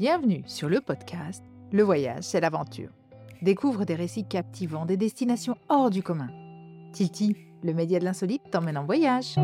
Bienvenue 0.00 0.42
sur 0.46 0.70
le 0.70 0.80
podcast 0.80 1.44
Le 1.72 1.82
voyage, 1.82 2.22
c'est 2.22 2.40
l'aventure. 2.40 2.88
Découvre 3.42 3.84
des 3.84 3.94
récits 3.94 4.26
captivants, 4.26 4.86
des 4.86 4.96
destinations 4.96 5.58
hors 5.68 5.90
du 5.90 6.02
commun. 6.02 6.30
Tilti, 6.94 7.36
le 7.62 7.74
média 7.74 7.98
de 7.98 8.06
l'insolite, 8.06 8.40
t'emmène 8.50 8.78
en 8.78 8.86
voyage. 8.86 9.34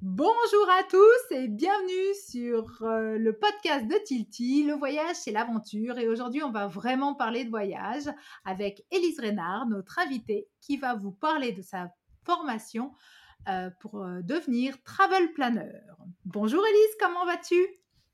Bonjour 0.00 0.70
à 0.70 0.82
tous 0.90 1.34
et 1.36 1.48
bienvenue 1.48 2.14
sur 2.26 2.64
euh, 2.80 3.18
le 3.18 3.34
podcast 3.34 3.86
de 3.86 4.02
Tilti, 4.02 4.64
le 4.64 4.72
voyage 4.72 5.16
c'est 5.16 5.30
l'aventure 5.30 5.98
et 5.98 6.08
aujourd'hui 6.08 6.42
on 6.42 6.52
va 6.52 6.68
vraiment 6.68 7.14
parler 7.14 7.44
de 7.44 7.50
voyage 7.50 8.08
avec 8.46 8.82
Élise 8.90 9.20
Reynard, 9.20 9.66
notre 9.68 9.98
invitée 9.98 10.48
qui 10.62 10.78
va 10.78 10.94
vous 10.94 11.12
parler 11.12 11.52
de 11.52 11.60
sa 11.60 11.90
formation 12.24 12.92
euh, 13.48 13.70
pour 13.80 14.02
euh, 14.02 14.20
devenir 14.22 14.82
travel 14.82 15.32
planner. 15.32 15.72
Bonjour 16.24 16.64
Élise, 16.66 16.96
comment 17.00 17.24
vas-tu? 17.26 17.56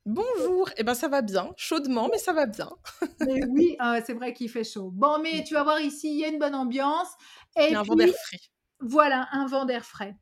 Bonjour, 0.05 0.69
eh 0.77 0.83
ben 0.83 0.93
ça 0.93 1.07
va 1.07 1.21
bien, 1.21 1.51
chaudement, 1.55 2.09
mais 2.11 2.17
ça 2.17 2.33
va 2.33 2.45
bien. 2.45 2.69
mais 3.21 3.45
oui, 3.45 3.77
c'est 4.05 4.13
vrai 4.13 4.33
qu'il 4.33 4.49
fait 4.49 4.65
chaud. 4.65 4.89
Bon, 4.91 5.19
mais 5.19 5.43
tu 5.45 5.53
vas 5.53 5.63
voir 5.63 5.79
ici, 5.79 6.11
il 6.11 6.19
y 6.19 6.25
a 6.25 6.27
une 6.27 6.39
bonne 6.39 6.55
ambiance. 6.55 7.07
Et 7.57 7.67
il 7.67 7.71
y 7.71 7.75
a 7.75 7.79
un 7.79 7.83
vent 7.83 7.95
d'air 7.95 8.13
frais. 8.13 8.39
Voilà, 8.85 9.29
un 9.31 9.47
vent 9.47 9.63
d'air 9.63 9.85
frais. 9.85 10.17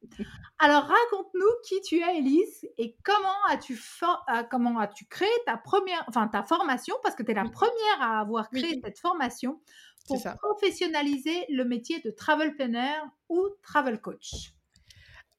Alors 0.60 0.84
raconte-nous 0.84 1.50
qui 1.68 1.82
tu 1.82 1.98
es, 2.00 2.18
Elise, 2.20 2.68
et 2.78 2.96
comment 3.04 3.44
as-tu 3.50 3.74
euh, 4.04 4.44
comment 4.52 4.78
as-tu 4.78 5.06
créé 5.06 5.32
ta 5.48 5.58
première, 5.58 6.04
enfin 6.08 6.28
ta 6.28 6.44
formation, 6.44 6.96
parce 7.02 7.16
que 7.16 7.24
tu 7.24 7.32
es 7.32 7.34
la 7.34 7.50
première 7.50 8.02
à 8.02 8.20
avoir 8.20 8.52
créé 8.52 8.80
cette 8.84 9.00
formation 9.00 9.60
pour 10.08 10.22
professionnaliser 10.38 11.46
le 11.50 11.66
métier 11.66 12.02
de 12.02 12.12
travel 12.12 12.56
planner 12.56 12.94
ou 13.30 13.48
travel 13.64 14.00
coach. 14.00 14.54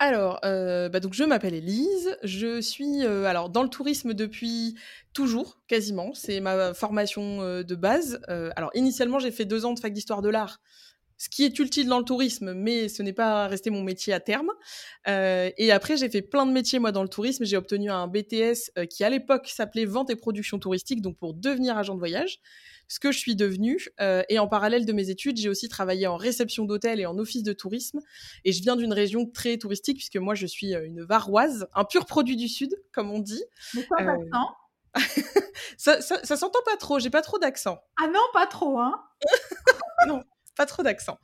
Alors, 0.05 0.41
euh, 0.45 0.89
bah, 0.89 0.99
donc 0.99 1.15
je 1.15 1.23
m'appelle 1.23 1.55
Elise, 1.55 2.19
je 2.25 2.61
suis 2.61 3.05
euh, 3.05 3.23
alors 3.23 3.51
dans 3.51 3.63
le 3.63 3.69
tourisme 3.69 4.15
depuis 4.15 4.75
toujours, 5.13 5.63
quasiment. 5.69 6.13
C'est 6.13 6.41
ma 6.41 6.75
formation 6.75 7.63
de 7.63 7.75
base. 7.77 8.21
alors 8.27 8.73
initialement, 8.75 9.21
j'ai 9.21 9.31
fait 9.31 9.45
deux 9.45 9.65
ans 9.65 9.75
de 9.75 9.79
fac 9.79 9.93
d'histoire 9.93 10.21
de 10.21 10.29
l'art 10.29 10.59
ce 11.23 11.29
qui 11.29 11.45
est 11.45 11.57
utile 11.61 11.87
dans 11.87 12.01
le 12.01 12.05
tourisme, 12.05 12.53
mais 12.53 12.89
ce 12.89 13.01
n'est 13.01 13.13
pas 13.13 13.47
resté 13.47 13.71
mon 13.71 13.85
métier 13.85 14.13
à 14.13 14.19
terme. 14.19 14.51
Euh, 15.07 15.51
et 15.57 15.71
après, 15.71 15.97
j'ai 15.97 16.09
fait 16.09 16.21
plein 16.21 16.47
de 16.47 16.51
métiers, 16.51 16.81
moi, 16.81 16.91
dans 16.91 17.05
le 17.05 17.09
tourisme. 17.09 17.45
J'ai 17.45 17.57
obtenu 17.57 17.93
un 17.93 18.09
BTS 18.09 18.73
euh, 18.77 18.87
qui, 18.87 19.05
à 19.05 19.09
l'époque, 19.09 19.47
s'appelait 19.47 19.85
Vente 19.85 20.11
et 20.11 20.17
Production 20.17 20.59
Touristique, 20.59 21.01
donc 21.01 21.17
pour 21.19 21.33
devenir 21.35 21.79
agent 21.79 21.95
de 21.95 22.01
voyage, 22.01 22.41
ce 22.93 23.01
que 23.01 23.11
je 23.11 23.19
suis 23.19 23.35
devenue. 23.35 23.79
Euh, 24.01 24.23
et 24.29 24.39
en 24.39 24.47
parallèle 24.47 24.85
de 24.85 24.93
mes 24.93 25.09
études, 25.09 25.39
j'ai 25.39 25.49
aussi 25.49 25.71
travaillé 25.71 26.07
en 26.07 26.17
réception 26.17 26.67
d'hôtel 26.67 27.01
et 27.01 27.07
en 27.07 27.17
office 27.17 27.43
de 27.43 27.55
tourisme. 27.55 28.01
Et 28.45 28.53
je 28.53 28.61
viens 28.61 28.77
d'une 28.77 28.93
région 28.93 29.25
très 29.25 29.57
touristique, 29.57 29.97
puisque 29.97 30.19
moi, 30.19 30.35
je 30.35 30.47
suis 30.47 30.75
une 30.75 31.03
varoise, 31.03 31.67
un 31.75 31.85
pur 31.85 32.05
produit 32.05 32.37
du 32.37 32.49
Sud, 32.49 32.75
comme 32.93 33.11
on 33.11 33.19
dit. 33.19 33.43
Mais 33.75 33.87
quoi, 33.87 33.99
ça, 35.79 36.03
ça, 36.03 36.23
ça 36.23 36.37
s'entend 36.37 36.59
pas 36.67 36.77
trop, 36.77 36.99
j'ai 36.99 37.09
pas 37.09 37.23
trop 37.23 37.39
d'accent. 37.39 37.79
Ah 37.99 38.09
non, 38.09 38.21
pas 38.35 38.47
trop, 38.47 38.79
hein 38.79 39.03
Non 40.07 40.23
pas 40.57 40.67
trop 40.67 40.83
d'accent. 40.83 41.19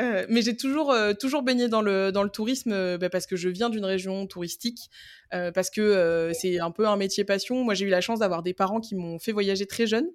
Euh, 0.00 0.26
mais 0.28 0.42
j'ai 0.42 0.56
toujours, 0.56 0.90
euh, 0.90 1.12
toujours 1.12 1.42
baigné 1.42 1.68
dans 1.68 1.82
le, 1.82 2.12
dans 2.12 2.22
le 2.22 2.30
tourisme 2.30 2.72
euh, 2.72 2.98
bah, 2.98 3.10
parce 3.10 3.26
que 3.26 3.36
je 3.36 3.48
viens 3.48 3.70
d'une 3.70 3.84
région 3.84 4.26
touristique, 4.26 4.90
parce 5.30 5.70
que 5.70 6.32
c'est 6.34 6.58
un 6.58 6.72
peu 6.72 6.88
un 6.88 6.96
métier 6.96 7.24
passion. 7.24 7.62
Moi, 7.62 7.74
j'ai 7.74 7.86
eu 7.86 7.88
la 7.88 8.00
chance 8.00 8.18
d'avoir 8.18 8.42
des 8.42 8.52
parents 8.52 8.80
qui 8.80 8.96
m'ont 8.96 9.20
fait 9.20 9.30
voyager 9.30 9.64
très 9.64 9.86
jeune. 9.86 10.08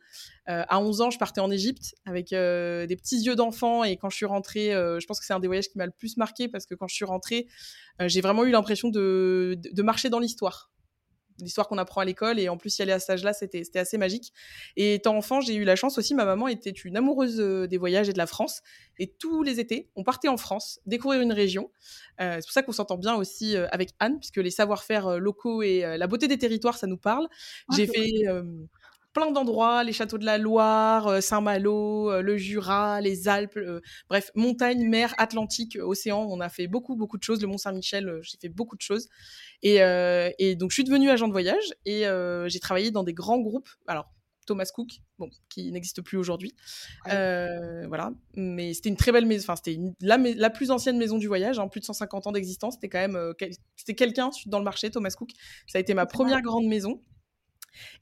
à 0.45 0.77
11 0.77 0.99
ans, 0.99 1.09
je 1.09 1.17
partais 1.17 1.39
en 1.39 1.49
Égypte 1.49 1.95
avec 2.05 2.31
des 2.31 2.95
petits 2.97 3.21
yeux 3.21 3.37
d'enfant 3.37 3.85
et 3.85 3.95
quand 3.95 4.09
je 4.09 4.17
suis 4.17 4.25
rentrée, 4.25 4.71
je 4.71 5.05
pense 5.05 5.21
que 5.21 5.25
c'est 5.25 5.31
un 5.31 5.39
des 5.39 5.47
voyages 5.47 5.69
qui 5.69 5.77
m'a 5.77 5.85
le 5.85 5.93
plus 5.97 6.17
marqué 6.17 6.49
parce 6.49 6.65
que 6.65 6.75
quand 6.75 6.89
je 6.89 6.95
suis 6.95 7.05
rentrée, 7.05 7.47
j'ai 8.01 8.19
vraiment 8.19 8.43
eu 8.43 8.51
l'impression 8.51 8.89
de, 8.89 9.57
de 9.57 9.81
marcher 9.83 10.09
dans 10.09 10.19
l'histoire 10.19 10.69
l'histoire 11.39 11.67
qu'on 11.67 11.77
apprend 11.77 12.01
à 12.01 12.05
l'école. 12.05 12.39
Et 12.39 12.49
en 12.49 12.57
plus 12.57 12.77
y 12.77 12.81
aller 12.81 12.91
à 12.91 12.99
cet 12.99 13.11
âge-là 13.11 13.33
c'était 13.33 13.77
assez 13.77 13.97
magique. 13.97 14.33
Et 14.75 14.95
étant 14.95 15.15
enfant 15.17 15.41
j'ai 15.41 15.55
eu 15.55 15.63
la 15.63 15.75
chance 15.75 15.97
aussi 15.97 16.13
ma 16.13 16.25
maman 16.25 16.47
était 16.47 16.69
une 16.69 16.97
amoureuse 16.97 17.39
euh, 17.39 17.67
des 17.67 17.77
voyages 17.77 18.09
et 18.09 18.13
de 18.13 18.17
la 18.17 18.27
France. 18.27 18.61
Et 18.99 19.07
tous 19.07 19.43
les 19.43 19.59
étés 19.59 19.89
on 19.95 20.03
partait 20.03 20.27
en 20.27 20.37
France 20.37 20.79
découvrir 20.85 21.21
une 21.21 21.33
région. 21.33 21.71
Euh, 22.21 22.35
c'est 22.35 22.47
pour 22.47 22.51
ça 22.51 22.63
qu'on 22.63 22.71
s'entend 22.71 22.97
bien 22.97 23.15
aussi 23.15 23.55
euh, 23.55 23.67
avec 23.71 23.91
Anne 23.99 24.19
puisque 24.19 24.37
les 24.37 24.51
savoir-faire 24.51 25.19
locaux 25.19 25.61
et 25.61 25.81
la 25.97 26.07
beauté 26.07 26.27
des 26.27 26.37
territoires 26.37 26.77
ça 26.77 26.87
nous 26.87 26.97
parle. 26.97 27.27
J'ai 27.75 27.87
fait 27.87 28.25
plein 29.15 29.31
d'endroits, 29.31 29.83
les 29.83 29.93
châteaux 29.93 30.19
de 30.19 30.25
la 30.25 30.37
Loire, 30.37 31.23
Saint-Malo, 31.23 32.21
le 32.21 32.37
Jura, 32.37 33.01
les 33.01 33.27
Alpes, 33.27 33.57
bref, 34.09 34.29
montagne, 34.35 34.87
mer, 34.87 35.15
Atlantique, 35.17 35.79
océan, 35.81 36.27
on 36.29 36.39
a 36.39 36.49
fait 36.49 36.67
beaucoup, 36.67 36.95
beaucoup 36.95 37.17
de 37.17 37.23
choses. 37.23 37.41
Le 37.41 37.47
Mont-Saint-Michel, 37.47 38.19
j'ai 38.21 38.37
fait 38.39 38.49
beaucoup 38.49 38.75
de 38.75 38.81
choses. 38.81 39.07
Euh, 39.65 40.29
et, 40.37 40.55
donc, 40.55 40.71
je 40.71 40.75
suis 40.75 40.83
devenue 40.83 41.09
agent 41.09 41.27
de 41.27 41.31
voyage 41.31 41.73
et 41.85 42.05
euh, 42.05 42.47
j'ai 42.47 42.59
travaillé 42.59 42.91
dans 42.91 43.03
des 43.03 43.13
grands 43.13 43.39
groupes. 43.39 43.69
Alors, 43.87 44.11
Thomas 44.45 44.69
Cook, 44.73 44.99
bon, 45.17 45.29
qui 45.49 45.71
n'existe 45.71 46.03
plus 46.03 46.17
aujourd'hui. 46.17 46.53
Euh, 47.07 47.87
voilà, 47.87 48.11
mais 48.35 48.75
c'était 48.75 48.89
une 48.89 48.95
très 48.95 49.11
belle 49.11 49.25
maison. 49.25 49.43
Enfin, 49.45 49.55
c'était 49.55 49.79
la, 50.01 50.17
la, 50.17 50.49
plus 50.51 50.69
ancienne 50.69 50.99
maison 50.99 51.17
du 51.17 51.25
voyage, 51.25 51.57
hein, 51.57 51.67
plus 51.67 51.79
de 51.79 51.85
150 51.85 52.27
ans 52.27 52.31
d'existence. 52.31 52.75
C'était 52.75 52.89
quand 52.89 52.99
même, 52.99 53.33
c'était 53.75 53.95
quelqu'un 53.95 54.29
dans 54.45 54.59
le 54.59 54.63
marché, 54.63 54.91
Thomas 54.91 55.09
Cook. 55.17 55.31
Ça 55.65 55.79
a 55.79 55.81
été 55.81 55.95
ma 55.95 56.05
première 56.05 56.43
grande 56.43 56.67
maison. 56.67 57.01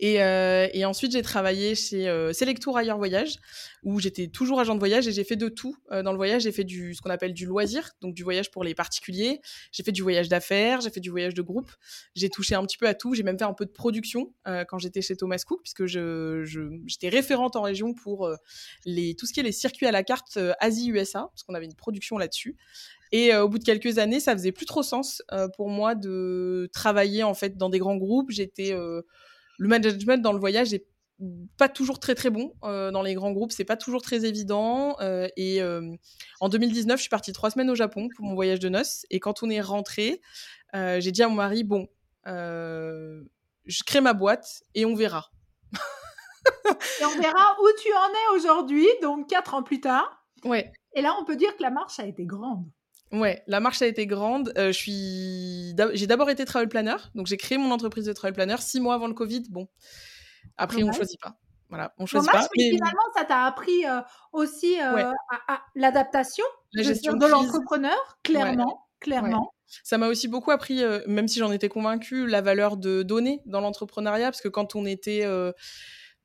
Euh, 0.01 0.67
et, 0.73 0.85
ensuite, 0.85 1.11
j'ai 1.11 1.21
travaillé 1.21 1.75
chez 1.75 2.07
euh, 2.07 2.33
Selectour 2.33 2.77
Ailleurs 2.77 2.97
Voyage, 2.97 3.35
où 3.83 3.99
j'étais 3.99 4.27
toujours 4.27 4.59
agent 4.59 4.73
de 4.73 4.79
voyage 4.79 5.07
et 5.07 5.11
j'ai 5.11 5.23
fait 5.23 5.35
de 5.35 5.49
tout. 5.49 5.75
Euh, 5.91 6.03
dans 6.03 6.11
le 6.11 6.17
voyage, 6.17 6.43
j'ai 6.43 6.51
fait 6.51 6.63
du, 6.63 6.93
ce 6.93 7.01
qu'on 7.01 7.09
appelle 7.09 7.33
du 7.33 7.45
loisir, 7.45 7.91
donc 8.01 8.13
du 8.13 8.23
voyage 8.23 8.51
pour 8.51 8.63
les 8.63 8.75
particuliers. 8.75 9.39
J'ai 9.71 9.83
fait 9.83 9.91
du 9.91 10.01
voyage 10.01 10.29
d'affaires, 10.29 10.81
j'ai 10.81 10.89
fait 10.89 10.99
du 10.99 11.09
voyage 11.09 11.33
de 11.33 11.41
groupe. 11.41 11.71
J'ai 12.15 12.29
touché 12.29 12.55
un 12.55 12.63
petit 12.65 12.77
peu 12.77 12.87
à 12.87 12.93
tout. 12.93 13.13
J'ai 13.13 13.23
même 13.23 13.37
fait 13.37 13.45
un 13.45 13.53
peu 13.53 13.65
de 13.65 13.71
production 13.71 14.33
quand 14.67 14.77
j'étais 14.77 15.01
chez 15.01 15.15
Thomas 15.15 15.41
Cook, 15.45 15.61
puisque 15.61 15.85
je, 15.85 16.43
j'étais 16.85 17.09
référente 17.09 17.55
en 17.55 17.61
région 17.61 17.93
pour 17.93 18.29
les, 18.85 19.15
tout 19.15 19.25
ce 19.25 19.33
qui 19.33 19.39
est 19.39 19.43
les 19.43 19.51
circuits 19.51 19.85
à 19.85 19.91
la 19.91 20.03
carte 20.03 20.37
Asie-USA, 20.59 21.29
parce 21.31 21.43
qu'on 21.43 21.53
avait 21.53 21.65
une 21.65 21.75
production 21.75 22.17
là-dessus. 22.17 22.57
Et 23.11 23.35
au 23.35 23.47
bout 23.47 23.59
de 23.59 23.63
quelques 23.63 23.99
années, 23.99 24.19
ça 24.19 24.33
faisait 24.33 24.51
plus 24.51 24.65
trop 24.65 24.83
sens 24.83 25.21
pour 25.55 25.69
moi 25.69 25.95
de 25.95 26.69
travailler 26.73 27.23
en 27.23 27.33
fait 27.33 27.57
dans 27.57 27.69
des 27.69 27.79
grands 27.79 27.97
groupes. 27.97 28.31
J'étais 28.31 28.73
le 29.57 29.67
management 29.67 30.21
dans 30.21 30.33
le 30.33 30.39
voyage 30.39 30.73
est 30.73 30.85
pas 31.57 31.69
toujours 31.69 31.99
très 31.99 32.15
très 32.15 32.29
bon 32.29 32.53
euh, 32.63 32.91
dans 32.91 33.01
les 33.01 33.13
grands 33.13 33.31
groupes, 33.31 33.51
c'est 33.51 33.65
pas 33.65 33.77
toujours 33.77 34.01
très 34.01 34.25
évident. 34.25 34.95
Euh, 34.99 35.27
et 35.37 35.61
euh, 35.61 35.95
en 36.39 36.49
2019, 36.49 36.97
je 36.97 37.01
suis 37.01 37.09
partie 37.09 37.33
trois 37.33 37.51
semaines 37.51 37.69
au 37.69 37.75
Japon 37.75 38.09
pour 38.15 38.25
mon 38.25 38.35
voyage 38.35 38.59
de 38.59 38.69
noces. 38.69 39.05
Et 39.09 39.19
quand 39.19 39.43
on 39.43 39.49
est 39.49 39.61
rentré, 39.61 40.21
j'ai 40.73 41.11
dit 41.11 41.23
à 41.23 41.27
mon 41.27 41.35
mari 41.35 41.63
bon, 41.63 41.87
je 42.25 43.83
crée 43.85 44.01
ma 44.01 44.13
boîte 44.13 44.63
et 44.75 44.85
on 44.85 44.95
verra. 44.95 45.31
et 46.65 47.05
on 47.05 47.21
verra 47.21 47.55
où 47.61 47.67
tu 47.81 47.89
en 47.93 48.09
es 48.09 48.37
aujourd'hui, 48.37 48.87
donc 49.01 49.29
quatre 49.29 49.53
ans 49.53 49.63
plus 49.63 49.81
tard. 49.81 50.25
Ouais. 50.43 50.71
Et 50.95 51.01
là, 51.01 51.15
on 51.21 51.25
peut 51.25 51.35
dire 51.35 51.55
que 51.55 51.61
la 51.61 51.69
marche 51.69 51.99
a 51.99 52.05
été 52.05 52.25
grande. 52.25 52.65
Ouais, 53.13 53.43
la 53.45 53.59
marche 53.59 53.83
a 53.83 53.85
été 53.85 54.07
grande. 54.07 54.51
Euh, 54.57 54.71
je 54.71 54.77
suis, 54.77 55.75
j'ai 55.93 56.07
d'abord 56.07 56.31
été 56.31 56.45
travel 56.45 56.67
planner, 56.67 56.95
donc 57.13 57.27
j'ai 57.27 57.37
créé 57.37 57.59
mon 57.59 57.69
entreprise 57.69 58.05
de 58.05 58.13
travel 58.13 58.33
planner 58.33 58.55
six 58.59 58.79
mois 58.79 58.95
avant 58.95 59.05
le 59.05 59.13
Covid. 59.13 59.43
Bon, 59.51 59.67
après 60.57 60.81
on 60.83 60.91
choisit 60.91 61.21
pas. 61.21 61.37
Voilà, 61.69 61.93
on 61.99 62.07
choisit 62.07 62.31
pas. 62.31 62.47
Mais 62.57 62.71
finalement, 62.71 63.03
ça 63.15 63.23
t'a 63.23 63.43
appris 63.45 63.85
euh, 63.85 64.01
aussi 64.31 64.81
euh, 64.81 65.11
à, 65.47 65.61
l'adaptation, 65.75 66.43
la 66.73 66.81
gestion 66.81 67.13
de, 67.13 67.27
l'entrepreneur, 67.27 68.17
clairement, 68.23 68.87
clairement. 68.99 69.53
Ça 69.83 69.99
m'a 69.99 70.07
aussi 70.07 70.27
beaucoup 70.27 70.51
appris, 70.51 70.83
même 71.07 71.27
si 71.27 71.37
j'en 71.37 71.51
étais 71.51 71.69
convaincue, 71.69 72.27
la 72.27 72.41
valeur 72.41 72.77
de 72.77 73.03
donner 73.03 73.41
dans 73.45 73.61
l'entrepreneuriat, 73.61 74.31
parce 74.31 74.41
que 74.41 74.49
quand 74.49 74.75
on 74.75 74.85
était 74.85 75.23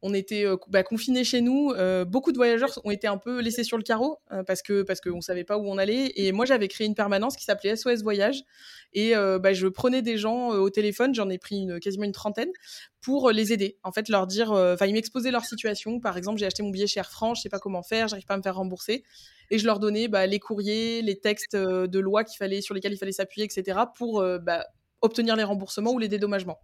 on 0.00 0.14
était 0.14 0.44
euh, 0.44 0.56
bah, 0.69 0.82
confinés 0.82 1.25
chez 1.25 1.41
nous. 1.41 1.72
Euh, 1.72 2.04
beaucoup 2.04 2.31
de 2.31 2.36
voyageurs 2.36 2.81
ont 2.84 2.91
été 2.91 3.06
un 3.06 3.19
peu 3.19 3.41
laissés 3.41 3.64
sur 3.64 3.76
le 3.76 3.82
carreau 3.82 4.19
euh, 4.31 4.44
parce 4.44 4.62
que 4.62 4.82
parce 4.82 5.00
qu'on 5.00 5.20
savait 5.20 5.44
pas 5.44 5.59
où 5.59 5.66
on 5.66 5.76
allait. 5.76 6.12
Et 6.14 6.31
moi, 6.32 6.44
j'avais 6.44 6.69
créé 6.69 6.86
une 6.86 6.94
permanence 6.94 7.36
qui 7.36 7.44
s'appelait 7.44 7.75
SOS 7.75 8.03
Voyage. 8.03 8.42
Et 8.94 9.12
bah, 9.14 9.53
je 9.53 9.66
prenais 9.66 10.00
des 10.00 10.16
gens 10.16 10.48
au 10.48 10.70
téléphone, 10.70 11.14
j'en 11.14 11.28
ai 11.28 11.37
pris 11.37 11.69
quasiment 11.82 12.04
une 12.04 12.12
trentaine, 12.12 12.48
pour 13.03 13.31
les 13.31 13.52
aider. 13.52 13.76
En 13.82 13.93
fait, 13.93 14.08
leur 14.08 14.26
dire, 14.26 14.50
enfin, 14.50 14.87
ils 14.87 14.94
m'exposaient 14.94 15.31
leur 15.31 15.44
situation. 15.44 16.00
Par 16.00 16.17
exemple, 16.17 16.38
j'ai 16.38 16.46
acheté 16.46 16.62
mon 16.62 16.70
billet 16.70 16.87
chez 16.87 16.99
Air 16.99 17.11
France, 17.11 17.38
je 17.38 17.43
sais 17.43 17.49
pas 17.50 17.58
comment 17.58 17.82
faire, 17.82 18.08
j'arrive 18.08 18.25
pas 18.25 18.32
à 18.32 18.38
me 18.38 18.43
faire 18.43 18.56
rembourser. 18.56 19.05
Et 19.50 19.58
je 19.58 19.67
leur 19.67 19.78
donnais 19.78 20.08
bah, 20.08 20.26
les 20.26 20.38
courriers, 20.38 21.02
les 21.02 21.20
textes 21.20 21.55
de 21.55 21.99
loi 21.99 22.25
qu'il 22.25 22.38
fallait, 22.38 22.62
sur 22.62 22.75
lesquels 22.75 22.94
il 22.94 22.99
fallait 22.99 23.12
s'appuyer, 23.12 23.44
etc., 23.44 23.78
pour 23.94 24.25
obtenir 25.02 25.37
les 25.37 25.44
remboursements 25.44 25.93
ou 25.93 25.99
les 25.99 26.08
dédommagements. 26.08 26.58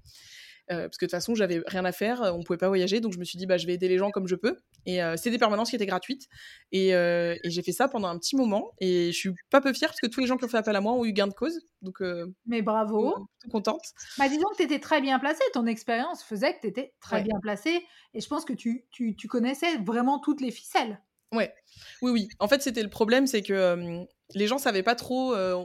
Euh, 0.71 0.89
parce 0.89 0.97
que 0.97 1.05
de 1.05 1.09
toute 1.09 1.11
façon, 1.11 1.35
j'avais 1.35 1.63
rien 1.67 1.85
à 1.85 1.93
faire, 1.93 2.23
on 2.35 2.43
pouvait 2.43 2.57
pas 2.57 2.69
voyager, 2.69 3.01
donc 3.01 3.13
je 3.13 3.19
me 3.19 3.25
suis 3.25 3.39
dit, 3.39 3.47
bah, 3.47 3.59
je 3.59 3.67
vais 3.67 3.75
aider 3.75 3.89
les 3.89 3.99
gens 3.99 4.11
comme 4.11 4.27
je 4.27 4.35
peux. 4.35 4.57
Et 4.87 5.03
euh, 5.03 5.17
c'est 5.17 5.31
des 5.31 5.39
permanences 5.39 5.71
qui 5.71 5.77
étaient 5.77 5.87
gratuites. 5.87 6.27
Et, 6.73 6.95
euh, 6.95 7.37
et 7.43 7.51
j'ai 7.51 7.63
fait 7.63 7.73
ça 7.73 7.89
pendant 7.89 8.09
un 8.09 8.19
petit 8.19 8.37
moment. 8.37 8.73
Et 8.81 9.13
je 9.13 9.17
suis 9.17 9.31
pas 9.51 9.61
peu 9.61 9.73
fière 9.73 9.91
parce 9.91 10.01
que 10.01 10.07
tous 10.07 10.21
les 10.21 10.27
gens 10.27 10.37
qui 10.37 10.45
ont 10.45 10.49
fait 10.49 10.57
appel 10.57 10.77
à 10.77 10.81
moi 10.81 10.93
ont 10.93 11.05
eu 11.05 11.13
gain 11.13 11.27
de 11.27 11.35
cause. 11.35 11.61
Donc, 11.83 12.03
Mais 12.47 12.63
bravo. 12.63 13.15
Tout 13.43 13.51
contente. 13.51 13.85
Bah, 14.19 14.29
disons 14.29 14.49
que 14.53 14.57
tu 14.57 14.63
étais 14.63 14.81
très 14.81 15.01
bien 15.01 15.19
placée. 15.19 15.45
Ton 15.53 15.67
expérience 15.67 16.23
faisait 16.23 16.55
que 16.55 16.61
tu 16.63 16.69
étais 16.69 16.95
très 17.01 17.23
bien 17.23 17.39
placée. 17.41 17.85
Et 18.15 18.21
je 18.21 18.29
pense 18.29 18.45
que 18.45 18.53
tu, 18.53 18.87
tu, 18.91 19.17
tu 19.17 19.29
connaissais 19.29 19.77
vraiment 19.79 20.19
toutes 20.19 20.41
les 20.41 20.51
ficelles. 20.51 21.01
Ouais, 21.33 21.53
oui, 22.01 22.13
oui. 22.13 22.29
En 22.39 22.49
fait, 22.49 22.63
c'était 22.63 22.83
le 22.83 22.89
problème, 22.89 23.27
c'est 23.27 23.43
que 23.43 24.07
les 24.35 24.47
gens 24.47 24.59
savaient 24.59 24.83
pas 24.83 24.95
trop. 24.95 25.35
Euh, 25.35 25.63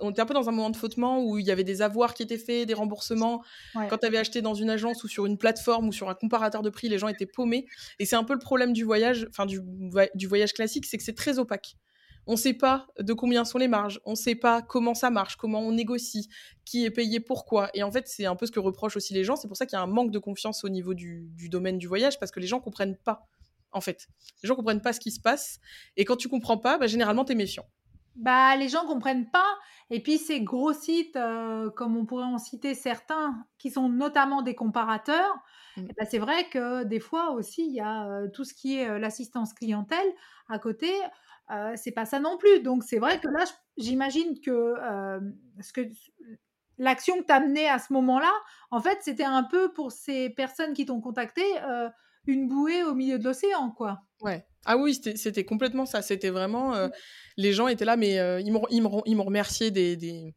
on, 0.00 0.10
était 0.10 0.20
un 0.20 0.26
peu 0.26 0.34
dans 0.34 0.48
un 0.48 0.52
moment 0.52 0.70
de 0.70 0.76
flottement 0.76 1.22
où 1.22 1.38
il 1.38 1.46
y 1.46 1.50
avait 1.50 1.64
des 1.64 1.82
avoirs 1.82 2.14
qui 2.14 2.22
étaient 2.22 2.38
faits, 2.38 2.66
des 2.66 2.74
remboursements. 2.74 3.42
Quand 3.74 3.98
tu 3.98 4.06
avais 4.06 4.18
acheté 4.18 4.42
dans 4.42 4.54
une 4.54 4.70
agence 4.70 5.04
ou 5.04 5.08
sur 5.08 5.26
une 5.26 5.38
plateforme 5.38 5.88
ou 5.88 5.92
sur 5.92 6.08
un 6.08 6.14
comparateur 6.14 6.62
de 6.62 6.70
prix, 6.70 6.88
les 6.88 6.98
gens 6.98 7.08
étaient 7.08 7.26
paumés. 7.26 7.66
Et 7.98 8.06
c'est 8.06 8.16
un 8.16 8.24
peu 8.24 8.32
le 8.32 8.40
problème 8.40 8.72
du 8.72 8.84
voyage, 8.84 9.26
enfin 9.30 9.46
du, 9.46 9.60
du 10.14 10.26
voyage 10.26 10.52
classique, 10.52 10.86
c'est 10.86 10.96
que 10.96 11.04
c'est 11.04 11.14
très 11.14 11.38
opaque. 11.38 11.76
On 12.26 12.32
ne 12.32 12.38
sait 12.38 12.54
pas 12.54 12.86
de 12.98 13.12
combien 13.12 13.44
sont 13.44 13.58
les 13.58 13.66
marges, 13.66 14.00
on 14.04 14.10
ne 14.10 14.16
sait 14.16 14.34
pas 14.34 14.60
comment 14.60 14.94
ça 14.94 15.10
marche, 15.10 15.36
comment 15.36 15.60
on 15.60 15.72
négocie, 15.72 16.28
qui 16.64 16.84
est 16.84 16.90
payé 16.90 17.18
pourquoi. 17.18 17.70
Et 17.74 17.82
en 17.82 17.90
fait, 17.90 18.06
c'est 18.08 18.26
un 18.26 18.36
peu 18.36 18.46
ce 18.46 18.52
que 18.52 18.60
reprochent 18.60 18.96
aussi 18.96 19.14
les 19.14 19.24
gens. 19.24 19.36
C'est 19.36 19.48
pour 19.48 19.56
ça 19.56 19.66
qu'il 19.66 19.76
y 19.76 19.80
a 19.80 19.82
un 19.82 19.86
manque 19.86 20.10
de 20.10 20.18
confiance 20.18 20.62
au 20.64 20.68
niveau 20.68 20.94
du, 20.94 21.30
du 21.34 21.48
domaine 21.48 21.78
du 21.78 21.86
voyage 21.86 22.18
parce 22.18 22.30
que 22.30 22.40
les 22.40 22.46
gens 22.46 22.60
comprennent 22.60 22.96
pas 22.96 23.26
en 23.72 23.80
fait. 23.80 24.08
Les 24.42 24.48
gens 24.48 24.54
comprennent 24.54 24.82
pas 24.82 24.92
ce 24.92 25.00
qui 25.00 25.10
se 25.10 25.20
passe. 25.20 25.60
Et 25.96 26.04
quand 26.04 26.16
tu 26.16 26.28
comprends 26.28 26.58
pas, 26.58 26.78
bah, 26.78 26.86
généralement, 26.86 27.24
tu 27.24 27.32
es 27.32 27.34
méfiant. 27.34 27.66
Bah, 28.20 28.54
les 28.54 28.68
gens 28.68 28.84
comprennent 28.84 29.30
pas. 29.30 29.58
Et 29.88 30.02
puis, 30.02 30.18
ces 30.18 30.42
gros 30.42 30.74
sites, 30.74 31.16
euh, 31.16 31.70
comme 31.70 31.96
on 31.96 32.04
pourrait 32.04 32.24
en 32.24 32.36
citer 32.36 32.74
certains, 32.74 33.46
qui 33.56 33.70
sont 33.70 33.88
notamment 33.88 34.42
des 34.42 34.54
comparateurs, 34.54 35.34
mmh. 35.78 35.86
eh 35.88 35.92
ben, 35.94 36.06
c'est 36.08 36.18
vrai 36.18 36.46
que 36.50 36.84
des 36.84 37.00
fois 37.00 37.30
aussi, 37.30 37.66
il 37.66 37.72
y 37.72 37.80
a 37.80 38.06
euh, 38.06 38.28
tout 38.28 38.44
ce 38.44 38.52
qui 38.52 38.78
est 38.78 38.90
euh, 38.90 38.98
l'assistance 38.98 39.54
clientèle 39.54 40.06
à 40.50 40.58
côté. 40.58 40.92
c'est 41.76 41.92
pas 41.92 42.04
ça 42.04 42.20
non 42.20 42.36
plus. 42.36 42.60
Donc, 42.60 42.84
c'est 42.84 42.98
vrai 42.98 43.18
que 43.20 43.28
là, 43.28 43.44
j'imagine 43.78 44.38
que, 44.40 44.74
ce 45.60 45.72
que 45.72 45.80
l'action 46.78 47.16
que 47.20 47.26
tu 47.26 47.32
as 47.32 47.40
menée 47.40 47.68
à 47.68 47.78
ce 47.78 47.92
moment-là, 47.94 48.32
en 48.70 48.80
fait, 48.80 48.98
c'était 49.00 49.24
un 49.24 49.42
peu 49.42 49.72
pour 49.72 49.90
ces 49.92 50.30
personnes 50.30 50.74
qui 50.74 50.86
t'ont 50.86 51.00
contacté 51.00 51.42
une 52.26 52.46
bouée 52.46 52.84
au 52.84 52.94
milieu 52.94 53.18
de 53.18 53.24
l'océan, 53.24 53.70
quoi. 53.70 54.02
Ouais. 54.20 54.46
Ah 54.66 54.76
oui, 54.76 54.94
c'était 54.94 55.44
complètement 55.44 55.86
ça. 55.86 56.02
C'était 56.02 56.30
vraiment. 56.30 56.74
Euh, 56.74 56.88
les 57.36 57.52
gens 57.52 57.68
étaient 57.68 57.84
là, 57.84 57.96
mais 57.96 58.18
euh, 58.18 58.40
ils 58.40 58.52
m'ont 58.82 59.24
remercié 59.24 59.70
des, 59.70 59.96
des, 59.96 60.34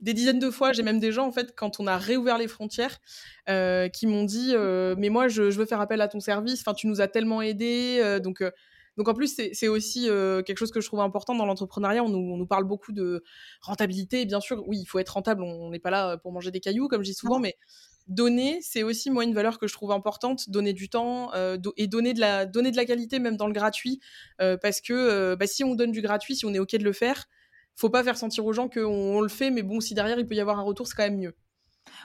des, 0.00 0.14
dizaines 0.14 0.38
de 0.38 0.50
fois. 0.50 0.72
J'ai 0.72 0.82
même 0.82 1.00
des 1.00 1.12
gens, 1.12 1.26
en 1.26 1.32
fait, 1.32 1.54
quand 1.56 1.80
on 1.80 1.86
a 1.86 1.96
réouvert 1.96 2.36
les 2.36 2.48
frontières, 2.48 2.98
euh, 3.48 3.88
qui 3.88 4.06
m'ont 4.06 4.24
dit 4.24 4.54
Mais 4.98 5.08
moi, 5.08 5.28
je, 5.28 5.50
je, 5.50 5.58
veux 5.58 5.66
faire 5.66 5.80
appel 5.80 6.00
à 6.00 6.08
ton 6.08 6.20
service. 6.20 6.60
Enfin, 6.60 6.74
tu 6.74 6.86
nous 6.86 7.00
as 7.00 7.08
tellement 7.08 7.40
aidés. 7.40 8.18
donc. 8.22 8.42
donc 8.98 9.08
en 9.08 9.14
plus, 9.14 9.34
c'est 9.52 9.68
aussi 9.68 10.02
quelque 10.46 10.58
chose 10.58 10.70
que 10.70 10.80
je 10.80 10.86
trouve 10.86 11.00
important 11.00 11.34
dans 11.34 11.46
l'entrepreneuriat. 11.46 12.04
On, 12.04 12.12
on 12.12 12.36
nous, 12.36 12.46
parle 12.46 12.64
beaucoup 12.64 12.92
de 12.92 13.24
rentabilité. 13.62 14.26
Bien 14.26 14.40
sûr, 14.40 14.62
oui, 14.68 14.78
il 14.82 14.86
faut 14.86 14.98
être 14.98 15.14
rentable. 15.14 15.42
On 15.42 15.70
n'est 15.70 15.78
pas 15.78 15.90
là 15.90 16.18
pour 16.18 16.32
manger 16.32 16.50
des 16.50 16.60
cailloux, 16.60 16.88
comme 16.88 17.02
je 17.02 17.10
dis 17.10 17.14
souvent, 17.14 17.38
mais 17.38 17.56
donner, 18.06 18.60
c'est 18.62 18.82
aussi 18.82 19.10
moi 19.10 19.24
une 19.24 19.34
valeur 19.34 19.58
que 19.58 19.66
je 19.66 19.72
trouve 19.72 19.90
importante, 19.92 20.48
donner 20.50 20.72
du 20.72 20.88
temps 20.88 21.32
euh, 21.34 21.58
et 21.76 21.86
donner 21.86 22.14
de, 22.14 22.20
la, 22.20 22.46
donner 22.46 22.70
de 22.70 22.76
la 22.76 22.84
qualité 22.84 23.18
même 23.18 23.36
dans 23.36 23.46
le 23.46 23.52
gratuit, 23.52 24.00
euh, 24.40 24.56
parce 24.56 24.80
que 24.80 24.92
euh, 24.92 25.36
bah, 25.36 25.46
si 25.46 25.64
on 25.64 25.74
donne 25.74 25.92
du 25.92 26.02
gratuit, 26.02 26.36
si 26.36 26.46
on 26.46 26.54
est 26.54 26.58
OK 26.58 26.76
de 26.76 26.84
le 26.84 26.92
faire, 26.92 27.26
faut 27.74 27.90
pas 27.90 28.04
faire 28.04 28.16
sentir 28.16 28.44
aux 28.46 28.52
gens 28.52 28.68
qu'on 28.68 28.84
on 28.84 29.20
le 29.20 29.28
fait, 29.28 29.50
mais 29.50 29.62
bon, 29.62 29.80
si 29.80 29.94
derrière 29.94 30.18
il 30.18 30.26
peut 30.26 30.34
y 30.34 30.40
avoir 30.40 30.58
un 30.58 30.62
retour, 30.62 30.86
c'est 30.86 30.94
quand 30.94 31.02
même 31.02 31.18
mieux. 31.18 31.34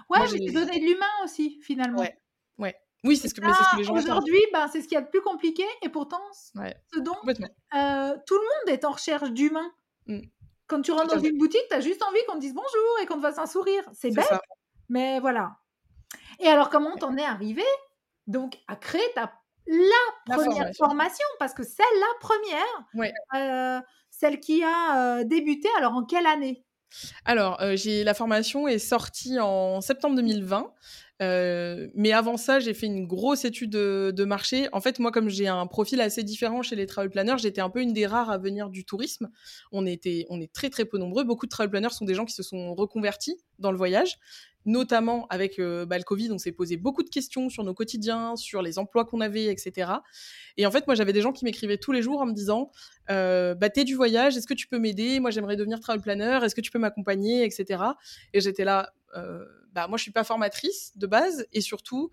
Ouais, 0.09 0.19
mais 0.21 0.27
c'est 0.27 0.51
donner 0.51 0.79
de 0.79 0.85
l'humain 0.85 1.05
aussi, 1.23 1.59
finalement. 1.61 1.99
Ouais, 1.99 2.17
ouais. 2.57 2.75
Oui, 3.03 3.17
c'est 3.17 3.29
ce, 3.29 3.33
que, 3.33 3.41
les 3.77 3.83
gens 3.83 3.95
Aujourd'hui, 3.95 4.39
ben, 4.53 4.67
c'est 4.67 4.81
ce 4.81 4.87
qu'il 4.87 4.93
y 4.93 4.97
a 4.97 5.01
de 5.01 5.09
plus 5.09 5.21
compliqué, 5.21 5.63
et 5.81 5.89
pourtant, 5.89 6.21
ce 6.33 6.99
dont 6.99 7.15
tout 7.23 7.29
le 7.71 8.41
monde 8.41 8.69
est 8.69 8.85
en 8.85 8.91
recherche 8.91 9.31
d'humain. 9.31 9.71
Mmh. 10.07 10.21
Quand 10.67 10.81
tu 10.81 10.91
rentres 10.91 11.15
dans 11.15 11.21
une 11.21 11.37
boutique, 11.37 11.63
tu 11.69 11.75
as 11.75 11.81
juste 11.81 12.01
envie 12.01 12.19
qu'on 12.27 12.35
te 12.35 12.39
dise 12.39 12.53
bonjour 12.53 12.99
et 13.01 13.05
qu'on 13.05 13.17
te 13.17 13.21
fasse 13.21 13.37
un 13.37 13.45
sourire. 13.45 13.83
C'est 13.93 14.11
bête, 14.11 14.25
mais 14.87 15.19
voilà. 15.19 15.60
Et 16.41 16.47
alors, 16.47 16.69
comment 16.69 16.95
t'en 16.95 17.15
es 17.17 17.23
arrivé 17.23 17.63
donc 18.27 18.57
à 18.67 18.75
créer 18.75 19.01
ta 19.15 19.31
la 19.67 20.35
première 20.35 20.71
formation. 20.75 21.25
parce 21.39 21.53
que 21.53 21.63
c'est 21.63 21.83
la 21.99 22.19
première, 22.19 23.15
euh, 23.35 23.81
celle 24.09 24.39
qui 24.39 24.63
a 24.63 25.19
euh, 25.19 25.23
débuté. 25.23 25.67
Alors, 25.77 25.93
en 25.93 26.03
quelle 26.03 26.25
année? 26.25 26.65
Alors, 27.25 27.61
euh, 27.61 27.75
j'ai 27.75 28.03
la 28.03 28.13
formation 28.13 28.67
est 28.67 28.79
sortie 28.79 29.39
en 29.39 29.79
septembre 29.81 30.15
2020. 30.15 30.73
Mais 31.21 32.11
avant 32.11 32.37
ça, 32.37 32.59
j'ai 32.59 32.73
fait 32.73 32.87
une 32.87 33.05
grosse 33.05 33.45
étude 33.45 33.71
de, 33.71 34.25
marché. 34.25 34.67
En 34.71 34.81
fait, 34.81 34.99
moi, 34.99 35.11
comme 35.11 35.29
j'ai 35.29 35.47
un 35.47 35.67
profil 35.67 36.01
assez 36.01 36.23
différent 36.23 36.61
chez 36.61 36.75
les 36.75 36.85
travel 36.85 37.09
planners, 37.09 37.37
j'étais 37.37 37.61
un 37.61 37.69
peu 37.69 37.81
une 37.81 37.93
des 37.93 38.05
rares 38.07 38.29
à 38.29 38.37
venir 38.37 38.69
du 38.69 38.85
tourisme. 38.85 39.29
On, 39.71 39.85
était, 39.85 40.25
on 40.29 40.41
est 40.41 40.51
très, 40.51 40.69
très 40.69 40.85
peu 40.85 40.97
nombreux. 40.97 41.23
Beaucoup 41.23 41.45
de 41.45 41.51
travel 41.51 41.69
planners 41.69 41.89
sont 41.91 42.05
des 42.05 42.15
gens 42.15 42.25
qui 42.25 42.33
se 42.33 42.43
sont 42.43 42.73
reconvertis 42.73 43.37
dans 43.59 43.71
le 43.71 43.77
voyage 43.77 44.17
notamment 44.65 45.27
avec 45.29 45.59
euh, 45.59 45.85
bah, 45.85 45.97
le 45.97 46.03
Covid, 46.03 46.31
on 46.31 46.37
s'est 46.37 46.51
posé 46.51 46.77
beaucoup 46.77 47.03
de 47.03 47.09
questions 47.09 47.49
sur 47.49 47.63
nos 47.63 47.73
quotidiens, 47.73 48.35
sur 48.35 48.61
les 48.61 48.77
emplois 48.77 49.05
qu'on 49.05 49.21
avait, 49.21 49.45
etc. 49.45 49.91
Et 50.57 50.65
en 50.65 50.71
fait, 50.71 50.85
moi, 50.87 50.95
j'avais 50.95 51.13
des 51.13 51.21
gens 51.21 51.31
qui 51.31 51.45
m'écrivaient 51.45 51.77
tous 51.77 51.91
les 51.91 52.01
jours 52.01 52.21
en 52.21 52.25
me 52.25 52.33
disant 52.33 52.71
euh, 53.09 53.55
bah, 53.55 53.69
T'es 53.69 53.83
du 53.83 53.95
voyage, 53.95 54.37
est-ce 54.37 54.47
que 54.47 54.53
tu 54.53 54.67
peux 54.67 54.79
m'aider? 54.79 55.19
Moi, 55.19 55.31
j'aimerais 55.31 55.55
devenir 55.55 55.79
travel 55.79 56.01
planner, 56.01 56.39
est-ce 56.43 56.55
que 56.55 56.61
tu 56.61 56.71
peux 56.71 56.79
m'accompagner, 56.79 57.43
etc. 57.43 57.83
Et 58.33 58.41
j'étais 58.41 58.63
là 58.63 58.91
euh, 59.15 59.45
bah, 59.71 59.87
Moi, 59.87 59.97
je 59.97 60.03
suis 60.03 60.11
pas 60.11 60.23
formatrice 60.23 60.91
de 60.95 61.07
base, 61.07 61.45
et 61.53 61.61
surtout, 61.61 62.11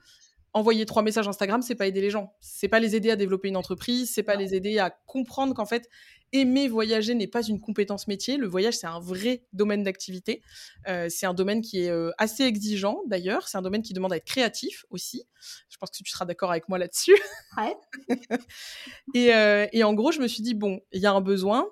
envoyer 0.53 0.87
trois 0.87 1.03
messages 1.03 1.29
Instagram, 1.29 1.63
c'est 1.63 1.75
pas 1.75 1.87
aider 1.87 2.01
les 2.01 2.11
gens. 2.11 2.35
C'est 2.41 2.69
pas 2.69 2.81
les 2.81 2.97
aider 2.97 3.11
à 3.11 3.17
développer 3.17 3.49
une 3.49 3.57
entreprise, 3.57 4.11
c'est 4.13 4.23
pas 4.23 4.37
les 4.37 4.55
aider 4.55 4.79
à 4.79 4.91
comprendre 4.91 5.55
qu'en 5.55 5.67
fait, 5.67 5.89
aimer 6.33 6.69
voyager 6.69 7.15
n'est 7.15 7.27
pas 7.27 7.43
une 7.43 7.61
compétence 7.61 8.07
métier. 8.09 8.37
Le 8.37 8.47
voyage, 8.47 8.75
c'est 8.75 8.87
un 8.87 9.01
vrai 9.01 9.45
domaine 9.53 9.83
d'activité. 9.83 10.43
Euh, 10.87 11.09
c'est 11.09 11.27
un 11.27 11.35
domaine 11.35 11.61
qui 11.61 11.83
est 11.83 11.91
euh, 11.91 12.11
assez 12.19 12.45
exigeant, 12.45 13.01
d'ailleurs. 13.07 13.49
C'est 13.49 13.59
un 13.59 13.63
domaine 13.63 13.83
qui 13.83 13.93
demande 13.93 14.13
à 14.13 14.17
être 14.17 14.27
créatif 14.27 14.85
aussi. 14.91 15.25
Je 15.69 15.77
pense 15.79 15.91
que 15.91 16.03
tu 16.03 16.11
seras 16.11 16.25
d'accord 16.25 16.51
avec 16.51 16.69
moi 16.69 16.79
là-dessus. 16.79 17.17
Ouais. 17.57 17.77
et, 19.15 19.35
euh, 19.35 19.67
et 19.73 19.85
en 19.85 19.95
gros, 19.95 20.13
je 20.13 20.21
me 20.21 20.29
suis 20.29 20.43
dit, 20.43 20.55
bon, 20.55 20.81
il 20.93 21.01
y 21.01 21.07
a 21.07 21.13
un 21.13 21.21
besoin. 21.21 21.69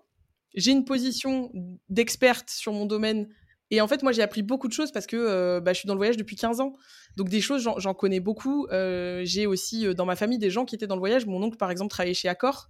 J'ai 0.54 0.72
une 0.72 0.84
position 0.84 1.50
d'experte 1.88 2.48
sur 2.48 2.72
mon 2.72 2.86
domaine 2.86 3.28
et 3.70 3.80
en 3.80 3.88
fait, 3.88 4.02
moi, 4.02 4.12
j'ai 4.12 4.22
appris 4.22 4.42
beaucoup 4.42 4.68
de 4.68 4.72
choses 4.72 4.92
parce 4.92 5.06
que 5.06 5.16
euh, 5.16 5.60
bah, 5.60 5.72
je 5.72 5.80
suis 5.80 5.88
dans 5.88 5.94
le 5.94 5.98
voyage 5.98 6.16
depuis 6.16 6.36
15 6.36 6.60
ans. 6.60 6.74
Donc, 7.16 7.28
des 7.28 7.40
choses, 7.40 7.68
j'en 7.78 7.94
connais 7.94 8.20
beaucoup. 8.20 8.66
Euh, 8.70 9.22
j'ai 9.24 9.46
aussi 9.46 9.86
euh, 9.86 9.94
dans 9.94 10.04
ma 10.04 10.14
famille 10.14 10.38
des 10.38 10.50
gens 10.50 10.64
qui 10.64 10.76
étaient 10.76 10.86
dans 10.86 10.94
le 10.94 11.00
voyage. 11.00 11.26
Mon 11.26 11.42
oncle, 11.42 11.56
par 11.56 11.70
exemple, 11.70 11.90
travaillait 11.90 12.14
chez 12.14 12.28
Accor, 12.28 12.68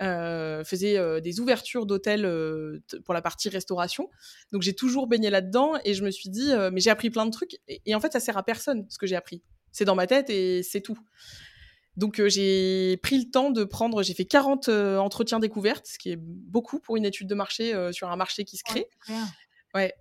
faisait 0.00 1.20
des 1.22 1.40
ouvertures 1.40 1.86
d'hôtels 1.86 2.28
pour 3.04 3.14
la 3.14 3.22
partie 3.22 3.48
restauration. 3.48 4.10
Donc, 4.52 4.62
j'ai 4.62 4.74
toujours 4.74 5.06
baigné 5.06 5.30
là-dedans 5.30 5.72
et 5.84 5.94
je 5.94 6.04
me 6.04 6.10
suis 6.10 6.28
dit, 6.28 6.52
mais 6.72 6.80
j'ai 6.80 6.90
appris 6.90 7.10
plein 7.10 7.24
de 7.24 7.30
trucs. 7.30 7.56
Et, 7.68 7.94
en 7.94 8.00
fait, 8.00 8.12
ça 8.12 8.20
sert 8.20 8.36
à 8.36 8.42
personne 8.42 8.86
ce 8.90 8.98
que 8.98 9.06
j'ai 9.06 9.16
appris. 9.16 9.42
C'est 9.72 9.86
dans 9.86 9.94
ma 9.94 10.06
tête 10.06 10.28
et 10.28 10.62
c'est 10.62 10.82
tout. 10.82 10.98
Donc 11.96 12.20
j'ai 12.26 12.96
pris 13.04 13.18
le 13.18 13.30
temps 13.30 13.50
de 13.50 13.62
prendre, 13.62 14.02
j'ai 14.02 14.14
fait 14.14 14.24
40 14.24 14.68
entretiens 14.68 15.38
découvertes, 15.38 15.86
ce 15.86 15.96
qui 15.96 16.10
est 16.10 16.18
beaucoup 16.18 16.80
pour 16.80 16.96
une 16.96 17.04
étude 17.04 17.28
de 17.28 17.36
marché 17.36 17.72
sur 17.92 18.10
un 18.10 18.16
marché 18.16 18.44
qui 18.44 18.56
se 18.56 18.64
crée. 18.64 18.88
Ouais, 19.08 19.14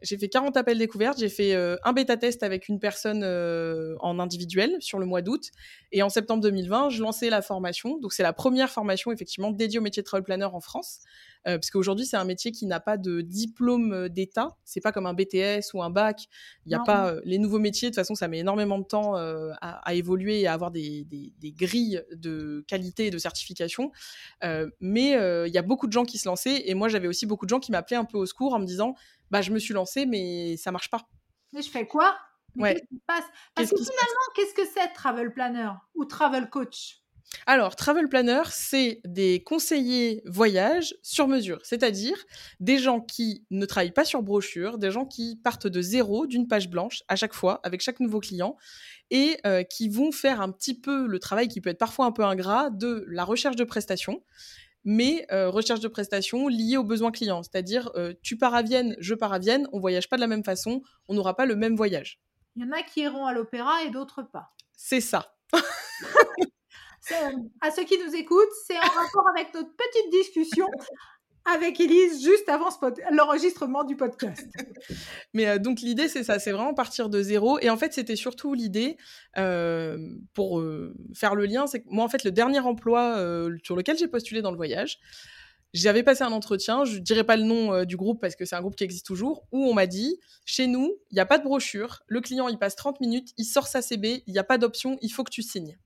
j'ai 0.02 0.18
fait 0.18 0.30
40 0.30 0.56
appels 0.56 0.78
découvertes, 0.78 1.18
j'ai 1.20 1.30
fait 1.30 1.56
euh, 1.56 1.78
un 1.84 1.94
bêta 1.94 2.16
test 2.16 2.44
avec 2.44 2.70
une 2.70 2.80
personne 2.80 3.24
euh, 3.24 3.96
en 4.00 4.20
individuel 4.20 4.76
sur 4.80 5.00
le 5.00 5.06
mois 5.06 5.22
d'août 5.22 5.50
et 5.92 6.04
en 6.04 6.10
septembre 6.10 6.42
2020, 6.44 6.90
je 6.90 7.02
lançais 7.02 7.30
la 7.30 7.42
formation. 7.42 7.98
Donc 8.00 8.14
c'est 8.14 8.24
la 8.24 8.34
première 8.34 8.70
formation 8.70 9.12
effectivement 9.12 9.52
dédiée 9.52 9.80
au 9.80 9.82
métier 9.82 10.04
de 10.04 10.06
travel 10.06 10.24
planner 10.24 10.46
en 10.46 10.60
France 10.60 11.00
euh, 11.48 11.58
parce 11.58 11.72
qu'aujourd'hui 11.72 12.06
c'est 12.06 12.18
un 12.18 12.24
métier 12.26 12.52
qui 12.52 12.66
n'a 12.66 12.80
pas 12.80 12.98
de 12.98 13.22
diplôme 13.22 14.10
d'état, 14.10 14.56
c'est 14.64 14.82
pas 14.82 14.92
comme 14.92 15.06
un 15.06 15.14
BTS 15.14 15.74
ou 15.74 15.84
un 15.84 15.90
bac, 15.90 16.26
il 16.66 16.70
n'y 16.70 16.76
a 16.76 16.80
pas 16.80 17.16
les 17.24 17.38
nouveaux 17.38 17.60
métiers 17.60 17.90
de 17.90 17.94
toute 17.94 18.02
façon 18.02 18.16
ça 18.16 18.28
met 18.28 18.40
énormément 18.40 18.80
de 18.80 18.86
temps 18.86 19.16
à, 19.16 19.94
évoluer 19.94 20.42
et 20.42 20.48
à 20.48 20.54
avoir 20.54 20.72
des, 20.72 21.04
des, 21.06 21.34
des, 21.38 21.52
grilles 21.52 22.02
de 22.14 22.64
qualité 22.68 23.08
et 23.08 23.12
de 23.12 23.18
certification. 23.18 23.92
mais 24.80 25.12
il 25.48 25.54
y 25.54 25.58
a 25.58 25.62
beaucoup 25.62 25.88
de 25.88 25.92
gens 25.92 26.06
qui 26.06 26.18
se 26.18 26.28
lançaient. 26.28 26.70
Et 26.70 26.74
moi 26.74 26.88
j'avais 26.88 27.08
aussi 27.08 27.26
beaucoup 27.26 27.46
de 27.46 27.50
gens 27.50 27.60
qui 27.60 27.72
m'appelaient 27.72 27.98
un 27.98 28.06
peu 28.06 28.18
au 28.18 28.26
secours 28.26 28.54
en 28.54 28.60
me 28.60 28.66
disant 28.66 28.96
bah, 29.34 29.42
je 29.42 29.52
me 29.52 29.60
suis 29.60 29.74
lancée, 29.74 30.06
mais 30.06 30.58
ça 30.58 30.72
marche 30.72 30.90
pas. 30.90 31.08
Mais 31.54 31.62
je 31.62 31.70
fais 31.70 31.88
quoi? 31.88 32.16
Qu'est-ce 32.56 32.82
qui 32.82 32.96
se 32.96 33.06
passe? 33.08 33.26
Parce 33.56 33.70
que 33.72 33.78
finalement, 33.78 34.28
qu'est-ce 34.36 34.54
que 34.54 34.66
c'est 34.66 34.94
travel 34.94 35.34
planner 35.34 35.72
ou 35.96 36.06
travel 36.06 36.50
coach? 36.50 37.03
Alors, 37.46 37.76
travel 37.76 38.08
planner, 38.08 38.44
c'est 38.52 39.02
des 39.06 39.44
conseillers 39.44 40.22
voyage 40.26 40.96
sur 41.02 41.28
mesure, 41.28 41.60
c'est-à-dire 41.64 42.18
des 42.60 42.78
gens 42.78 43.02
qui 43.02 43.46
ne 43.50 43.66
travaillent 43.66 43.92
pas 43.92 44.06
sur 44.06 44.22
brochure, 44.22 44.78
des 44.78 44.92
gens 44.92 45.06
qui 45.06 45.40
partent 45.44 45.68
de 45.68 45.82
zéro, 45.82 46.26
d'une 46.28 46.48
page 46.48 46.70
blanche 46.70 47.04
à 47.08 47.16
chaque 47.16 47.34
fois, 47.34 47.60
avec 47.64 47.82
chaque 47.82 48.00
nouveau 48.00 48.20
client, 48.20 48.56
et 49.10 49.38
euh, 49.46 49.64
qui 49.64 49.90
vont 49.90 50.12
faire 50.12 50.42
un 50.42 50.52
petit 50.52 50.80
peu 50.80 51.08
le 51.08 51.20
travail 51.20 51.48
qui 51.48 51.60
peut 51.60 51.70
être 51.70 51.78
parfois 51.78 52.06
un 52.06 52.12
peu 52.12 52.24
ingrat 52.24 52.70
de 52.70 53.06
la 53.08 53.26
recherche 53.26 53.56
de 53.56 53.64
prestations 53.64 54.24
mais 54.86 55.26
euh, 55.32 55.50
recherche 55.50 55.80
de 55.80 55.88
prestations 55.88 56.48
liée 56.48 56.78
aux 56.78 56.84
besoins 56.84 57.12
clients. 57.12 57.42
C'est-à-dire, 57.42 57.90
euh, 57.96 58.14
tu 58.22 58.38
pars 58.38 58.54
à 58.54 58.62
Vienne, 58.62 58.96
je 59.00 59.14
pars 59.14 59.34
à 59.34 59.40
Vienne, 59.40 59.68
on 59.72 59.80
voyage 59.80 60.10
pas 60.10 60.18
de 60.18 60.22
la 60.22 60.28
même 60.28 60.44
façon, 60.44 60.82
on 61.08 61.14
n'aura 61.14 61.36
pas 61.36 61.46
le 61.46 61.56
même 61.56 61.76
voyage. 61.76 62.20
Il 62.56 62.64
y 62.64 62.68
en 62.68 62.72
a 62.72 62.84
qui 62.84 63.02
iront 63.02 63.26
à 63.26 63.34
l'opéra 63.34 63.84
et 63.84 63.92
d'autres 63.92 64.24
pas. 64.24 64.52
C'est 64.76 65.02
ça. 65.02 65.36
à 67.62 67.72
ceux 67.72 67.84
qui 67.84 67.98
nous 68.06 68.16
écoutent, 68.16 68.54
c'est 68.68 68.78
en 68.78 68.82
rapport 68.82 69.30
avec 69.36 69.54
notre 69.54 69.76
petite 69.76 70.12
discussion 70.12 70.68
avec 71.46 71.80
Elise 71.82 72.24
juste 72.24 72.48
avant 72.48 72.70
l'enregistrement 73.12 73.84
du 73.84 73.98
podcast. 73.98 74.48
Mais 75.34 75.48
euh, 75.48 75.60
donc 75.60 75.82
l'idée 75.82 76.08
c'est 76.08 76.24
ça, 76.24 76.40
c'est 76.40 76.52
vraiment 76.52 76.74
partir 76.74 77.10
de 77.10 77.22
zéro. 77.22 77.60
Et 77.60 77.70
en 77.70 77.78
fait 77.78 77.94
c'était 77.94 78.16
surtout 78.16 78.54
l'idée 78.54 78.98
euh, 79.38 79.98
pour 80.34 80.60
euh, 80.60 80.96
faire 81.14 81.36
le 81.36 81.46
lien, 81.46 81.68
c'est 81.68 81.82
que 81.82 81.90
moi 81.90 82.06
en 82.06 82.10
fait 82.10 82.24
le 82.24 82.32
dernier 82.32 82.60
emploi 82.60 83.18
sur 83.64 83.76
lequel 83.76 83.98
j'ai 83.98 84.08
postulé 84.08 84.42
dans 84.42 84.52
le 84.52 84.58
voyage, 84.58 85.00
J'avais 85.74 86.04
passé 86.04 86.24
un 86.24 86.32
entretien, 86.32 86.86
je 86.86 87.00
ne 87.00 87.00
dirais 87.00 87.24
pas 87.24 87.36
le 87.36 87.44
nom 87.44 87.74
euh, 87.74 87.84
du 87.84 87.98
groupe 87.98 88.22
parce 88.22 88.36
que 88.36 88.46
c'est 88.46 88.56
un 88.56 88.62
groupe 88.62 88.76
qui 88.76 88.84
existe 88.84 89.08
toujours, 89.08 89.48
où 89.52 89.66
on 89.66 89.74
m'a 89.74 89.88
dit 89.88 90.20
chez 90.46 90.68
nous, 90.68 90.96
il 91.10 91.16
n'y 91.16 91.20
a 91.20 91.26
pas 91.26 91.40
de 91.40 91.44
brochure, 91.44 92.04
le 92.08 92.22
client 92.22 92.48
il 92.48 92.60
passe 92.60 92.76
30 92.76 93.02
minutes, 93.02 93.30
il 93.38 93.46
sort 93.46 93.68
sa 93.68 93.82
CB, 93.82 94.24
il 94.28 94.34
n'y 94.34 94.40
a 94.40 94.44
pas 94.44 94.60
d'option, 94.60 95.00
il 95.02 95.10
faut 95.10 95.24
que 95.24 95.32
tu 95.32 95.42
signes. 95.42 95.80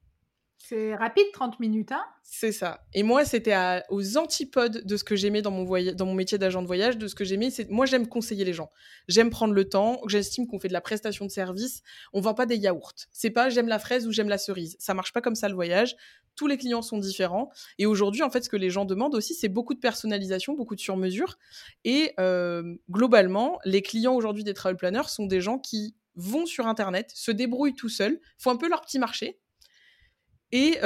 C'est 0.67 0.95
rapide, 0.95 1.27
30 1.31 1.61
minutes, 1.61 1.93
hein 1.93 2.03
C'est 2.23 2.51
ça. 2.51 2.81
Et 2.93 3.01
moi, 3.01 3.23
c'était 3.23 3.55
aux 3.87 4.17
antipodes 4.17 4.85
de 4.85 4.97
ce 4.97 5.05
que 5.05 5.15
j'aimais 5.15 5.41
dans 5.41 5.51
mon, 5.51 6.13
métier 6.13 6.37
d'agent 6.37 6.61
de 6.61 6.67
voyage, 6.67 6.97
de 6.97 7.07
ce 7.07 7.15
que 7.15 7.23
j'aimais. 7.23 7.49
C'est 7.51 7.69
Moi, 7.69 7.85
j'aime 7.85 8.05
conseiller 8.05 8.43
les 8.43 8.51
gens. 8.51 8.69
J'aime 9.07 9.29
prendre 9.29 9.53
le 9.53 9.69
temps. 9.69 10.01
J'estime 10.07 10.45
qu'on 10.45 10.59
fait 10.59 10.67
de 10.67 10.73
la 10.73 10.81
prestation 10.81 11.23
de 11.23 11.31
service. 11.31 11.83
On 12.11 12.19
vend 12.19 12.33
pas 12.33 12.45
des 12.45 12.57
yaourts. 12.57 12.95
C'est 13.13 13.29
pas 13.29 13.47
j'aime 13.47 13.69
la 13.69 13.79
fraise 13.79 14.07
ou 14.07 14.11
j'aime 14.11 14.27
la 14.27 14.37
cerise. 14.37 14.75
Ça 14.77 14.93
marche 14.93 15.13
pas 15.13 15.21
comme 15.21 15.35
ça 15.35 15.47
le 15.47 15.55
voyage. 15.55 15.95
Tous 16.35 16.47
les 16.47 16.57
clients 16.57 16.81
sont 16.81 16.97
différents. 16.97 17.49
Et 17.77 17.85
aujourd'hui, 17.85 18.21
en 18.21 18.29
fait, 18.29 18.43
ce 18.43 18.49
que 18.49 18.57
les 18.57 18.69
gens 18.69 18.83
demandent 18.83 19.15
aussi, 19.15 19.35
c'est 19.35 19.47
beaucoup 19.47 19.73
de 19.73 19.79
personnalisation, 19.79 20.53
beaucoup 20.53 20.75
de 20.75 20.81
sur-mesure. 20.81 21.37
Et 21.85 22.11
euh, 22.19 22.75
globalement, 22.91 23.57
les 23.63 23.81
clients 23.81 24.15
aujourd'hui 24.15 24.43
des 24.43 24.53
travel 24.53 24.75
planners 24.75 25.07
sont 25.07 25.27
des 25.27 25.39
gens 25.39 25.59
qui 25.59 25.95
vont 26.15 26.45
sur 26.45 26.67
Internet, 26.67 27.13
se 27.15 27.31
débrouillent 27.31 27.75
tout 27.75 27.87
seuls, 27.87 28.19
font 28.37 28.51
un 28.51 28.57
peu 28.57 28.67
leur 28.67 28.81
petit 28.81 28.99
marché 28.99 29.39
et 30.51 30.79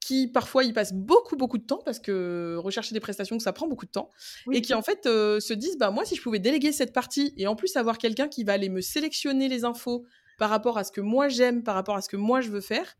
qui 0.00 0.28
parfois 0.28 0.64
y 0.64 0.72
passent 0.72 0.94
beaucoup 0.94 1.36
beaucoup 1.36 1.58
de 1.58 1.64
temps 1.64 1.80
parce 1.84 1.98
que 1.98 2.56
rechercher 2.58 2.94
des 2.94 3.00
prestations 3.00 3.38
ça 3.38 3.52
prend 3.52 3.68
beaucoup 3.68 3.86
de 3.86 3.90
temps 3.90 4.08
et 4.50 4.62
qui 4.62 4.74
en 4.74 4.82
fait 4.82 5.04
se 5.04 5.52
disent 5.52 5.76
bah 5.78 5.90
moi 5.90 6.04
si 6.04 6.16
je 6.16 6.22
pouvais 6.22 6.38
déléguer 6.38 6.72
cette 6.72 6.92
partie 6.92 7.34
et 7.36 7.46
en 7.46 7.54
plus 7.54 7.76
avoir 7.76 7.98
quelqu'un 7.98 8.26
qui 8.26 8.42
va 8.42 8.54
aller 8.54 8.68
me 8.68 8.80
sélectionner 8.80 9.48
les 9.48 9.64
infos 9.64 10.04
par 10.38 10.50
rapport 10.50 10.78
à 10.78 10.84
ce 10.84 10.90
que 10.92 11.00
moi 11.00 11.28
j'aime 11.28 11.62
par 11.62 11.74
rapport 11.74 11.96
à 11.96 12.02
ce 12.02 12.08
que 12.08 12.16
moi 12.16 12.40
je 12.40 12.50
veux 12.50 12.62
faire 12.62 12.96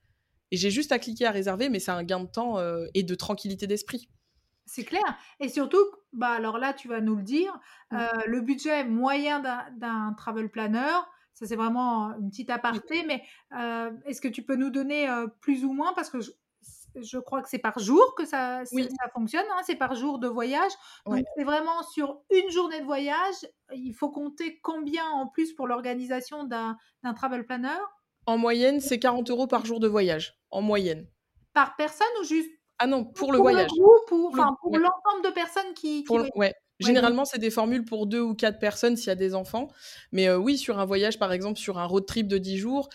et 0.50 0.56
j'ai 0.56 0.70
juste 0.70 0.92
à 0.92 0.98
cliquer 0.98 1.26
à 1.26 1.30
réserver 1.30 1.70
mais 1.70 1.80
c'est 1.80 1.90
un 1.90 2.04
gain 2.04 2.20
de 2.20 2.30
temps 2.30 2.58
et 2.94 3.02
de 3.02 3.14
tranquillité 3.14 3.66
d'esprit 3.66 4.08
c'est 4.72 4.84
clair. 4.84 5.02
Et 5.40 5.48
surtout, 5.48 5.84
bah 6.12 6.28
alors 6.28 6.56
là, 6.56 6.72
tu 6.72 6.86
vas 6.86 7.00
nous 7.00 7.16
le 7.16 7.24
dire, 7.24 7.58
mmh. 7.90 7.98
le 8.26 8.40
budget 8.40 8.84
moyen 8.84 9.40
d'un 9.40 10.14
travel 10.16 10.48
planner, 10.48 11.00
ça, 11.34 11.46
c'est 11.46 11.56
vraiment 11.56 12.12
une 12.18 12.30
petite 12.30 12.50
aparté, 12.50 13.04
mais 13.06 13.22
est-ce 14.06 14.20
que 14.20 14.28
tu 14.28 14.42
peux 14.42 14.56
nous 14.56 14.70
donner 14.70 15.08
plus 15.40 15.64
ou 15.64 15.72
moins 15.72 15.92
Parce 15.94 16.10
que 16.10 16.18
je, 16.96 17.18
crois 17.18 17.42
que 17.42 17.48
c'est 17.48 17.58
par 17.58 17.78
jour 17.78 18.14
que 18.16 18.24
ça, 18.24 18.64
ça 18.64 19.08
fonctionne, 19.14 19.44
hein, 19.50 19.60
c'est 19.64 19.76
par 19.76 19.94
jour 19.94 20.18
de 20.18 20.28
voyage. 20.28 20.72
Donc, 21.06 21.24
c'est 21.36 21.44
vraiment 21.44 21.82
sur 21.82 22.20
une 22.30 22.50
journée 22.50 22.80
de 22.80 22.84
voyage, 22.84 23.46
il 23.72 23.92
faut 23.94 24.10
compter 24.10 24.60
combien 24.60 25.06
en 25.06 25.26
plus 25.26 25.52
pour 25.52 25.66
l'organisation 25.66 26.44
d'un 26.44 26.76
travel 27.14 27.46
planner? 27.46 27.78
En 28.26 28.38
moyenne, 28.38 28.80
c'est 28.80 28.98
40 28.98 29.30
euros 29.30 29.46
par 29.46 29.64
jour 29.64 29.80
de 29.80 29.88
voyage, 29.88 30.38
en 30.50 30.62
moyenne. 30.62 31.06
Par 31.52 31.74
personne 31.76 32.06
ou 32.20 32.24
juste 32.24 32.50
Ah 32.78 32.86
non, 32.86 33.04
pour 33.04 33.32
le 33.32 33.38
voyage. 33.38 33.70
pour, 34.08 34.30
pour 34.30 34.78
l'ensemble 34.78 35.24
de 35.24 35.30
personnes 35.30 35.74
qui. 35.74 36.04
qui... 36.04 36.18
Ouais. 36.34 36.54
Généralement, 36.80 37.24
c'est 37.24 37.38
des 37.38 37.50
formules 37.50 37.84
pour 37.84 38.06
deux 38.06 38.20
ou 38.20 38.34
quatre 38.34 38.58
personnes 38.58 38.96
s'il 38.96 39.08
y 39.08 39.10
a 39.10 39.16
des 39.16 39.34
enfants. 39.34 39.68
Mais 40.12 40.28
euh, 40.28 40.38
oui, 40.38 40.56
sur 40.56 40.78
un 40.78 40.84
voyage, 40.84 41.18
par 41.18 41.32
exemple, 41.32 41.58
sur 41.58 41.78
un 41.78 41.84
road 41.84 42.06
trip 42.06 42.26
de 42.26 42.38
10 42.38 42.56
jours, 42.58 42.88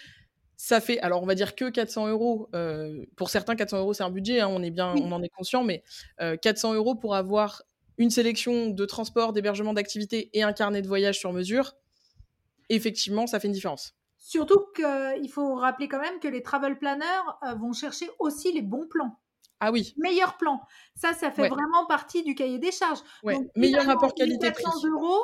ça 0.58 0.82
fait, 0.82 1.00
alors 1.00 1.22
on 1.22 1.26
va 1.26 1.36
dire 1.36 1.56
que 1.56 1.70
400 1.70 2.08
euros. 2.08 2.50
Euh, 2.56 3.06
pour 3.16 3.30
certains, 3.30 3.56
400 3.56 3.80
euros, 3.80 3.94
c'est 3.94 4.04
un 4.04 4.10
budget, 4.10 4.40
hein, 4.40 4.48
on, 4.50 4.64
est 4.64 4.72
bien, 4.72 4.94
on 4.96 5.12
en 5.12 5.22
est 5.22 5.30
conscient, 5.30 5.64
mais 5.64 5.84
400 6.20 6.72
euh, 6.72 6.76
euros 6.76 6.96
pour 6.96 7.16
avoir 7.16 7.64
une 7.98 8.10
sélection 8.10 8.70
de 8.70 8.86
transport, 8.86 9.34
d'hébergement, 9.34 9.74
d'activité 9.74 10.30
et 10.34 10.44
un 10.44 10.54
carnet 10.54 10.82
de 10.82 10.88
voyage 10.88 11.20
sur 11.20 11.32
mesure, 11.32 11.76
effectivement, 12.70 13.28
ça 13.28 13.40
fait 13.40 13.48
une 13.48 13.54
différence. 13.54 13.96
Surtout 14.18 14.66
qu'il 14.76 15.30
faut 15.30 15.56
rappeler 15.56 15.88
quand 15.88 16.02
même 16.02 16.20
que 16.20 16.28
les 16.28 16.42
travel 16.42 16.80
planners 16.80 17.06
vont 17.60 17.74
chercher 17.74 18.10
aussi 18.20 18.52
les 18.52 18.64
bons 18.64 18.88
plans. 18.90 19.20
Ah 19.60 19.72
oui. 19.72 19.94
Meilleur 19.98 20.38
plan. 20.38 20.62
Ça, 20.96 21.14
ça 21.14 21.32
fait 21.32 21.48
vraiment 21.48 21.86
partie 21.88 22.24
du 22.24 22.36
cahier 22.36 22.60
des 22.60 22.72
charges. 22.72 23.00
Meilleur 23.56 23.86
rapport 23.86 24.14
qualité-prix. 24.14 24.64
euros, 24.86 25.24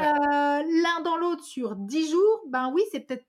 euh, 0.00 0.04
l'un 0.04 1.00
dans 1.04 1.16
l'autre 1.16 1.44
sur 1.44 1.74
10 1.74 2.10
jours, 2.10 2.42
ben 2.48 2.70
oui, 2.72 2.82
c'est 2.92 3.00
peut-être 3.00 3.24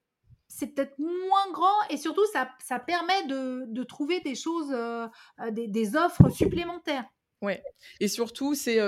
c'est 0.52 0.68
peut-être 0.68 0.98
moins 0.98 1.52
grand 1.52 1.88
et 1.90 1.96
surtout 1.96 2.26
ça, 2.32 2.48
ça 2.64 2.80
permet 2.80 3.24
de, 3.28 3.66
de 3.68 3.82
trouver 3.84 4.20
des 4.20 4.34
choses, 4.34 4.72
euh, 4.72 5.06
euh, 5.40 5.50
des, 5.52 5.68
des, 5.68 5.94
offres 5.94 6.28
supplémentaires. 6.28 7.04
Ouais. 7.40 7.62
Et 8.00 8.08
surtout, 8.08 8.54
c'est 8.54 8.78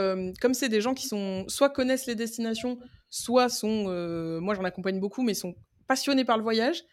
comme 0.41 0.55
c'est 0.55 0.69
des 0.69 0.81
gens 0.81 0.93
qui 0.93 1.07
sont 1.07 1.45
soit 1.49 1.71
connaissent 1.71 2.07
les 2.07 2.17
destinations, 2.17 2.79
soit 3.09 3.49
sont, 3.49 3.85
moi 4.41 4.55
j'en 4.55 4.65
accompagne 4.65 5.01
beaucoup, 5.01 5.23
mais 5.23 5.35
sont 5.35 5.55
passionnés 5.87 6.25
par 6.25 6.37
le 6.37 6.43
voyage. 6.43 6.85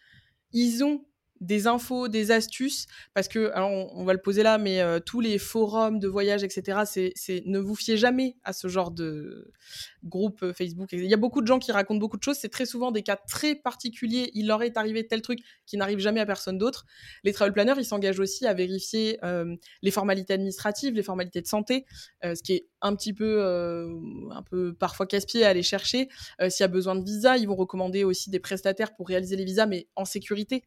Ils 0.52 0.82
ont 0.84 1.04
des 1.40 1.66
infos, 1.66 2.08
des 2.08 2.32
astuces, 2.32 2.86
parce 3.14 3.26
que, 3.26 3.50
alors 3.54 3.70
on, 3.70 4.04
va 4.04 4.12
le 4.12 4.20
poser 4.20 4.42
là, 4.42 4.58
mais 4.58 4.80
euh, 4.80 5.00
tous 5.00 5.20
les 5.20 5.38
forums 5.38 5.98
de 5.98 6.06
voyage, 6.06 6.44
etc., 6.44 6.80
c'est 6.84 7.42
ne 7.46 7.58
vous 7.58 7.74
fiez 7.74 7.96
jamais 7.96 8.36
à 8.44 8.52
ce 8.52 8.68
genre 8.68 8.90
de 8.90 9.50
groupe 10.04 10.42
euh, 10.42 10.52
Facebook. 10.52 10.92
Il 10.92 11.06
y 11.06 11.14
a 11.14 11.16
beaucoup 11.16 11.40
de 11.40 11.46
gens 11.46 11.58
qui 11.58 11.72
racontent 11.72 11.98
beaucoup 11.98 12.18
de 12.18 12.22
choses, 12.22 12.36
c'est 12.36 12.50
très 12.50 12.66
souvent 12.66 12.92
des 12.92 13.02
cas 13.02 13.16
très 13.16 13.54
particuliers, 13.54 14.30
il 14.34 14.46
leur 14.46 14.62
est 14.62 14.76
arrivé 14.76 15.06
tel 15.06 15.22
truc 15.22 15.38
qui 15.64 15.78
n'arrive 15.78 15.98
jamais 15.98 16.20
à 16.20 16.26
personne 16.26 16.58
d'autre. 16.58 16.84
Les 17.24 17.32
travel 17.32 17.54
planners, 17.54 17.74
ils 17.78 17.86
s'engagent 17.86 18.20
aussi 18.20 18.46
à 18.46 18.52
vérifier 18.52 19.18
euh, 19.24 19.56
les 19.80 19.90
formalités 19.90 20.34
administratives, 20.34 20.92
les 20.94 21.02
formalités 21.02 21.40
de 21.40 21.46
santé, 21.46 21.86
ce 22.22 22.42
qui 22.42 22.52
est 22.52 22.66
un 22.82 22.94
petit 22.94 23.12
peu, 23.12 23.42
un 24.30 24.42
peu 24.42 24.74
parfois 24.74 25.06
casse-pied 25.06 25.44
à 25.44 25.48
aller 25.48 25.62
chercher. 25.62 26.08
S'il 26.48 26.62
y 26.62 26.64
a 26.64 26.68
besoin 26.68 26.96
de 26.96 27.04
visa, 27.04 27.36
ils 27.36 27.46
vont 27.46 27.56
recommander 27.56 28.04
aussi 28.04 28.30
des 28.30 28.40
prestataires 28.40 28.94
pour 28.94 29.08
réaliser 29.08 29.36
les 29.36 29.44
visas, 29.44 29.66
mais 29.66 29.88
en 29.96 30.04
sécurité. 30.04 30.64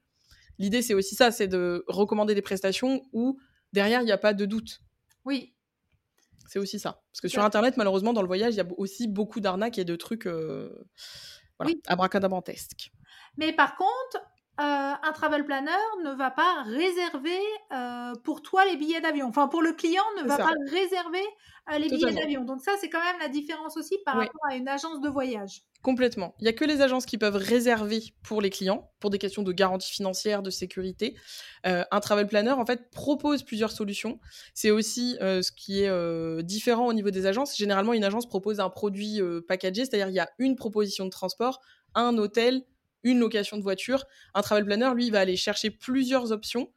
L'idée, 0.59 0.81
c'est 0.81 0.93
aussi 0.93 1.15
ça, 1.15 1.31
c'est 1.31 1.47
de 1.47 1.83
recommander 1.87 2.35
des 2.35 2.41
prestations 2.41 3.01
où 3.11 3.39
derrière, 3.71 4.01
il 4.01 4.05
n'y 4.05 4.11
a 4.11 4.17
pas 4.17 4.33
de 4.33 4.45
doute. 4.45 4.81
Oui. 5.25 5.53
C'est 6.47 6.59
aussi 6.59 6.79
ça. 6.79 7.01
Parce 7.11 7.21
que 7.21 7.27
sur 7.27 7.43
Internet, 7.43 7.77
malheureusement, 7.77 8.13
dans 8.13 8.21
le 8.21 8.27
voyage, 8.27 8.53
il 8.53 8.57
y 8.57 8.61
a 8.61 8.67
aussi 8.77 9.07
beaucoup 9.07 9.39
d'arnaques 9.39 9.77
et 9.79 9.85
de 9.85 9.95
trucs 9.95 10.27
euh, 10.27 10.85
voilà, 11.57 11.73
abracadabrantesques. 11.87 12.91
Mais 13.37 13.53
par 13.53 13.75
contre, 13.75 14.23
euh, 14.59 14.63
un 14.63 15.11
travel 15.13 15.45
planner 15.45 15.71
ne 16.03 16.11
va 16.11 16.29
pas 16.29 16.61
réserver 16.67 17.39
euh, 17.71 18.13
pour 18.23 18.43
toi 18.43 18.63
les 18.65 18.77
billets 18.77 19.01
d'avion. 19.01 19.25
Enfin, 19.25 19.47
pour 19.47 19.63
le 19.63 19.73
client, 19.73 20.03
ne 20.21 20.27
va 20.27 20.37
pas 20.37 20.53
réserver 20.69 21.25
euh, 21.71 21.79
les 21.79 21.89
billets 21.89 22.13
d'avion. 22.13 22.45
Donc 22.45 22.61
ça, 22.61 22.73
c'est 22.79 22.87
quand 22.87 23.03
même 23.03 23.19
la 23.19 23.29
différence 23.29 23.77
aussi 23.77 23.97
par 24.05 24.15
rapport 24.15 24.45
à 24.51 24.55
une 24.55 24.67
agence 24.67 25.01
de 25.01 25.09
voyage. 25.09 25.63
Complètement. 25.81 26.35
Il 26.39 26.43
n'y 26.43 26.49
a 26.49 26.53
que 26.53 26.65
les 26.65 26.81
agences 26.81 27.07
qui 27.07 27.17
peuvent 27.17 27.35
réserver 27.35 28.13
pour 28.21 28.41
les 28.41 28.51
clients, 28.51 28.91
pour 28.99 29.09
des 29.09 29.17
questions 29.17 29.41
de 29.41 29.51
garantie 29.51 29.91
financière, 29.91 30.43
de 30.43 30.51
sécurité. 30.51 31.17
un 31.63 31.99
travel 31.99 32.27
planner, 32.27 32.51
en 32.51 32.65
fait, 32.65 32.91
propose 32.91 33.41
plusieurs 33.41 33.71
solutions. 33.71 34.19
C'est 34.53 34.69
aussi 34.69 35.17
ce 35.19 35.51
qui 35.51 35.81
est 35.81 36.43
différent 36.43 36.85
au 36.85 36.93
niveau 36.93 37.09
des 37.09 37.25
agences. 37.25 37.57
Généralement, 37.57 37.93
une 37.93 38.03
agence 38.03 38.27
propose 38.27 38.59
un 38.59 38.69
produit 38.69 39.19
packagé, 39.47 39.83
c'est-à-dire 39.83 40.09
il 40.09 40.15
y 40.15 40.19
a 40.19 40.29
une 40.37 40.55
proposition 40.55 41.05
de 41.05 41.09
transport, 41.09 41.59
un 41.95 42.17
hôtel, 42.17 42.63
une 43.03 43.19
location 43.19 43.57
de 43.57 43.63
voiture. 43.63 44.05
Un 44.33 44.41
travel 44.41 44.65
planner, 44.65 44.91
lui, 44.95 45.09
va 45.09 45.19
aller 45.19 45.35
chercher 45.35 45.69
plusieurs 45.69 46.31
options 46.31 46.71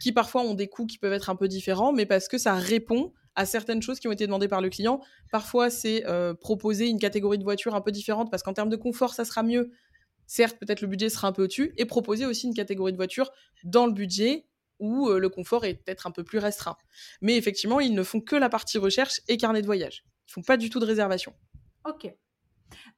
qui 0.00 0.12
parfois 0.12 0.42
ont 0.42 0.54
des 0.54 0.68
coûts 0.68 0.86
qui 0.86 0.98
peuvent 0.98 1.12
être 1.12 1.30
un 1.30 1.36
peu 1.36 1.46
différents, 1.46 1.92
mais 1.92 2.06
parce 2.06 2.26
que 2.26 2.38
ça 2.38 2.54
répond 2.54 3.12
à 3.34 3.46
certaines 3.46 3.82
choses 3.82 4.00
qui 4.00 4.08
ont 4.08 4.12
été 4.12 4.26
demandées 4.26 4.48
par 4.48 4.60
le 4.60 4.70
client. 4.70 5.00
Parfois, 5.30 5.70
c'est 5.70 6.06
euh, 6.06 6.34
proposer 6.34 6.88
une 6.88 6.98
catégorie 6.98 7.38
de 7.38 7.44
voiture 7.44 7.74
un 7.74 7.80
peu 7.80 7.92
différente 7.92 8.30
parce 8.30 8.42
qu'en 8.42 8.54
termes 8.54 8.70
de 8.70 8.76
confort, 8.76 9.14
ça 9.14 9.24
sera 9.24 9.42
mieux. 9.42 9.70
Certes, 10.26 10.58
peut-être 10.58 10.80
le 10.80 10.88
budget 10.88 11.10
sera 11.10 11.28
un 11.28 11.32
peu 11.32 11.42
au-dessus, 11.42 11.74
et 11.76 11.84
proposer 11.84 12.24
aussi 12.24 12.46
une 12.46 12.54
catégorie 12.54 12.92
de 12.92 12.96
voiture 12.96 13.30
dans 13.64 13.86
le 13.86 13.92
budget 13.92 14.46
où 14.78 15.08
euh, 15.08 15.18
le 15.18 15.28
confort 15.28 15.64
est 15.64 15.74
peut-être 15.74 16.06
un 16.06 16.10
peu 16.10 16.24
plus 16.24 16.38
restreint. 16.38 16.76
Mais 17.20 17.36
effectivement, 17.36 17.80
ils 17.80 17.94
ne 17.94 18.02
font 18.02 18.20
que 18.20 18.36
la 18.36 18.48
partie 18.48 18.78
recherche 18.78 19.20
et 19.28 19.36
carnet 19.36 19.60
de 19.60 19.66
voyage. 19.66 20.04
Ils 20.28 20.32
font 20.32 20.42
pas 20.42 20.56
du 20.56 20.70
tout 20.70 20.80
de 20.80 20.86
réservation. 20.86 21.34
Ok. 21.84 22.12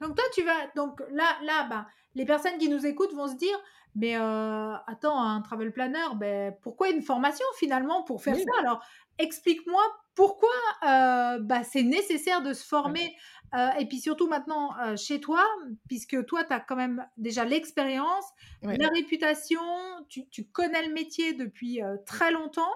Donc 0.03 0.17
toi, 0.17 0.25
tu 0.35 0.43
vas 0.43 0.67
donc 0.77 1.01
là, 1.11 1.37
là, 1.43 1.67
bah, 1.71 1.87
les 2.15 2.25
personnes 2.25 2.59
qui 2.59 2.69
nous 2.69 2.85
écoutent 2.85 3.15
vont 3.15 3.29
se 3.29 3.37
dire, 3.37 3.59
mais 3.95 4.17
euh, 4.17 4.75
attends, 4.87 5.21
un 5.21 5.41
travel 5.43 5.73
planner, 5.73 6.15
ben, 6.17 6.55
pourquoi 6.63 6.89
une 6.91 7.03
formation 7.03 7.47
finalement 7.57 8.03
pour 8.03 8.23
faire 8.23 8.37
ça? 8.37 8.51
Alors, 8.61 8.83
explique-moi 9.19 9.83
pourquoi 10.15 10.51
euh, 10.87 11.39
bah, 11.41 11.63
c'est 11.65 11.83
nécessaire 11.83 12.43
de 12.43 12.53
se 12.53 12.65
former, 12.65 13.15
euh, 13.55 13.69
et 13.79 13.87
puis 13.87 14.01
surtout 14.01 14.29
maintenant 14.29 14.71
chez 14.97 15.21
toi, 15.21 15.45
puisque 15.89 16.25
toi, 16.27 16.45
tu 16.45 16.53
as 16.53 16.61
quand 16.61 16.77
même 16.77 17.07
déjà 17.17 17.45
l'expérience, 17.45 18.25
la 18.63 18.89
réputation, 18.89 19.61
tu, 20.09 20.29
tu, 20.29 20.47
connais 20.49 20.87
le 20.87 20.93
métier 20.93 21.35
depuis 21.35 21.81
très 22.07 22.31
longtemps. 22.31 22.73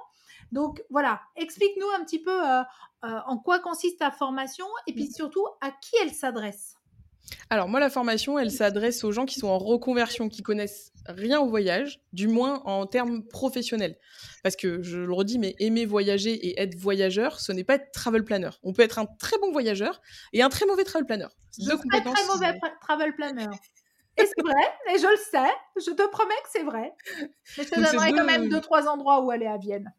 Donc 0.53 0.83
voilà, 0.91 1.23
explique-nous 1.37 1.89
un 1.99 2.05
petit 2.05 2.23
peu 2.23 2.41
en 3.03 3.39
quoi 3.39 3.59
consiste 3.61 4.01
ta 4.01 4.11
formation, 4.11 4.67
et 4.87 4.93
puis 4.93 5.05
mmh. 5.05 5.13
surtout 5.13 5.47
à 5.61 5.71
qui 5.71 5.97
elle 6.03 6.13
s'adresse? 6.13 6.76
Alors 7.51 7.69
moi, 7.69 7.81
la 7.81 7.91
formation, 7.91 8.39
elle 8.39 8.51
s'adresse 8.51 9.05
aux 9.05 9.13
gens 9.13 9.27
qui 9.27 9.39
sont 9.39 9.49
en 9.49 9.59
reconversion, 9.59 10.29
qui 10.29 10.43
connaissent 10.43 10.93
rien 11.07 11.41
au 11.41 11.49
voyage, 11.49 12.01
du 12.13 12.29
moins 12.29 12.63
en 12.65 12.87
termes 12.87 13.23
professionnels. 13.23 13.99
Parce 14.43 14.57
que 14.57 14.83
je 14.83 14.99
le 14.99 15.13
redis, 15.13 15.39
mais 15.39 15.55
aimer 15.59 15.87
voyager 15.87 16.33
et 16.33 16.61
être 16.61 16.77
voyageur, 16.77 17.41
ce 17.41 17.53
n'est 17.53 17.65
pas 17.65 17.77
être 17.77 17.93
travel 17.93 18.25
planner. 18.25 18.51
On 18.63 18.73
peut 18.73 18.83
être 18.83 18.99
un 18.99 19.07
très 19.07 19.39
bon 19.39 19.53
voyageur 19.53 20.01
et 20.33 20.43
un 20.43 20.49
très 20.49 20.67
mauvais 20.67 20.85
travel 20.85 21.07
planner. 21.07 21.29
Deux 21.59 21.77
compétences. 21.77 22.15
Très 22.15 22.27
mauvais 22.27 22.59
travel 22.81 23.15
planner. 23.15 23.49
Et 24.19 24.25
c'est 24.25 24.43
vrai, 24.43 24.95
et 24.95 24.99
je 24.99 25.07
le 25.07 25.17
sais, 25.17 25.53
je 25.77 25.91
te 25.91 26.09
promets 26.09 26.35
que 26.43 26.49
c'est 26.51 26.63
vrai. 26.63 26.93
Mais 27.59 27.65
je 27.65 27.71
te 27.71 27.75
donnerai 27.75 28.13
quand 28.13 28.25
même 28.25 28.49
deux, 28.49 28.61
trois 28.61 28.89
endroits 28.89 29.21
où 29.21 29.31
aller 29.31 29.47
à 29.47 29.59
Vienne. 29.59 29.93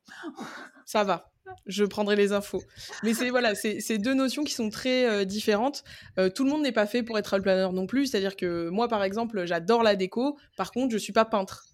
Ça 0.85 1.03
va, 1.03 1.31
je 1.65 1.83
prendrai 1.83 2.15
les 2.15 2.31
infos. 2.31 2.61
Mais 3.03 3.13
c'est 3.13 3.29
voilà, 3.29 3.53
c'est 3.55 3.97
deux 3.97 4.13
notions 4.13 4.43
qui 4.43 4.53
sont 4.53 4.69
très 4.69 5.05
euh, 5.05 5.25
différentes. 5.25 5.83
Euh, 6.17 6.29
tout 6.29 6.43
le 6.43 6.49
monde 6.49 6.63
n'est 6.63 6.71
pas 6.71 6.87
fait 6.87 7.03
pour 7.03 7.17
être 7.17 7.37
planner 7.39 7.69
non 7.73 7.85
plus. 7.85 8.07
C'est-à-dire 8.07 8.35
que 8.35 8.69
moi, 8.69 8.87
par 8.87 9.03
exemple, 9.03 9.45
j'adore 9.45 9.83
la 9.83 9.95
déco. 9.95 10.37
Par 10.55 10.71
contre, 10.71 10.91
je 10.91 10.97
suis 10.97 11.13
pas 11.13 11.25
peintre. 11.25 11.65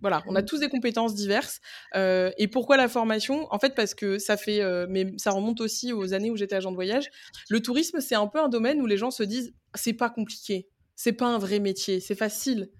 Voilà, 0.00 0.22
on 0.28 0.36
a 0.36 0.42
mmh. 0.42 0.44
tous 0.44 0.60
des 0.60 0.68
compétences 0.68 1.14
diverses. 1.14 1.60
Euh, 1.96 2.30
et 2.38 2.46
pourquoi 2.46 2.76
la 2.76 2.88
formation? 2.88 3.48
En 3.52 3.58
fait, 3.58 3.74
parce 3.74 3.94
que 3.94 4.18
ça 4.18 4.36
fait, 4.36 4.60
mais 4.88 5.12
ça 5.16 5.32
remonte 5.32 5.60
aussi 5.60 5.92
aux 5.92 6.14
années 6.14 6.30
où 6.30 6.36
j'étais 6.36 6.54
agent 6.54 6.70
de 6.70 6.76
voyage. 6.76 7.10
Le 7.50 7.60
tourisme, 7.60 8.00
c'est 8.00 8.14
un 8.14 8.28
peu 8.28 8.40
un 8.40 8.48
domaine 8.48 8.80
où 8.80 8.86
les 8.86 8.96
gens 8.96 9.10
se 9.10 9.24
disent, 9.24 9.52
c'est 9.74 9.94
pas 9.94 10.08
compliqué, 10.08 10.68
c'est 10.98 11.12
pas 11.12 11.26
un 11.26 11.38
vrai 11.38 11.60
métier, 11.60 12.00
c'est 12.00 12.16
facile. 12.16 12.72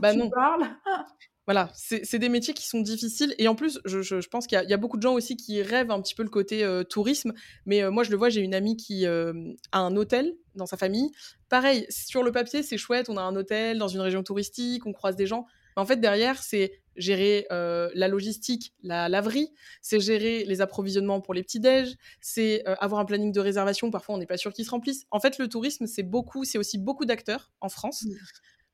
Bah 0.00 0.12
tu 0.12 0.18
non. 0.18 0.30
Parles 0.30 0.70
voilà, 1.46 1.70
c'est 1.74 2.18
des 2.20 2.28
métiers 2.28 2.54
qui 2.54 2.68
sont 2.68 2.80
difficiles. 2.80 3.34
Et 3.38 3.48
en 3.48 3.56
plus, 3.56 3.80
je, 3.84 4.28
pense 4.28 4.46
qu'il 4.46 4.62
y, 4.62 4.72
a 4.72 4.76
beaucoup 4.76 4.96
de 4.96 5.02
gens 5.02 5.14
aussi 5.14 5.36
qui 5.36 5.60
rêvent 5.60 5.90
un 5.90 6.00
petit 6.00 6.14
peu 6.14 6.22
le 6.22 6.28
côté 6.28 6.62
euh, 6.62 6.84
tourisme. 6.84 7.32
Mais 7.66 7.82
euh, 7.82 7.90
moi, 7.90 8.04
je 8.04 8.10
le 8.10 8.16
vois, 8.16 8.28
j'ai 8.28 8.42
une 8.42 8.54
amie 8.54 8.76
qui 8.76 9.06
euh, 9.06 9.32
a 9.72 9.80
un 9.80 9.96
hôtel 9.96 10.36
dans 10.54 10.66
sa 10.66 10.76
famille. 10.76 11.10
Pareil, 11.48 11.84
sur 11.88 12.22
le 12.22 12.30
papier, 12.30 12.62
c'est 12.62 12.78
chouette. 12.78 13.08
On 13.08 13.16
a 13.16 13.22
un 13.22 13.34
hôtel 13.34 13.78
dans 13.78 13.88
une 13.88 14.02
région 14.02 14.22
touristique, 14.22 14.86
on 14.86 14.92
croise 14.92 15.16
des 15.16 15.26
gens. 15.26 15.46
Mais 15.76 15.82
en 15.82 15.86
fait, 15.86 15.96
derrière, 15.96 16.40
c'est 16.40 16.80
gérer 16.98 17.46
la 17.50 18.08
logistique, 18.08 18.74
la 18.82 19.08
laverie, 19.08 19.52
c'est 19.82 20.00
gérer 20.00 20.44
les 20.44 20.60
approvisionnements 20.60 21.20
pour 21.20 21.34
les 21.34 21.42
petits-déj, 21.42 21.96
c'est 22.20 22.64
avoir 22.66 23.00
un 23.00 23.04
planning 23.04 23.32
de 23.32 23.40
réservation. 23.40 23.90
Parfois, 23.90 24.14
on 24.14 24.18
n'est 24.18 24.26
pas 24.26 24.36
sûr 24.36 24.52
qu'ils 24.52 24.64
se 24.64 24.70
remplissent. 24.70 25.06
En 25.10 25.20
fait, 25.20 25.38
le 25.38 25.48
tourisme, 25.48 25.86
c'est 25.86 26.02
beaucoup, 26.02 26.44
c'est 26.44 26.58
aussi 26.58 26.78
beaucoup 26.78 27.04
d'acteurs 27.04 27.52
en 27.60 27.68
France 27.68 28.04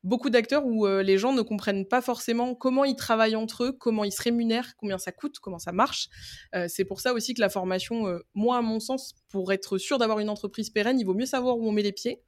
beaucoup 0.05 0.29
d'acteurs 0.31 0.65
où 0.67 0.87
euh, 0.87 1.03
les 1.03 1.19
gens 1.19 1.33
ne 1.33 1.43
comprennent 1.43 1.87
pas 1.87 2.03
forcément 2.03 2.55
comment 2.55 2.85
ils 2.85 2.95
travaillent 2.95 3.37
entre 3.37 3.65
eux, 3.65 3.73
comment 3.73 4.05
ils 4.05 4.13
se 4.13 4.23
rémunèrent, 4.23 4.77
combien 4.77 4.99
ça 4.99 5.11
coûte, 5.11 5.39
comment 5.41 5.59
ça 5.59 5.73
marche. 5.73 6.09
Euh, 6.55 6.67
c'est 6.69 6.85
pour 6.85 7.01
ça 7.01 7.15
aussi 7.15 7.35
que 7.35 7.41
la 7.41 7.49
formation, 7.49 8.07
euh, 8.07 8.19
moi 8.35 8.59
à 8.59 8.63
mon 8.63 8.79
sens, 8.79 9.15
pour 9.31 9.53
être 9.53 9.79
sûr 9.79 9.99
d'avoir 9.99 10.21
une 10.21 10.29
entreprise 10.29 10.71
pérenne, 10.71 11.01
il 11.01 11.05
vaut 11.05 11.15
mieux 11.15 11.27
savoir 11.27 11.59
où 11.59 11.67
on 11.67 11.73
met 11.73 11.83
les 11.83 11.93
pieds. 11.93 12.23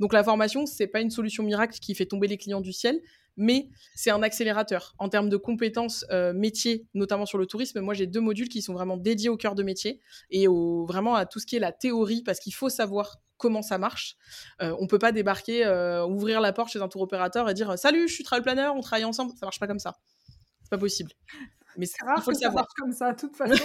Donc 0.00 0.12
la 0.12 0.22
formation, 0.22 0.66
c'est 0.66 0.86
pas 0.86 1.00
une 1.00 1.10
solution 1.10 1.42
miracle 1.42 1.78
qui 1.78 1.94
fait 1.94 2.06
tomber 2.06 2.28
les 2.28 2.38
clients 2.38 2.60
du 2.60 2.72
ciel, 2.72 3.00
mais 3.36 3.68
c'est 3.94 4.10
un 4.10 4.22
accélérateur 4.22 4.94
en 4.98 5.08
termes 5.08 5.28
de 5.28 5.36
compétences 5.36 6.04
métiers, 6.34 6.86
notamment 6.94 7.26
sur 7.26 7.38
le 7.38 7.46
tourisme. 7.46 7.80
Moi, 7.80 7.94
j'ai 7.94 8.06
deux 8.06 8.20
modules 8.20 8.48
qui 8.48 8.62
sont 8.62 8.74
vraiment 8.74 8.96
dédiés 8.96 9.28
au 9.28 9.36
cœur 9.36 9.54
de 9.54 9.62
métier 9.62 10.00
et 10.30 10.48
au, 10.48 10.86
vraiment 10.86 11.14
à 11.14 11.26
tout 11.26 11.38
ce 11.38 11.46
qui 11.46 11.56
est 11.56 11.60
la 11.60 11.72
théorie, 11.72 12.22
parce 12.24 12.40
qu'il 12.40 12.54
faut 12.54 12.68
savoir 12.68 13.18
comment 13.38 13.62
ça 13.62 13.78
marche. 13.78 14.16
Euh, 14.60 14.76
on 14.78 14.86
peut 14.86 14.98
pas 14.98 15.12
débarquer, 15.12 15.64
euh, 15.64 16.04
ouvrir 16.04 16.40
la 16.40 16.52
porte 16.52 16.70
chez 16.70 16.82
un 16.82 16.88
tour 16.88 17.00
opérateur 17.00 17.48
et 17.48 17.54
dire 17.54 17.78
Salut, 17.78 18.08
je 18.08 18.14
suis 18.14 18.24
travel 18.24 18.42
planner, 18.42 18.68
on 18.74 18.80
travaille 18.80 19.04
ensemble. 19.04 19.32
Ça 19.38 19.46
marche 19.46 19.58
pas 19.58 19.66
comme 19.66 19.78
ça. 19.78 19.94
C'est 20.62 20.70
pas 20.70 20.78
possible. 20.78 21.12
Mais 21.78 21.86
il 21.86 22.22
faut 22.22 22.32
le 22.32 22.36
savoir. 22.36 22.64
Ça 22.64 22.74
comme 22.76 22.92
ça, 22.92 23.12
de 23.12 23.20
toute 23.20 23.36
façon. 23.36 23.64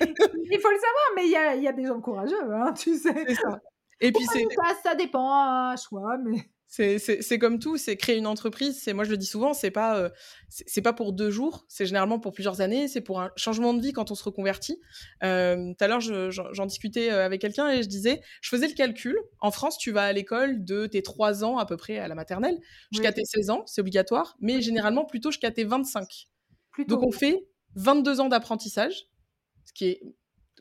il 0.00 0.06
faut 0.06 0.70
le 0.70 0.78
savoir, 0.78 1.04
mais 1.16 1.26
il 1.26 1.62
y 1.62 1.68
a, 1.68 1.72
des 1.72 1.84
gens 1.84 2.00
courageux, 2.00 2.52
hein, 2.52 2.72
tu 2.72 2.96
sais. 2.96 3.34
Ça. 3.34 3.60
Et 4.02 4.12
puis 4.12 4.24
c'est. 4.30 4.44
Ça, 4.82 4.94
dépend 4.94 5.30
à 5.32 5.74
choix, 5.76 6.18
mais. 6.18 6.38
C'est 6.68 7.38
comme 7.38 7.58
tout, 7.58 7.76
c'est 7.76 7.98
créer 7.98 8.16
une 8.16 8.26
entreprise. 8.26 8.80
C'est 8.82 8.94
moi 8.94 9.04
je 9.04 9.10
le 9.10 9.18
dis 9.18 9.26
souvent, 9.26 9.52
c'est 9.52 9.70
pas 9.70 9.98
euh, 9.98 10.08
c'est 10.48 10.80
pas 10.80 10.94
pour 10.94 11.12
deux 11.12 11.30
jours, 11.30 11.66
c'est 11.68 11.84
généralement 11.84 12.18
pour 12.18 12.32
plusieurs 12.32 12.62
années. 12.62 12.88
C'est 12.88 13.02
pour 13.02 13.20
un 13.20 13.30
changement 13.36 13.74
de 13.74 13.82
vie 13.82 13.92
quand 13.92 14.10
on 14.10 14.14
se 14.14 14.24
reconvertit. 14.24 14.80
Euh, 15.22 15.74
tout 15.78 15.84
à 15.84 15.88
l'heure, 15.88 16.00
j'en 16.00 16.66
discutais 16.66 17.10
euh, 17.10 17.26
avec 17.26 17.42
quelqu'un 17.42 17.68
et 17.68 17.82
je 17.82 17.88
disais, 17.88 18.22
je 18.40 18.48
faisais 18.48 18.68
le 18.68 18.72
calcul. 18.72 19.18
En 19.40 19.50
France, 19.50 19.76
tu 19.76 19.92
vas 19.92 20.04
à 20.04 20.12
l'école 20.14 20.64
de 20.64 20.86
tes 20.86 21.02
3 21.02 21.44
ans 21.44 21.58
à 21.58 21.66
peu 21.66 21.76
près 21.76 21.98
à 21.98 22.08
la 22.08 22.14
maternelle 22.14 22.58
jusqu'à 22.90 23.12
tes 23.12 23.24
16 23.24 23.50
ans, 23.50 23.62
c'est 23.66 23.82
obligatoire, 23.82 24.36
mais 24.40 24.62
généralement 24.62 25.04
plutôt 25.04 25.30
jusqu'à 25.30 25.50
tes 25.50 25.64
25. 25.64 26.28
Donc 26.88 27.02
on 27.02 27.12
fait 27.12 27.46
22 27.76 28.20
ans 28.20 28.28
d'apprentissage, 28.30 29.08
ce 29.66 29.74
qui 29.74 29.84
est 29.86 30.02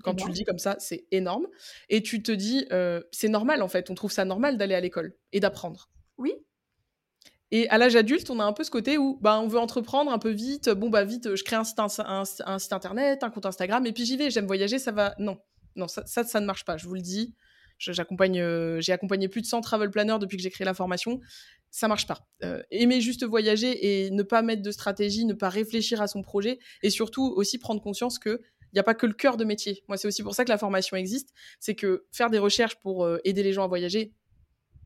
quand 0.01 0.15
tu 0.15 0.27
le 0.27 0.34
dis 0.34 0.43
comme 0.43 0.60
ça, 0.60 0.75
c'est 0.79 1.05
énorme. 1.12 1.48
Et 1.89 2.01
tu 2.01 2.22
te 2.22 2.31
dis, 2.31 2.67
c'est 3.12 3.29
normal 3.29 3.62
en 3.62 3.67
fait, 3.67 3.89
on 3.89 3.96
trouve 3.96 4.12
ça 4.12 4.25
normal 4.25 4.58
d'aller 4.58 4.75
à 4.75 4.81
l'école 4.81 5.15
et 5.31 5.39
d'apprendre. 5.39 5.89
Oui. 6.17 6.34
Et 7.51 7.67
à 7.70 7.77
l'âge 7.77 7.98
adulte, 7.98 8.29
on 8.29 8.39
a 8.39 8.46
un 8.46 8.53
peu 8.53 8.63
ce 8.63 8.72
côté 8.72 8.98
où 8.98 9.20
bah, 9.22 9.39
on 9.39 9.48
veut 9.48 9.60
entreprendre 9.60 10.12
un 10.12 10.20
peu 10.20 10.29
vite. 10.29 10.70
Bon, 10.70 10.89
bah 10.89 11.03
vite, 11.03 11.36
je 11.36 11.43
crée 11.43 11.58
un 11.58 11.65
site, 11.65 11.79
un, 11.79 12.24
site 12.24 12.74
internet, 12.74 13.24
un 13.24 13.29
compte 13.29 13.46
Instagram, 13.46 13.86
et 13.86 13.91
puis 13.91 14.05
j'y 14.05 14.15
vais, 14.15 14.31
j'aime 14.31 14.48
voyager, 14.48 14.79
ça 14.79 14.94
va. 14.94 15.16
Non, 15.20 15.37
non, 15.75 15.87
ça, 15.90 16.05
ça, 16.05 16.40
ne 16.40 16.46
marche 16.46 16.64
pas, 16.64 16.77
je 16.77 16.87
vous 16.87 16.96
le 16.96 17.01
dis. 17.01 17.35
J'accompagne, 17.77 18.40
euh, 18.40 18.79
j'ai 18.79 18.94
accompagné 18.94 19.27
plus 19.27 19.42
de 19.42 19.48
100 19.48 19.61
travel 19.61 19.90
planners 19.90 20.18
depuis 20.20 20.37
que 20.37 20.44
j'ai 20.44 20.51
créé 20.51 20.66
la 20.66 20.74
formation. 20.74 21.20
Ça 21.72 21.87
marche 21.87 22.05
pas. 22.05 22.27
Euh, 22.44 22.61
aimer 22.70 23.01
juste 23.01 23.25
voyager 23.25 24.05
et 24.05 24.11
ne 24.11 24.24
pas 24.24 24.44
mettre 24.44 24.61
de 24.61 24.72
stratégie, 24.72 25.25
ne 25.25 25.33
pas 25.33 25.50
réfléchir 25.50 26.01
à 26.01 26.07
son 26.07 26.22
projet, 26.22 26.59
et 26.83 26.90
surtout 26.90 27.33
aussi 27.35 27.57
prendre 27.57 27.81
conscience 27.81 28.18
que 28.18 28.42
il 28.72 28.75
n'y 28.75 28.79
a 28.79 28.84
pas 28.84 28.94
que 28.94 29.05
le 29.05 29.14
cœur 29.14 29.38
de 29.38 29.44
métier. 29.44 29.84
Moi, 29.88 29.98
c'est 29.98 30.07
aussi 30.07 30.24
pour 30.24 30.36
ça 30.36 30.44
que 30.46 30.50
la 30.50 30.57
formation 30.57 30.96
existe. 30.98 31.29
C'est 31.60 31.75
que 31.75 32.05
faire 32.12 32.29
des 32.29 32.40
recherches 32.40 32.75
pour 32.79 33.05
euh, 33.05 33.20
aider 33.24 33.44
les 33.44 33.53
gens 33.53 33.64
à 33.64 33.68
voyager, 33.68 34.14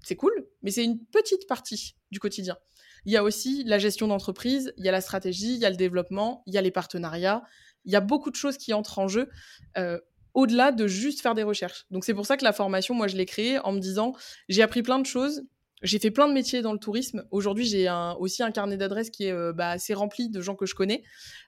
c'est 0.04 0.16
cool, 0.16 0.34
mais 0.62 0.72
c'est 0.72 0.84
une 0.84 1.04
petite 1.06 1.48
partie 1.48 1.96
du 2.12 2.20
quotidien. 2.20 2.58
Il 3.06 3.12
y 3.12 3.18
a 3.18 3.24
aussi 3.24 3.64
la 3.64 3.80
gestion 3.80 4.08
d'entreprise, 4.08 4.74
il 4.78 4.86
y 4.86 4.90
a 4.90 4.92
la 4.92 5.02
stratégie, 5.02 5.54
il 5.56 5.60
y 5.60 5.66
a 5.66 5.70
le 5.70 5.76
développement, 5.76 6.44
il 6.48 6.54
y 6.54 6.58
a 6.58 6.62
les 6.62 6.72
partenariats, 6.72 7.44
il 7.86 7.92
y 7.92 7.96
a 7.96 8.02
beaucoup 8.02 8.32
de 8.32 8.36
choses 8.36 8.58
qui 8.58 8.74
entrent 8.74 9.00
en 9.00 9.08
jeu. 9.08 9.30
Euh, 9.78 10.00
au-delà 10.36 10.74
de 10.74 10.86
juste 10.86 11.22
faire 11.22 11.34
des 11.34 11.44
recherches. 11.44 11.86
Donc 11.92 12.04
c'est 12.04 12.14
pour 12.14 12.26
ça 12.26 12.36
que 12.36 12.44
la 12.44 12.52
formation, 12.52 12.94
moi, 12.94 13.08
je 13.08 13.16
l'ai 13.16 13.26
créée 13.26 13.58
en 13.60 13.72
me 13.72 13.80
disant, 13.80 14.14
j'ai 14.50 14.62
appris 14.62 14.84
plein 14.84 15.00
de 15.00 15.06
choses, 15.06 15.44
j'ai 15.86 16.00
fait 16.00 16.12
plein 16.12 16.28
de 16.28 16.34
métiers 16.34 16.62
dans 16.62 16.74
le 16.74 16.80
tourisme. 16.80 17.26
Aujourd'hui, 17.32 17.66
j'ai 17.66 17.90
aussi 18.20 18.44
un 18.44 18.52
carnet 18.52 18.78
d'adresses 18.78 19.10
qui 19.10 19.26
est 19.26 19.32
euh, 19.32 19.54
bah, 19.54 19.70
assez 19.70 19.94
rempli 19.94 20.30
de 20.30 20.42
gens 20.42 20.56
que 20.56 20.66
je 20.66 20.76
connais. 20.76 21.04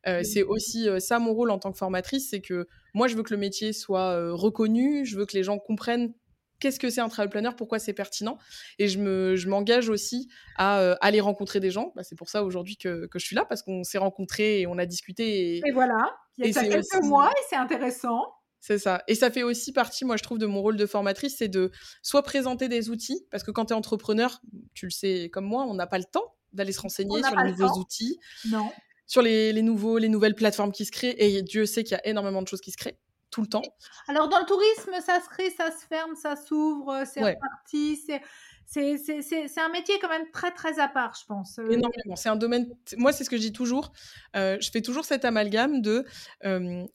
Euh, 0.08 0.24
c'est 0.24 0.44
aussi 0.44 0.88
ça 1.00 1.20
mon 1.20 1.34
rôle 1.34 1.52
en 1.52 1.60
tant 1.60 1.72
que 1.72 1.78
formatrice, 1.78 2.30
c'est 2.30 2.42
que 2.42 2.68
moi, 2.94 3.08
je 3.08 3.16
veux 3.16 3.24
que 3.24 3.34
le 3.34 3.40
métier 3.40 3.74
soit 3.74 4.32
reconnu, 4.32 5.06
je 5.06 5.18
veux 5.18 5.26
que 5.26 5.36
les 5.36 5.44
gens 5.44 5.60
comprennent 5.60 6.14
qu'est-ce 6.60 6.80
que 6.80 6.90
c'est 6.90 7.02
un 7.02 7.10
travel 7.10 7.30
planner, 7.30 7.50
pourquoi 7.56 7.80
c'est 7.80 7.94
pertinent. 7.94 8.38
Et 8.80 8.88
je, 8.88 9.00
me, 9.00 9.36
je 9.36 9.50
m'engage 9.50 9.90
aussi 9.90 10.30
à 10.56 10.80
euh, 10.80 10.96
aller 11.02 11.22
rencontrer 11.22 11.60
des 11.60 11.72
gens. 11.72 11.92
Bah, 11.96 12.04
c'est 12.04 12.16
pour 12.16 12.30
ça 12.30 12.44
aujourd'hui 12.44 12.78
que, 12.78 13.08
que, 13.08 13.20
je 13.20 13.26
suis 13.26 13.36
là, 13.36 13.46
parce 13.46 13.62
qu'on 13.62 13.84
s'est 13.84 13.98
rencontrés 13.98 14.62
et 14.62 14.68
on 14.68 14.78
a 14.78 14.86
discuté. 14.86 15.58
Et, 15.58 15.72
voilà, 15.74 16.18
il 16.38 16.48
y 16.48 16.58
a 16.58 16.62
quelques 16.62 17.04
mois 17.04 17.30
et 17.32 17.44
c'est 17.50 17.56
intéressant. 17.56 18.24
C'est 18.60 18.80
ça. 18.80 19.04
Et 19.08 19.16
ça 19.16 19.32
fait 19.32 19.44
aussi 19.44 19.72
partie, 19.72 20.04
moi, 20.04 20.18
je 20.18 20.24
trouve, 20.24 20.40
de 20.40 20.46
mon 20.46 20.62
rôle 20.62 20.78
de 20.78 20.86
formatrice, 20.86 21.38
c'est 21.38 21.48
de 21.48 21.72
soit 22.02 22.24
présenter 22.24 22.68
des 22.68 22.90
outils, 22.90 23.26
parce 23.32 23.44
que 23.44 23.52
quand 23.52 23.66
tu 23.66 23.74
es 23.74 23.76
entrepreneur, 23.76 24.42
tu 24.74 24.86
le 24.86 24.92
sais 24.92 25.30
comme 25.32 25.46
moi, 25.46 25.64
on 25.64 25.74
n'a 25.74 25.88
pas 25.88 25.98
le 25.98 26.06
temps 26.06 26.36
d'aller 26.54 26.72
se 26.72 26.82
renseigner 26.82 27.22
sur 27.24 27.36
les 27.36 27.52
nouveaux 27.52 27.80
outils. 27.80 28.20
Non. 28.50 28.70
Sur 29.06 29.22
les, 29.22 29.54
les, 29.54 29.62
nouveaux, 29.62 30.00
les 30.00 30.10
nouvelles 30.10 30.36
plateformes 30.36 30.74
qui 30.74 30.84
se 30.84 30.92
créent. 30.92 31.16
Et 31.18 31.42
Dieu 31.42 31.66
sait 31.66 31.84
qu'il 31.84 31.94
y 31.94 32.00
a 32.00 32.06
énormément 32.06 32.42
de 32.42 32.48
choses 32.48 32.60
qui 32.60 32.72
se 32.72 32.78
créent 32.78 33.00
tout 33.30 33.42
le 33.42 33.48
temps. 33.48 33.62
Alors, 34.08 34.28
dans 34.30 34.40
le 34.40 34.46
tourisme, 34.46 34.92
ça 35.06 35.22
se 35.22 35.30
crée, 35.30 35.50
ça 35.52 35.72
se 35.72 35.86
ferme, 35.86 36.16
ça 36.16 36.36
s'ouvre, 36.36 37.04
c'est 37.06 37.22
reparti. 37.22 37.98
C'est. 38.06 38.22
C'est 38.68 39.58
un 39.58 39.70
métier 39.70 39.96
quand 40.00 40.10
même 40.10 40.30
très 40.32 40.52
très 40.52 40.80
à 40.80 40.90
part, 40.90 41.16
je 41.20 41.26
pense. 41.26 41.58
Euh. 41.58 41.70
Énormément. 41.70 42.16
C'est 42.16 42.30
un 42.30 42.36
domaine. 42.36 42.70
Moi, 42.98 43.14
c'est 43.14 43.24
ce 43.24 43.30
que 43.30 43.38
je 43.38 43.42
dis 43.42 43.54
toujours. 43.54 43.94
Euh, 44.36 44.58
je 44.60 44.70
fais 44.70 44.82
toujours 44.82 45.06
cet 45.06 45.24
amalgame 45.24 45.82
de 45.82 46.06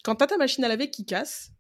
quand 0.04 0.16
tu 0.16 0.24
as 0.24 0.26
ta 0.26 0.37
machine 0.37 0.64
à 0.64 0.68
laver 0.68 0.90
qui 0.90 1.04
casse, 1.06 1.50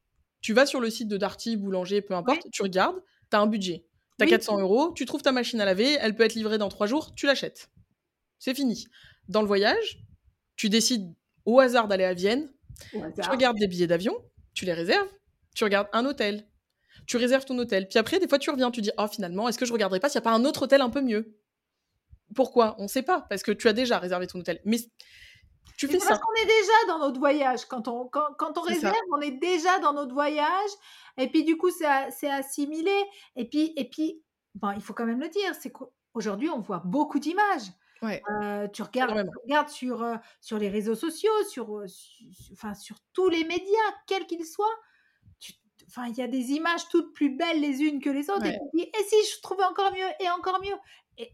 tu 0.42 0.52
vas 0.52 0.66
sur 0.66 0.80
le 0.80 0.90
site 0.90 1.08
de 1.08 1.16
Darty, 1.16 1.56
Boulanger, 1.56 2.02
peu 2.02 2.14
importe, 2.14 2.42
tu 2.52 2.62
regardes, 2.62 3.00
tu 3.30 3.36
as 3.36 3.40
un 3.40 3.46
budget. 3.46 3.86
Tu 4.18 4.24
as 4.26 4.28
400 4.28 4.60
euros, 4.60 4.92
tu 4.92 5.06
trouves 5.06 5.22
ta 5.22 5.32
machine 5.32 5.60
à 5.60 5.64
laver, 5.64 5.96
elle 6.00 6.14
peut 6.14 6.24
être 6.24 6.34
livrée 6.34 6.58
dans 6.58 6.68
trois 6.68 6.86
jours, 6.86 7.14
tu 7.14 7.26
l'achètes. 7.26 7.70
C'est 8.38 8.54
fini. 8.54 8.86
Dans 9.28 9.40
le 9.40 9.46
voyage, 9.46 10.04
tu 10.56 10.68
décides 10.68 11.14
au 11.44 11.58
hasard 11.60 11.88
d'aller 11.88 12.04
à 12.04 12.12
Vienne, 12.12 12.52
tu 12.92 13.30
regardes 13.30 13.56
des 13.58 13.68
billets 13.68 13.86
d'avion, 13.86 14.14
tu 14.52 14.64
les 14.64 14.74
réserves, 14.74 15.08
tu 15.54 15.64
regardes 15.64 15.88
un 15.92 16.04
hôtel, 16.04 16.46
tu 17.06 17.16
réserves 17.16 17.44
ton 17.44 17.58
hôtel. 17.58 17.88
Puis 17.88 17.98
après, 17.98 18.18
des 18.18 18.28
fois, 18.28 18.38
tu 18.38 18.50
reviens, 18.50 18.70
tu 18.70 18.80
dis, 18.80 18.90
oh, 18.98 19.06
finalement, 19.08 19.48
est-ce 19.48 19.58
que 19.58 19.66
je 19.66 19.72
regarderai 19.72 20.00
pas 20.00 20.08
s'il 20.08 20.20
n'y 20.20 20.24
a 20.24 20.30
pas 20.30 20.36
un 20.36 20.44
autre 20.44 20.62
hôtel 20.62 20.80
un 20.80 20.90
peu 20.90 21.00
mieux? 21.00 21.38
Pourquoi? 22.34 22.76
On 22.78 22.84
ne 22.84 22.88
sait 22.88 23.02
pas, 23.02 23.26
parce 23.28 23.42
que 23.42 23.52
tu 23.52 23.68
as 23.68 23.72
déjà 23.72 23.98
réservé 23.98 24.26
ton 24.26 24.40
hôtel. 24.40 24.60
Mais 24.64 24.78
tu 25.76 25.88
fais 25.88 25.98
ça. 25.98 26.08
Parce 26.08 26.20
qu'on 26.20 26.42
est 26.42 26.46
déjà 26.46 26.86
dans 26.88 26.98
notre 26.98 27.18
voyage. 27.18 27.64
Quand 27.66 27.88
on, 27.88 28.08
quand, 28.08 28.58
on 28.58 28.60
réserve, 28.62 28.94
on 29.12 29.20
est 29.20 29.32
déjà 29.32 29.78
dans 29.80 29.92
notre 29.92 30.14
voyage. 30.14 30.70
Et 31.18 31.28
puis, 31.28 31.44
du 31.44 31.56
coup, 31.56 31.70
c'est 31.70 32.30
assimilé. 32.30 32.94
Et 33.36 33.48
puis, 33.48 33.72
et 33.76 33.88
puis 33.88 34.22
bon, 34.54 34.70
il 34.72 34.82
faut 34.82 34.94
quand 34.94 35.06
même 35.06 35.20
le 35.20 35.28
dire, 35.28 35.54
c'est 35.60 35.70
qu'aujourd'hui, 35.70 36.48
on 36.48 36.60
voit 36.60 36.82
beaucoup 36.84 37.18
d'images. 37.18 37.70
Euh, 38.04 38.66
tu 38.68 38.82
regardes, 38.82 39.30
regardes 39.44 39.68
sur, 39.68 40.02
euh, 40.02 40.16
sur 40.40 40.58
les 40.58 40.68
réseaux 40.68 40.96
sociaux, 40.96 41.30
sur, 41.48 41.78
euh, 41.78 41.86
enfin, 42.52 42.74
sur 42.74 42.96
tous 43.12 43.28
les 43.28 43.44
médias, 43.44 43.92
quels 44.08 44.26
qu'ils 44.26 44.44
soient. 44.44 44.76
Enfin, 45.88 46.06
il 46.08 46.16
y 46.16 46.22
a 46.22 46.28
des 46.28 46.50
images 46.52 46.88
toutes 46.90 47.12
plus 47.12 47.36
belles 47.36 47.60
les 47.60 47.80
unes 47.82 48.00
que 48.00 48.10
les 48.10 48.30
autres. 48.30 48.46
Et, 48.46 48.60
si 49.08 49.16
je 49.34 49.40
trouvais 49.42 49.64
encore 49.64 49.92
mieux 49.92 50.08
et 50.20 50.30
encore 50.30 50.60
mieux? 50.62 50.76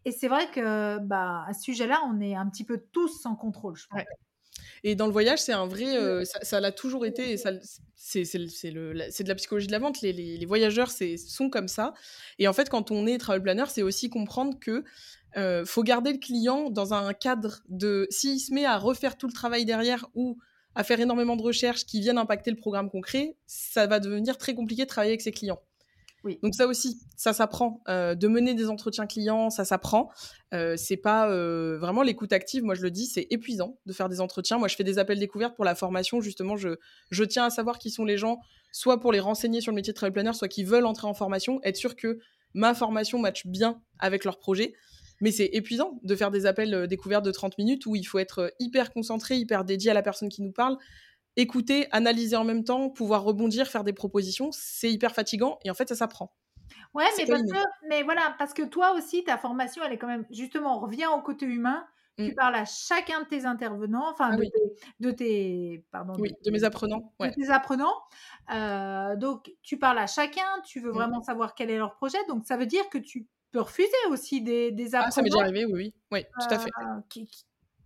Et, 0.04 0.12
c'est 0.12 0.28
vrai 0.28 0.50
que 0.50 0.98
bah, 0.98 1.44
à 1.46 1.52
ce 1.54 1.62
sujet-là, 1.62 2.00
on 2.06 2.20
est 2.20 2.34
un 2.34 2.48
petit 2.48 2.64
peu 2.64 2.82
tous 2.92 3.20
sans 3.22 3.36
contrôle, 3.36 3.76
je 3.76 3.86
pense. 3.88 4.02
Et 4.84 4.94
dans 4.94 5.06
le 5.06 5.12
voyage, 5.12 5.40
c'est 5.40 5.52
un 5.52 5.66
vrai. 5.66 6.24
ça 6.24 6.60
l'a 6.60 6.72
toujours 6.72 7.06
été. 7.06 7.36
C'est 7.96 8.72
de 8.72 9.28
la 9.28 9.34
psychologie 9.34 9.66
de 9.66 9.72
la 9.72 9.78
vente. 9.78 10.00
Les, 10.02 10.12
les, 10.12 10.36
les 10.36 10.46
voyageurs 10.46 10.90
sont 10.90 11.50
comme 11.50 11.68
ça. 11.68 11.94
Et 12.38 12.48
en 12.48 12.52
fait, 12.52 12.68
quand 12.68 12.90
on 12.90 13.06
est 13.06 13.18
travel 13.18 13.42
planner, 13.42 13.64
c'est 13.68 13.82
aussi 13.82 14.10
comprendre 14.10 14.58
que 14.60 14.84
euh, 15.36 15.64
faut 15.66 15.82
garder 15.82 16.12
le 16.12 16.18
client 16.18 16.70
dans 16.70 16.94
un 16.94 17.12
cadre 17.12 17.60
de 17.68 18.06
s'il 18.10 18.40
se 18.40 18.52
met 18.52 18.64
à 18.64 18.78
refaire 18.78 19.18
tout 19.18 19.26
le 19.26 19.32
travail 19.32 19.64
derrière 19.64 20.06
ou 20.14 20.38
à 20.78 20.84
faire 20.84 21.00
énormément 21.00 21.34
de 21.34 21.42
recherches 21.42 21.84
qui 21.84 21.98
viennent 21.98 22.18
impacter 22.18 22.52
le 22.52 22.56
programme 22.56 22.88
concret, 22.88 23.36
ça 23.46 23.88
va 23.88 23.98
devenir 23.98 24.38
très 24.38 24.54
compliqué 24.54 24.84
de 24.84 24.88
travailler 24.88 25.10
avec 25.10 25.22
ses 25.22 25.32
clients. 25.32 25.60
Oui. 26.22 26.38
Donc 26.40 26.54
ça 26.54 26.68
aussi, 26.68 27.00
ça 27.16 27.32
s'apprend. 27.32 27.82
Euh, 27.88 28.14
de 28.14 28.28
mener 28.28 28.54
des 28.54 28.68
entretiens 28.68 29.08
clients, 29.08 29.50
ça 29.50 29.64
s'apprend. 29.64 30.08
Euh, 30.54 30.76
c'est 30.76 30.96
pas 30.96 31.28
euh, 31.28 31.78
vraiment 31.80 32.02
l'écoute 32.02 32.32
active. 32.32 32.62
Moi, 32.62 32.76
je 32.76 32.82
le 32.82 32.92
dis, 32.92 33.06
c'est 33.06 33.26
épuisant 33.30 33.76
de 33.86 33.92
faire 33.92 34.08
des 34.08 34.20
entretiens. 34.20 34.58
Moi, 34.58 34.68
je 34.68 34.76
fais 34.76 34.84
des 34.84 35.00
appels 35.00 35.18
découvertes 35.18 35.56
pour 35.56 35.64
la 35.64 35.74
formation. 35.74 36.20
Justement, 36.20 36.56
je, 36.56 36.76
je 37.10 37.24
tiens 37.24 37.46
à 37.46 37.50
savoir 37.50 37.80
qui 37.80 37.90
sont 37.90 38.04
les 38.04 38.16
gens, 38.16 38.38
soit 38.70 39.00
pour 39.00 39.10
les 39.10 39.20
renseigner 39.20 39.60
sur 39.60 39.72
le 39.72 39.76
métier 39.76 39.92
de 39.92 39.96
travel 39.96 40.12
planner, 40.12 40.32
soit 40.32 40.46
qui 40.46 40.62
veulent 40.62 40.86
entrer 40.86 41.08
en 41.08 41.14
formation, 41.14 41.58
être 41.64 41.76
sûr 41.76 41.96
que 41.96 42.20
ma 42.54 42.72
formation 42.72 43.18
matche 43.18 43.48
bien 43.48 43.82
avec 43.98 44.24
leur 44.24 44.38
projet. 44.38 44.74
Mais 45.20 45.32
c'est 45.32 45.50
épuisant 45.52 45.98
de 46.02 46.16
faire 46.16 46.30
des 46.30 46.46
appels 46.46 46.74
euh, 46.74 46.86
découvertes 46.86 47.24
de 47.24 47.30
30 47.30 47.58
minutes 47.58 47.86
où 47.86 47.96
il 47.96 48.04
faut 48.04 48.18
être 48.18 48.38
euh, 48.38 48.48
hyper 48.60 48.92
concentré, 48.92 49.36
hyper 49.36 49.64
dédié 49.64 49.90
à 49.90 49.94
la 49.94 50.02
personne 50.02 50.28
qui 50.28 50.42
nous 50.42 50.52
parle, 50.52 50.78
écouter, 51.36 51.88
analyser 51.90 52.36
en 52.36 52.44
même 52.44 52.64
temps, 52.64 52.90
pouvoir 52.90 53.22
rebondir, 53.24 53.66
faire 53.66 53.84
des 53.84 53.92
propositions. 53.92 54.50
C'est 54.52 54.92
hyper 54.92 55.14
fatigant 55.14 55.58
et 55.64 55.70
en 55.70 55.74
fait, 55.74 55.88
ça 55.88 55.96
s'apprend. 55.96 56.32
Ouais, 56.94 57.04
mais, 57.16 57.26
parce 57.26 57.42
que, 57.42 57.58
mais 57.88 58.02
voilà, 58.02 58.34
parce 58.38 58.54
que 58.54 58.62
toi 58.62 58.92
aussi, 58.92 59.24
ta 59.24 59.38
formation, 59.38 59.82
elle 59.84 59.92
est 59.92 59.98
quand 59.98 60.06
même, 60.06 60.26
justement, 60.30 60.78
on 60.78 60.80
revient 60.80 61.06
au 61.06 61.20
côté 61.22 61.46
humain. 61.46 61.86
Tu 62.18 62.32
mmh. 62.32 62.34
parles 62.34 62.56
à 62.56 62.64
chacun 62.64 63.22
de 63.22 63.26
tes 63.26 63.46
intervenants, 63.46 64.10
enfin, 64.10 64.30
ah 64.32 64.36
de, 64.36 64.42
tes, 64.42 64.90
de, 64.98 65.10
tes, 65.12 65.86
pardon, 65.92 66.14
oui, 66.18 66.32
de, 66.44 66.50
mes 66.50 66.64
apprenants. 66.64 67.14
Ouais. 67.20 67.30
De 67.30 67.34
tes 67.34 67.48
apprenants. 67.48 67.94
Euh, 68.52 69.14
donc, 69.14 69.52
tu 69.62 69.78
parles 69.78 69.98
à 69.98 70.08
chacun, 70.08 70.60
tu 70.64 70.80
veux 70.80 70.90
mmh. 70.90 70.94
vraiment 70.94 71.22
savoir 71.22 71.54
quel 71.54 71.70
est 71.70 71.78
leur 71.78 71.94
projet. 71.94 72.18
Donc, 72.26 72.44
ça 72.44 72.56
veut 72.56 72.66
dire 72.66 72.88
que 72.90 72.98
tu 72.98 73.28
peux 73.52 73.60
refuser 73.60 73.88
aussi 74.10 74.40
des, 74.40 74.70
des. 74.70 74.94
Ah, 74.94 75.10
ça 75.10 75.22
m'est 75.22 75.30
déjà 75.30 75.42
arrivé, 75.42 75.64
oui, 75.64 75.72
oui, 75.74 75.94
oui, 76.12 76.24
tout 76.40 76.54
à 76.54 76.58
fait. 76.58 76.70
Euh, 76.80 77.00
qui, 77.08 77.28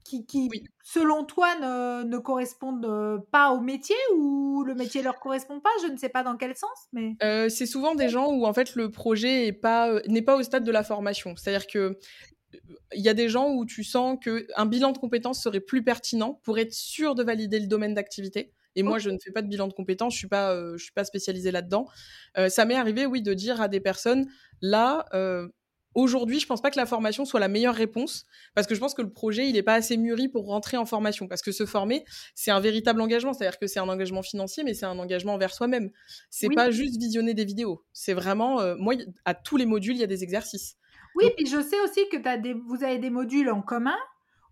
qui, 0.05 0.27
qui 0.27 0.49
selon 0.83 1.25
toi, 1.25 1.55
ne, 1.57 2.05
ne, 2.05 2.19
correspondent 2.19 2.85
euh, 2.85 3.19
pas 3.31 3.51
au 3.53 3.61
métier 3.61 3.97
ou 4.17 4.65
le 4.65 4.75
métier 4.75 5.03
leur 5.03 5.21
correspond 5.21 5.61
pas? 5.61 5.71
Je 5.83 5.89
ne 5.89 5.97
sais 5.97 6.09
pas 6.09 6.23
dans 6.23 6.37
quel 6.37 6.57
sens, 6.57 6.89
mais 6.93 7.17
euh, 7.23 7.49
c'est 7.49 7.67
souvent 7.67 7.95
des 7.95 8.09
gens 8.09 8.33
où 8.33 8.47
en 8.47 8.53
fait 8.53 8.75
le 8.75 8.91
projet 8.91 9.47
n'est 9.47 9.53
pas 9.53 10.01
n'est 10.09 10.23
pas 10.23 10.37
au 10.37 10.43
stade 10.43 10.65
de 10.65 10.73
la 10.73 10.85
formation. 10.85 11.35
C'est-à-dire 11.37 11.67
que 11.67 11.99
il 12.95 13.03
y 13.03 13.09
a 13.09 13.15
des 13.15 13.29
gens 13.29 13.51
où 13.51 13.65
tu 13.65 13.85
sens 13.85 14.19
que 14.23 14.47
un 14.57 14.67
bilan 14.67 14.93
de 14.93 14.99
compétences 14.99 15.43
serait 15.43 15.61
plus 15.61 15.83
pertinent 15.83 16.41
pour 16.43 16.59
être 16.59 16.75
sûr 16.75 17.15
de 17.15 17.23
valider 17.23 17.59
le 17.59 17.67
domaine 17.67 17.95
d'activité. 17.95 18.53
Et 18.77 18.83
moi, 18.83 18.99
je 18.99 19.11
ne 19.11 19.19
fais 19.19 19.31
pas 19.31 19.43
de 19.43 19.49
bilan 19.49 19.69
de 19.69 19.73
compétences, 19.73 20.15
je 20.15 20.19
suis 20.19 20.29
pas, 20.29 20.57
je 20.77 20.83
suis 20.83 20.93
pas 20.93 21.05
spécialisée 21.05 21.51
là-dedans. 21.51 21.87
ça 22.49 22.65
m'est 22.65 22.77
arrivé, 22.77 23.07
oui, 23.07 23.23
de 23.23 23.35
dire 23.35 23.61
à 23.61 23.69
des 23.69 23.81
personnes, 23.81 24.27
là, 24.61 25.07
Aujourd'hui, 25.95 26.41
je 26.41 26.47
pense 26.47 26.63
pas 26.63 26.71
que 26.71 26.79
la 26.79 26.87
formation 26.87 27.25
soit 27.25 27.41
la 27.41 27.49
meilleure 27.49 27.75
réponse 27.75 28.25
parce 28.55 28.67
que 28.67 28.75
je 28.75 28.81
pense 28.81 28.95
que 28.95 29.03
le 29.03 29.11
projet, 29.11 29.49
il 29.49 29.55
n'est 29.55 29.63
pas 29.63 29.75
assez 29.75 29.97
mûri 29.97 30.29
pour 30.29 30.47
rentrer 30.47 30.77
en 30.77 30.87
formation 30.87 31.29
parce 31.29 31.43
que 31.43 31.53
se 31.53 31.67
former, 31.67 32.05
c'est 32.35 32.51
un 32.51 32.61
véritable 32.61 33.01
engagement, 33.03 33.35
c'est-à-dire 33.35 33.59
que 33.59 33.67
c'est 33.67 33.81
un 33.81 33.89
engagement 33.89 34.23
financier 34.23 34.65
mais 34.65 34.73
c'est 34.73 34.87
un 34.87 34.99
engagement 34.99 35.35
envers 35.35 35.53
soi-même. 35.53 35.91
C'est 36.31 36.49
n'est 36.49 36.55
pas 36.55 36.71
juste 36.71 36.99
visionner 36.99 37.35
des 37.35 37.45
vidéos, 37.45 37.85
c'est 37.93 38.15
vraiment 38.15 38.61
euh, 38.61 38.75
moi 38.79 38.95
à 39.25 39.35
tous 39.35 39.57
les 39.57 39.67
modules, 39.67 39.97
il 39.97 40.01
y 40.01 40.05
a 40.05 40.09
des 40.09 40.23
exercices. 40.23 40.77
Oui, 41.15 41.27
puis 41.37 41.47
je 41.47 41.61
sais 41.61 41.79
aussi 41.85 42.09
que 42.11 42.27
as 42.27 42.39
des, 42.39 42.55
vous 42.55 42.83
avez 42.83 42.99
des 42.99 43.11
modules 43.11 43.51
en 43.51 43.61
commun 43.61 43.97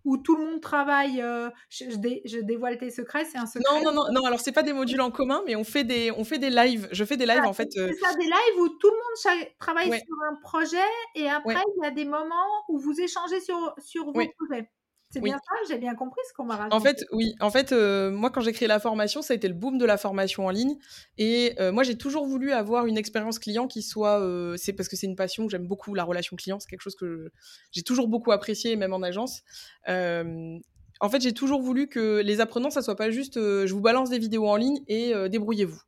où 0.05 0.17
tout 0.17 0.35
le 0.35 0.45
monde 0.45 0.61
travaille. 0.61 1.21
Euh, 1.21 1.49
je, 1.69 2.41
dévoile 2.41 2.77
tes 2.77 2.89
secrets, 2.89 3.25
c'est 3.25 3.37
un 3.37 3.45
secret. 3.45 3.63
Non, 3.71 3.83
non, 3.83 3.91
non, 3.91 4.11
non. 4.11 4.25
Alors 4.25 4.39
c'est 4.39 4.51
pas 4.51 4.63
des 4.63 4.73
modules 4.73 5.01
en 5.01 5.11
commun, 5.11 5.41
mais 5.45 5.55
on 5.55 5.63
fait 5.63 5.83
des, 5.83 6.11
on 6.11 6.23
fait 6.23 6.39
des 6.39 6.49
lives. 6.49 6.87
Je 6.91 7.03
fais 7.03 7.17
des 7.17 7.25
lives 7.25 7.45
en 7.45 7.53
fait. 7.53 7.69
C'est 7.71 7.79
euh 7.79 7.91
ça, 8.01 8.13
des 8.15 8.25
lives 8.25 8.59
où 8.59 8.69
tout 8.69 8.89
le 8.89 8.95
monde 8.95 9.47
travaille 9.59 9.91
sur 9.91 10.15
un 10.29 10.35
projet 10.41 10.77
et 11.15 11.29
après 11.29 11.61
il 11.77 11.83
y 11.83 11.87
a 11.87 11.91
des 11.91 12.05
moments 12.05 12.63
où 12.69 12.79
vous 12.79 12.99
échangez 12.99 13.39
sur 13.39 13.73
sur 13.79 14.05
vos 14.05 14.11
projets. 14.11 14.69
C'est 15.11 15.19
bien 15.19 15.37
ça, 15.37 15.53
j'ai 15.67 15.77
bien 15.77 15.93
compris 15.93 16.21
ce 16.29 16.33
qu'on 16.33 16.45
m'a 16.45 16.55
raconté. 16.55 16.75
En 16.75 16.79
fait, 16.79 17.05
oui. 17.11 17.35
En 17.41 17.51
fait, 17.51 17.73
euh, 17.73 18.11
moi, 18.11 18.29
quand 18.29 18.39
j'ai 18.39 18.53
créé 18.53 18.67
la 18.67 18.79
formation, 18.79 19.21
ça 19.21 19.33
a 19.33 19.35
été 19.35 19.49
le 19.49 19.53
boom 19.53 19.77
de 19.77 19.85
la 19.85 19.97
formation 19.97 20.45
en 20.45 20.49
ligne. 20.49 20.77
Et 21.17 21.53
euh, 21.59 21.73
moi, 21.73 21.83
j'ai 21.83 21.97
toujours 21.97 22.25
voulu 22.25 22.53
avoir 22.53 22.85
une 22.85 22.97
expérience 22.97 23.37
client 23.37 23.67
qui 23.67 23.81
soit. 23.81 24.21
Euh, 24.21 24.55
c'est 24.57 24.71
parce 24.71 24.87
que 24.87 24.95
c'est 24.95 25.07
une 25.07 25.17
passion. 25.17 25.49
J'aime 25.49 25.67
beaucoup 25.67 25.93
la 25.93 26.05
relation 26.05 26.37
client. 26.37 26.59
C'est 26.61 26.69
quelque 26.69 26.81
chose 26.81 26.95
que 26.95 27.29
j'ai 27.71 27.83
toujours 27.83 28.07
beaucoup 28.07 28.31
apprécié, 28.31 28.77
même 28.77 28.93
en 28.93 29.01
agence. 29.01 29.43
en 29.87 31.09
fait, 31.09 31.21
j'ai 31.21 31.33
toujours 31.33 31.61
voulu 31.61 31.87
que 31.87 32.21
les 32.21 32.39
apprenants, 32.39 32.69
ça 32.69 32.81
soit 32.81 32.95
pas 32.95 33.11
juste 33.11 33.35
je 33.35 33.73
vous 33.73 33.81
balance 33.81 34.09
des 34.09 34.19
vidéos 34.19 34.47
en 34.47 34.55
ligne 34.55 34.81
et 34.87 35.13
débrouillez-vous. 35.29 35.81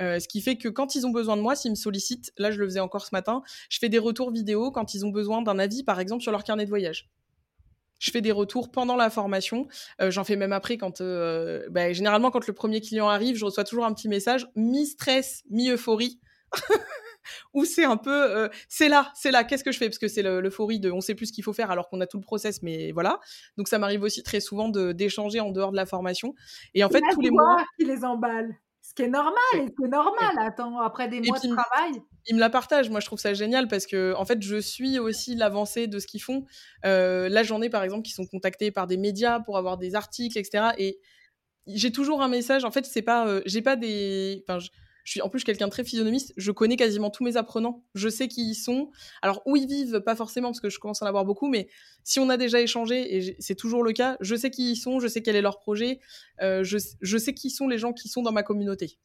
ce 0.00 0.28
qui 0.28 0.42
fait 0.42 0.56
que 0.56 0.68
quand 0.68 0.94
ils 0.94 1.06
ont 1.06 1.10
besoin 1.10 1.36
de 1.36 1.42
moi, 1.42 1.56
s'ils 1.56 1.70
me 1.70 1.76
sollicitent, 1.76 2.32
là 2.36 2.50
je 2.50 2.58
le 2.58 2.66
faisais 2.66 2.80
encore 2.80 3.06
ce 3.06 3.14
matin, 3.14 3.42
je 3.70 3.78
fais 3.78 3.88
des 3.88 3.98
retours 3.98 4.30
vidéo 4.30 4.72
quand 4.72 4.94
ils 4.94 5.06
ont 5.06 5.10
besoin 5.10 5.40
d'un 5.42 5.58
avis, 5.58 5.84
par 5.84 6.00
exemple, 6.00 6.22
sur 6.22 6.32
leur 6.32 6.44
carnet 6.44 6.64
de 6.64 6.70
voyage. 6.70 7.08
Je 7.98 8.10
fais 8.10 8.20
des 8.20 8.32
retours 8.32 8.70
pendant 8.70 8.96
la 8.96 9.10
formation. 9.10 9.66
Euh, 10.00 10.10
j'en 10.10 10.24
fais 10.24 10.36
même 10.36 10.52
après 10.52 10.76
quand, 10.76 11.00
euh, 11.00 11.66
bah, 11.70 11.92
généralement, 11.92 12.30
quand 12.30 12.46
le 12.46 12.52
premier 12.52 12.80
client 12.80 13.08
arrive, 13.08 13.36
je 13.36 13.44
reçois 13.44 13.64
toujours 13.64 13.84
un 13.84 13.92
petit 13.92 14.08
message 14.08 14.46
mi-stress, 14.56 15.42
mi-euphorie. 15.50 16.20
où 17.52 17.64
c'est 17.64 17.84
un 17.84 17.96
peu, 17.96 18.10
euh, 18.10 18.48
c'est 18.68 18.88
là, 18.88 19.12
c'est 19.14 19.30
là, 19.30 19.44
qu'est-ce 19.44 19.64
que 19.64 19.72
je 19.72 19.78
fais? 19.78 19.86
Parce 19.86 19.98
que 19.98 20.08
c'est 20.08 20.22
l'euphorie 20.22 20.80
de 20.80 20.90
on 20.90 21.00
sait 21.00 21.14
plus 21.14 21.26
ce 21.26 21.32
qu'il 21.32 21.44
faut 21.44 21.52
faire 21.52 21.70
alors 21.70 21.88
qu'on 21.88 22.00
a 22.00 22.06
tout 22.06 22.18
le 22.18 22.22
process, 22.22 22.62
mais 22.62 22.92
voilà. 22.92 23.20
Donc 23.56 23.68
ça 23.68 23.78
m'arrive 23.78 24.02
aussi 24.02 24.22
très 24.22 24.40
souvent 24.40 24.68
d'échanger 24.68 25.40
en 25.40 25.50
dehors 25.50 25.72
de 25.72 25.76
la 25.76 25.86
formation. 25.86 26.34
Et 26.74 26.84
en 26.84 26.88
fait, 26.88 27.02
tous 27.12 27.20
les 27.20 27.30
mois. 27.30 27.64
qui 27.78 27.84
les 27.84 28.04
emballe. 28.04 28.56
Qui 28.98 29.04
est 29.04 29.08
normal, 29.08 29.32
c'est 29.54 29.88
normal. 29.88 30.34
Attends, 30.40 30.80
après 30.80 31.06
des 31.06 31.20
mois 31.20 31.38
de 31.38 31.54
travail. 31.54 32.02
Ils 32.26 32.34
me 32.34 32.40
la 32.40 32.50
partagent. 32.50 32.90
Moi, 32.90 32.98
je 32.98 33.06
trouve 33.06 33.20
ça 33.20 33.32
génial 33.32 33.68
parce 33.68 33.86
que, 33.86 34.12
en 34.16 34.24
fait, 34.24 34.42
je 34.42 34.56
suis 34.56 34.98
aussi 34.98 35.36
l'avancée 35.36 35.86
de 35.86 36.00
ce 36.00 36.08
qu'ils 36.08 36.20
font. 36.20 36.44
Euh, 36.84 37.28
là, 37.28 37.44
j'en 37.44 37.62
ai, 37.62 37.70
par 37.70 37.84
exemple, 37.84 38.02
qui 38.02 38.10
sont 38.10 38.26
contactés 38.26 38.72
par 38.72 38.88
des 38.88 38.96
médias 38.96 39.38
pour 39.38 39.56
avoir 39.56 39.78
des 39.78 39.94
articles, 39.94 40.36
etc. 40.36 40.70
Et 40.78 40.98
j'ai 41.68 41.92
toujours 41.92 42.22
un 42.22 42.28
message. 42.28 42.64
En 42.64 42.72
fait, 42.72 42.86
c'est 42.86 43.02
pas, 43.02 43.28
euh, 43.28 43.40
j'ai 43.46 43.62
pas 43.62 43.76
des, 43.76 44.44
enfin, 44.48 44.58
je 45.08 45.12
suis 45.12 45.22
en 45.22 45.30
plus 45.30 45.42
quelqu'un 45.42 45.64
de 45.64 45.70
très 45.70 45.84
physionomiste. 45.84 46.34
Je 46.36 46.52
connais 46.52 46.76
quasiment 46.76 47.08
tous 47.08 47.24
mes 47.24 47.38
apprenants. 47.38 47.82
Je 47.94 48.10
sais 48.10 48.28
qui 48.28 48.50
ils 48.50 48.54
sont. 48.54 48.90
Alors 49.22 49.40
où 49.46 49.56
ils 49.56 49.66
vivent, 49.66 50.00
pas 50.00 50.14
forcément 50.14 50.48
parce 50.48 50.60
que 50.60 50.68
je 50.68 50.78
commence 50.78 51.00
à 51.00 51.06
en 51.06 51.08
avoir 51.08 51.24
beaucoup, 51.24 51.48
mais 51.48 51.66
si 52.04 52.20
on 52.20 52.28
a 52.28 52.36
déjà 52.36 52.60
échangé 52.60 53.16
et 53.16 53.36
c'est 53.38 53.54
toujours 53.54 53.82
le 53.82 53.92
cas, 53.92 54.18
je 54.20 54.36
sais 54.36 54.50
qui 54.50 54.72
ils 54.72 54.76
sont, 54.76 55.00
je 55.00 55.08
sais 55.08 55.22
quel 55.22 55.34
est 55.34 55.40
leur 55.40 55.60
projet, 55.60 55.98
euh, 56.42 56.62
je, 56.62 57.16
sais 57.16 57.32
qui 57.32 57.48
sont 57.48 57.68
les 57.68 57.78
gens 57.78 57.94
qui 57.94 58.10
sont 58.10 58.20
dans 58.20 58.32
ma 58.32 58.42
communauté. 58.42 58.98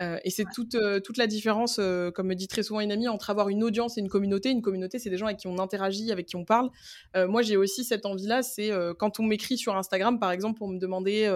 Euh, 0.00 0.20
et 0.22 0.30
c'est 0.30 0.44
toute, 0.54 0.76
euh, 0.76 1.00
toute 1.00 1.16
la 1.16 1.26
différence, 1.26 1.80
comme 2.14 2.28
me 2.28 2.34
dit 2.34 2.46
très 2.46 2.62
souvent 2.62 2.78
une 2.78 2.92
amie, 2.92 3.08
entre 3.08 3.30
avoir 3.30 3.48
une 3.48 3.64
audience 3.64 3.98
et 3.98 4.02
une 4.02 4.08
communauté. 4.08 4.50
Une 4.50 4.62
communauté, 4.62 5.00
c'est 5.00 5.10
des 5.10 5.18
gens 5.18 5.26
avec 5.26 5.38
qui 5.38 5.48
on 5.48 5.58
interagit, 5.58 6.12
avec 6.12 6.26
qui 6.26 6.36
on 6.36 6.44
parle. 6.44 6.70
moi, 7.16 7.42
j'ai 7.42 7.56
aussi 7.56 7.82
cette 7.82 8.06
envie-là, 8.06 8.44
c'est 8.44 8.70
quand 9.00 9.18
on 9.18 9.24
m'écrit 9.24 9.58
sur 9.58 9.76
Instagram, 9.76 10.20
par 10.20 10.30
exemple, 10.30 10.58
pour 10.58 10.68
me 10.68 10.78
demander 10.78 11.28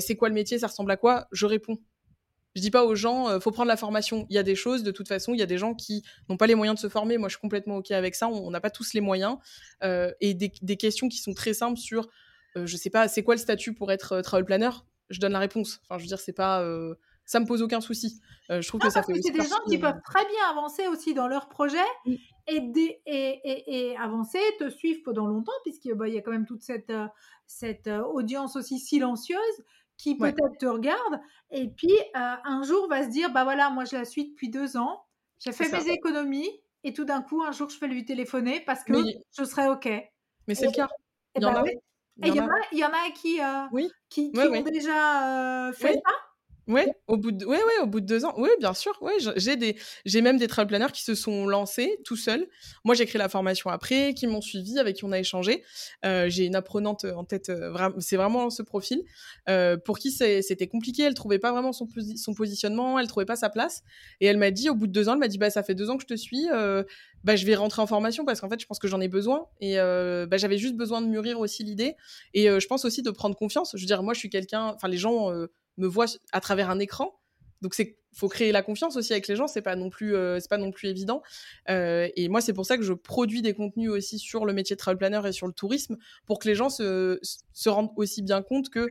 c'est 0.00 0.16
quoi 0.16 0.30
le 0.30 0.34
métier, 0.34 0.58
ça 0.58 0.66
ressemble 0.66 0.90
à 0.90 0.96
quoi, 0.96 1.28
je 1.30 1.46
réponds. 1.46 1.78
Je 2.56 2.62
dis 2.62 2.70
pas 2.70 2.86
aux 2.86 2.94
gens, 2.94 3.28
euh, 3.28 3.38
faut 3.38 3.50
prendre 3.50 3.68
la 3.68 3.76
formation. 3.76 4.26
Il 4.30 4.34
y 4.34 4.38
a 4.38 4.42
des 4.42 4.54
choses, 4.54 4.82
de 4.82 4.90
toute 4.90 5.08
façon, 5.08 5.34
il 5.34 5.38
y 5.38 5.42
a 5.42 5.46
des 5.46 5.58
gens 5.58 5.74
qui 5.74 6.02
n'ont 6.30 6.38
pas 6.38 6.46
les 6.46 6.54
moyens 6.54 6.74
de 6.76 6.80
se 6.80 6.88
former. 6.88 7.18
Moi, 7.18 7.28
je 7.28 7.34
suis 7.34 7.40
complètement 7.40 7.76
OK 7.76 7.90
avec 7.90 8.14
ça. 8.14 8.28
On 8.28 8.50
n'a 8.50 8.62
pas 8.62 8.70
tous 8.70 8.94
les 8.94 9.02
moyens. 9.02 9.36
Euh, 9.84 10.10
et 10.22 10.32
des, 10.32 10.76
questions 10.78 11.10
qui 11.10 11.18
sont 11.18 11.34
très 11.34 11.52
simples 11.52 11.78
sur, 11.78 12.08
euh, 12.56 12.64
je 12.64 12.76
sais 12.78 12.88
pas, 12.88 13.08
c'est 13.08 13.22
quoi 13.22 13.34
le 13.34 13.40
statut 13.40 13.74
pour 13.74 13.92
être 13.92 14.22
travel 14.22 14.46
planner? 14.46 14.70
Je 15.10 15.20
donne 15.20 15.32
la 15.32 15.38
réponse. 15.38 15.82
Enfin, 15.84 15.98
je 15.98 16.04
veux 16.04 16.08
dire, 16.08 16.18
c'est 16.18 16.32
pas. 16.32 16.66
ça 17.26 17.40
me 17.40 17.44
pose 17.44 17.60
aucun 17.60 17.82
souci. 17.82 18.22
je 18.48 18.66
trouve 18.66 18.80
que 18.80 18.88
ça 18.88 19.02
fait 19.02 19.12
C'est 19.22 19.32
des 19.32 19.42
gens 19.42 19.62
qui 19.68 19.76
peuvent 19.76 20.00
très 20.02 20.24
bien 20.24 20.50
avancer 20.50 20.88
aussi 20.88 21.12
dans 21.12 21.28
leur 21.28 21.50
projet. 21.50 21.76
Et, 22.48 22.62
et, 23.04 23.90
et, 23.90 23.96
avancer, 23.98 24.40
te 24.58 24.70
suivre 24.70 25.00
pendant 25.04 25.26
longtemps, 25.26 25.52
puisqu'il 25.62 25.92
bah, 25.92 26.08
y 26.08 26.16
a 26.16 26.22
quand 26.22 26.32
même 26.32 26.46
toute 26.46 26.62
cette, 26.62 26.92
cette 27.46 27.88
audience 27.88 28.56
aussi 28.56 28.78
silencieuse 28.78 29.62
qui 29.96 30.16
peut-être 30.16 30.58
te 30.58 30.66
regarde 30.66 31.20
et 31.50 31.68
puis 31.68 31.92
euh, 32.16 32.34
un 32.44 32.62
jour 32.62 32.88
va 32.88 33.04
se 33.04 33.08
dire 33.08 33.30
bah 33.32 33.44
voilà 33.44 33.70
moi 33.70 33.84
je 33.84 33.96
la 33.96 34.04
suis 34.04 34.28
depuis 34.30 34.48
deux 34.48 34.76
ans 34.76 35.04
j'ai 35.38 35.52
fait 35.52 35.70
mes 35.70 35.90
économies 35.90 36.50
et 36.84 36.92
tout 36.92 37.04
d'un 37.04 37.22
coup 37.22 37.42
un 37.42 37.52
jour 37.52 37.68
je 37.68 37.78
vais 37.78 37.88
lui 37.88 38.04
téléphoner 38.04 38.60
parce 38.60 38.84
que 38.84 38.92
je 39.36 39.44
serai 39.44 39.68
ok. 39.68 39.88
mais 40.46 40.54
c'est 40.54 40.66
le 40.66 40.72
cas. 40.72 40.88
il 41.34 41.42
y, 41.42 41.48
en 42.84 42.88
a. 42.88 43.10
qui, 43.14 43.40
euh, 43.40 43.66
oui. 43.72 43.90
qui, 44.08 44.32
qui 44.32 44.38
ont 44.38 44.62
déjà 44.62 45.68
euh, 45.68 45.72
fait 45.72 45.94
ça 45.94 46.12
oui, 46.68 46.82
au 47.06 47.16
bout 47.16 47.30
de, 47.30 47.44
ouais, 47.44 47.56
ouais, 47.56 47.82
au 47.82 47.86
bout 47.86 48.00
de 48.00 48.06
deux 48.06 48.24
ans. 48.24 48.34
Oui, 48.38 48.48
bien 48.58 48.74
sûr. 48.74 48.96
Ouais, 49.00 49.12
j'ai 49.36 49.56
des, 49.56 49.76
j'ai 50.04 50.20
même 50.20 50.36
des 50.36 50.48
travel 50.48 50.66
planners 50.68 50.92
qui 50.92 51.02
se 51.02 51.14
sont 51.14 51.46
lancés 51.46 51.98
tout 52.04 52.16
seuls. 52.16 52.46
Moi, 52.84 52.94
j'ai 52.96 53.06
créé 53.06 53.18
la 53.18 53.28
formation 53.28 53.70
après, 53.70 54.14
qui 54.14 54.26
m'ont 54.26 54.40
suivi, 54.40 54.78
avec 54.78 54.96
qui 54.96 55.04
on 55.04 55.12
a 55.12 55.18
échangé. 55.18 55.62
Euh, 56.04 56.28
j'ai 56.28 56.44
une 56.44 56.56
apprenante 56.56 57.04
en 57.04 57.24
tête, 57.24 57.50
euh, 57.50 57.72
c'est 58.00 58.16
vraiment 58.16 58.50
ce 58.50 58.62
profil, 58.62 59.04
euh, 59.48 59.76
pour 59.76 59.98
qui 59.98 60.10
c'était 60.10 60.66
compliqué. 60.66 61.04
Elle 61.04 61.14
trouvait 61.14 61.38
pas 61.38 61.52
vraiment 61.52 61.72
son, 61.72 61.86
son 62.16 62.34
positionnement, 62.34 62.98
elle 62.98 63.06
trouvait 63.06 63.26
pas 63.26 63.36
sa 63.36 63.48
place. 63.48 63.84
Et 64.20 64.26
elle 64.26 64.38
m'a 64.38 64.50
dit, 64.50 64.68
au 64.68 64.74
bout 64.74 64.88
de 64.88 64.92
deux 64.92 65.08
ans, 65.08 65.12
elle 65.12 65.20
m'a 65.20 65.28
dit, 65.28 65.38
bah, 65.38 65.50
ça 65.50 65.62
fait 65.62 65.74
deux 65.74 65.88
ans 65.88 65.96
que 65.96 66.02
je 66.02 66.08
te 66.08 66.16
suis, 66.16 66.48
euh, 66.52 66.82
bah, 67.22 67.36
je 67.36 67.46
vais 67.46 67.54
rentrer 67.54 67.80
en 67.80 67.86
formation 67.86 68.24
parce 68.24 68.40
qu'en 68.40 68.48
fait, 68.48 68.60
je 68.60 68.66
pense 68.66 68.78
que 68.78 68.88
j'en 68.88 69.00
ai 69.00 69.08
besoin. 69.08 69.46
Et 69.60 69.78
euh, 69.78 70.26
bah, 70.26 70.36
j'avais 70.36 70.58
juste 70.58 70.74
besoin 70.74 71.00
de 71.00 71.06
mûrir 71.06 71.38
aussi 71.38 71.62
l'idée. 71.62 71.94
Et 72.34 72.48
euh, 72.48 72.58
je 72.58 72.66
pense 72.66 72.84
aussi 72.84 73.02
de 73.02 73.10
prendre 73.10 73.36
confiance. 73.36 73.72
Je 73.74 73.80
veux 73.80 73.86
dire, 73.86 74.02
moi, 74.02 74.14
je 74.14 74.18
suis 74.18 74.30
quelqu'un, 74.30 74.72
enfin, 74.74 74.88
les 74.88 74.96
gens 74.96 75.30
me 75.76 75.86
voit 75.86 76.06
à 76.32 76.40
travers 76.40 76.70
un 76.70 76.78
écran. 76.78 77.18
donc 77.62 77.74
c'est 77.74 77.98
faut 78.14 78.28
créer 78.28 78.50
la 78.50 78.62
confiance 78.62 78.96
aussi 78.96 79.12
avec 79.12 79.28
les 79.28 79.36
gens, 79.36 79.46
c'est 79.46 79.60
pas 79.60 79.76
non 79.76 79.90
plus 79.90 80.14
c'est 80.40 80.48
pas 80.48 80.56
non 80.56 80.72
plus 80.72 80.88
évident. 80.88 81.22
et 81.68 82.28
moi 82.30 82.40
c'est 82.40 82.54
pour 82.54 82.64
ça 82.64 82.78
que 82.78 82.82
je 82.82 82.94
produis 82.94 83.42
des 83.42 83.52
contenus 83.52 83.90
aussi 83.90 84.18
sur 84.18 84.46
le 84.46 84.54
métier 84.54 84.74
de 84.74 84.78
travel 84.78 84.96
planner 84.96 85.20
et 85.28 85.32
sur 85.32 85.46
le 85.46 85.52
tourisme 85.52 85.98
pour 86.24 86.38
que 86.38 86.48
les 86.48 86.54
gens 86.54 86.70
se, 86.70 87.18
se 87.52 87.68
rendent 87.68 87.92
aussi 87.96 88.22
bien 88.22 88.40
compte 88.40 88.70
que 88.70 88.88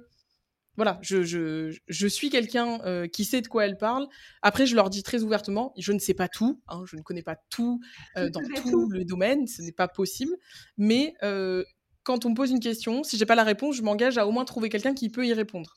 voilà, 0.76 1.00
je, 1.02 1.24
je, 1.24 1.78
je 1.88 2.08
suis 2.08 2.30
quelqu'un 2.30 2.80
euh, 2.86 3.08
qui 3.08 3.24
sait 3.24 3.41
de 3.41 3.48
quoi 3.48 3.65
elle 3.65 3.78
parle. 3.78 4.08
Après, 4.41 4.65
je 4.65 4.76
leur 4.76 4.89
dis 4.89 5.04
très 5.04 5.24
ouvertement, 5.24 5.74
je 5.78 5.91
ne 5.91 6.00
sais 6.00 6.13
pas 6.13 6.28
tout, 6.28 6.62
hein, 6.67 6.84
je 6.86 6.98
ne 6.98 7.02
connais 7.02 7.24
pas 7.24 7.38
tout 7.50 7.80
euh, 8.17 8.30
dans 8.30 8.41
tout, 8.41 8.89
le 8.89 9.06
domaine, 9.06 9.48
ce 9.48 9.62
n'est 9.62 9.71
pas 9.71 9.88
possible. 9.88 10.36
Mais 10.78 11.13
euh, 11.24 11.63
quand 12.04 12.26
on 12.26 12.32
me 12.32 12.36
pose 12.36 12.52
une 12.52 12.60
question, 12.60 13.04
si 13.04 13.17
j'ai 13.17 13.26
pas 13.26 13.36
la 13.36 13.43
réponse, 13.43 13.78
je 13.78 13.84
m'engage 13.84 14.17
à 14.17 14.28
au 14.28 14.32
moins 14.32 14.45
trouver 14.45 14.69
quelqu'un 14.69 14.93
qui 14.93 15.10
peut 15.10 15.26
y 15.26 15.34
répondre. 15.34 15.76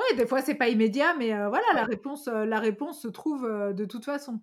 Ouais. 0.00 0.16
Des 0.16 0.26
fois 0.26 0.42
c'est 0.42 0.54
pas 0.54 0.68
immédiat, 0.68 1.14
mais 1.18 1.28
voilà, 1.28 1.66
la 1.74 1.84
réponse, 1.84 2.26
la 2.26 2.58
réponse 2.58 3.02
se 3.02 3.08
trouve 3.08 3.48
de 3.72 3.84
toute 3.84 4.04
façon. 4.04 4.40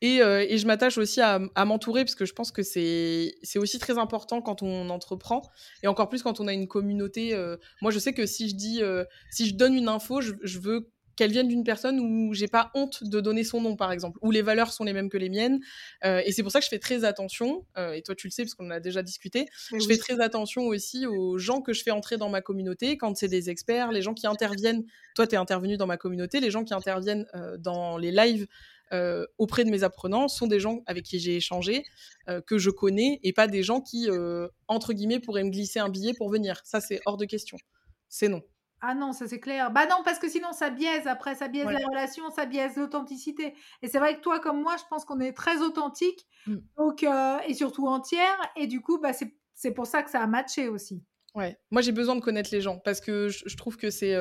Et, 0.00 0.18
et, 0.18 0.58
je 0.58 0.66
m'attache 0.66 0.96
aussi 0.96 1.20
à, 1.20 1.40
à 1.54 1.64
m'entourer 1.64 2.04
parce 2.04 2.14
que 2.14 2.24
je 2.24 2.32
pense 2.32 2.52
que 2.52 2.62
c'est 2.62 3.34
aussi 3.56 3.78
très 3.78 3.98
important 3.98 4.40
quand 4.40 4.62
on 4.62 4.88
entreprend 4.90 5.42
et 5.82 5.88
encore 5.88 6.08
plus 6.08 6.22
quand 6.22 6.40
on 6.40 6.46
a 6.46 6.52
une 6.52 6.68
communauté. 6.68 7.36
moi, 7.82 7.90
je 7.90 7.98
sais 7.98 8.14
que 8.14 8.26
si 8.26 8.48
je 8.48 8.54
dis, 8.54 8.80
si 9.30 9.46
je 9.46 9.54
donne 9.54 9.74
une 9.74 9.88
info, 9.88 10.20
je, 10.20 10.32
je 10.42 10.58
veux 10.60 10.88
qu'elle 11.16 11.32
vienne 11.32 11.48
d'une 11.48 11.64
personne 11.64 11.98
où 11.98 12.34
j'ai 12.34 12.48
pas 12.48 12.70
honte 12.74 13.02
de 13.02 13.20
donner 13.20 13.44
son 13.44 13.60
nom, 13.60 13.76
par 13.76 13.92
exemple, 13.92 14.18
où 14.22 14.30
les 14.30 14.42
valeurs 14.42 14.72
sont 14.72 14.84
les 14.84 14.92
mêmes 14.92 15.08
que 15.08 15.16
les 15.16 15.28
miennes. 15.28 15.60
et 16.04 16.32
c'est 16.32 16.42
pour 16.42 16.52
ça 16.52 16.58
que 16.60 16.64
je 16.64 16.70
fais 16.70 16.78
très 16.78 17.04
attention, 17.04 17.64
et 17.94 18.02
toi 18.02 18.14
tu 18.14 18.26
le 18.26 18.30
sais 18.30 18.44
parce 18.44 18.54
qu'on 18.54 18.66
en 18.66 18.70
a 18.70 18.80
déjà 18.80 19.02
discuté, 19.02 19.46
je 19.72 19.86
fais 19.86 19.96
très 19.96 20.20
attention 20.20 20.66
aussi 20.66 21.06
aux 21.06 21.38
gens 21.38 21.60
que 21.60 21.72
je 21.72 21.82
fais 21.82 21.90
entrer 21.90 22.16
dans 22.16 22.28
ma 22.28 22.40
communauté, 22.40 22.96
quand 22.96 23.16
c'est 23.16 23.28
des 23.28 23.50
experts, 23.50 23.92
les 23.92 24.02
gens 24.02 24.14
qui 24.14 24.26
interviennent, 24.26 24.84
toi 25.14 25.26
tu 25.26 25.34
es 25.34 25.38
intervenu 25.38 25.76
dans 25.76 25.86
ma 25.86 25.96
communauté, 25.96 26.40
les 26.40 26.50
gens 26.50 26.64
qui 26.64 26.74
interviennent 26.74 27.26
dans 27.58 27.98
les 27.98 28.12
lives 28.12 28.46
euh, 28.92 29.26
auprès 29.38 29.64
de 29.64 29.70
mes 29.70 29.82
apprenants 29.82 30.28
sont 30.28 30.46
des 30.46 30.60
gens 30.60 30.82
avec 30.86 31.04
qui 31.04 31.18
j'ai 31.18 31.36
échangé, 31.36 31.84
euh, 32.28 32.40
que 32.40 32.58
je 32.58 32.70
connais, 32.70 33.18
et 33.22 33.32
pas 33.32 33.48
des 33.48 33.62
gens 33.62 33.80
qui, 33.80 34.08
euh, 34.08 34.48
entre 34.68 34.92
guillemets, 34.92 35.18
pourraient 35.18 35.44
me 35.44 35.50
glisser 35.50 35.80
un 35.80 35.88
billet 35.88 36.14
pour 36.14 36.30
venir. 36.30 36.60
Ça, 36.64 36.80
c'est 36.80 37.00
hors 37.06 37.16
de 37.16 37.24
question. 37.24 37.56
C'est 38.08 38.28
non. 38.28 38.42
Ah 38.80 38.94
non, 38.94 39.12
ça 39.12 39.26
c'est 39.26 39.40
clair. 39.40 39.70
Bah 39.70 39.86
non, 39.86 39.96
parce 40.04 40.18
que 40.18 40.28
sinon 40.28 40.52
ça 40.52 40.70
biaise 40.70 41.06
après, 41.06 41.34
ça 41.34 41.48
biaise 41.48 41.66
la 41.66 41.86
relation, 41.88 42.30
ça 42.30 42.46
biaise 42.46 42.76
l'authenticité. 42.76 43.54
Et 43.82 43.88
c'est 43.88 43.98
vrai 43.98 44.16
que 44.16 44.20
toi 44.20 44.38
comme 44.38 44.60
moi, 44.60 44.76
je 44.78 44.84
pense 44.90 45.04
qu'on 45.04 45.20
est 45.20 45.32
très 45.32 45.62
authentique, 45.62 46.26
mmh. 46.46 46.56
donc 46.76 47.02
et 47.02 47.54
surtout 47.54 47.86
entière. 47.86 48.38
Et 48.56 48.66
du 48.66 48.80
coup, 48.80 48.98
bah 48.98 49.12
c'est 49.54 49.70
pour 49.72 49.86
ça 49.86 50.02
que 50.02 50.10
ça 50.10 50.20
a 50.20 50.26
matché 50.26 50.68
aussi. 50.68 51.02
Ouais, 51.34 51.58
moi 51.70 51.82
j'ai 51.82 51.92
besoin 51.92 52.16
de 52.16 52.20
connaître 52.20 52.48
les 52.50 52.62
gens 52.62 52.78
parce 52.78 53.00
que 53.00 53.28
je, 53.28 53.56
trouve 53.56 53.76
que 53.76 53.90
c'est 53.90 54.16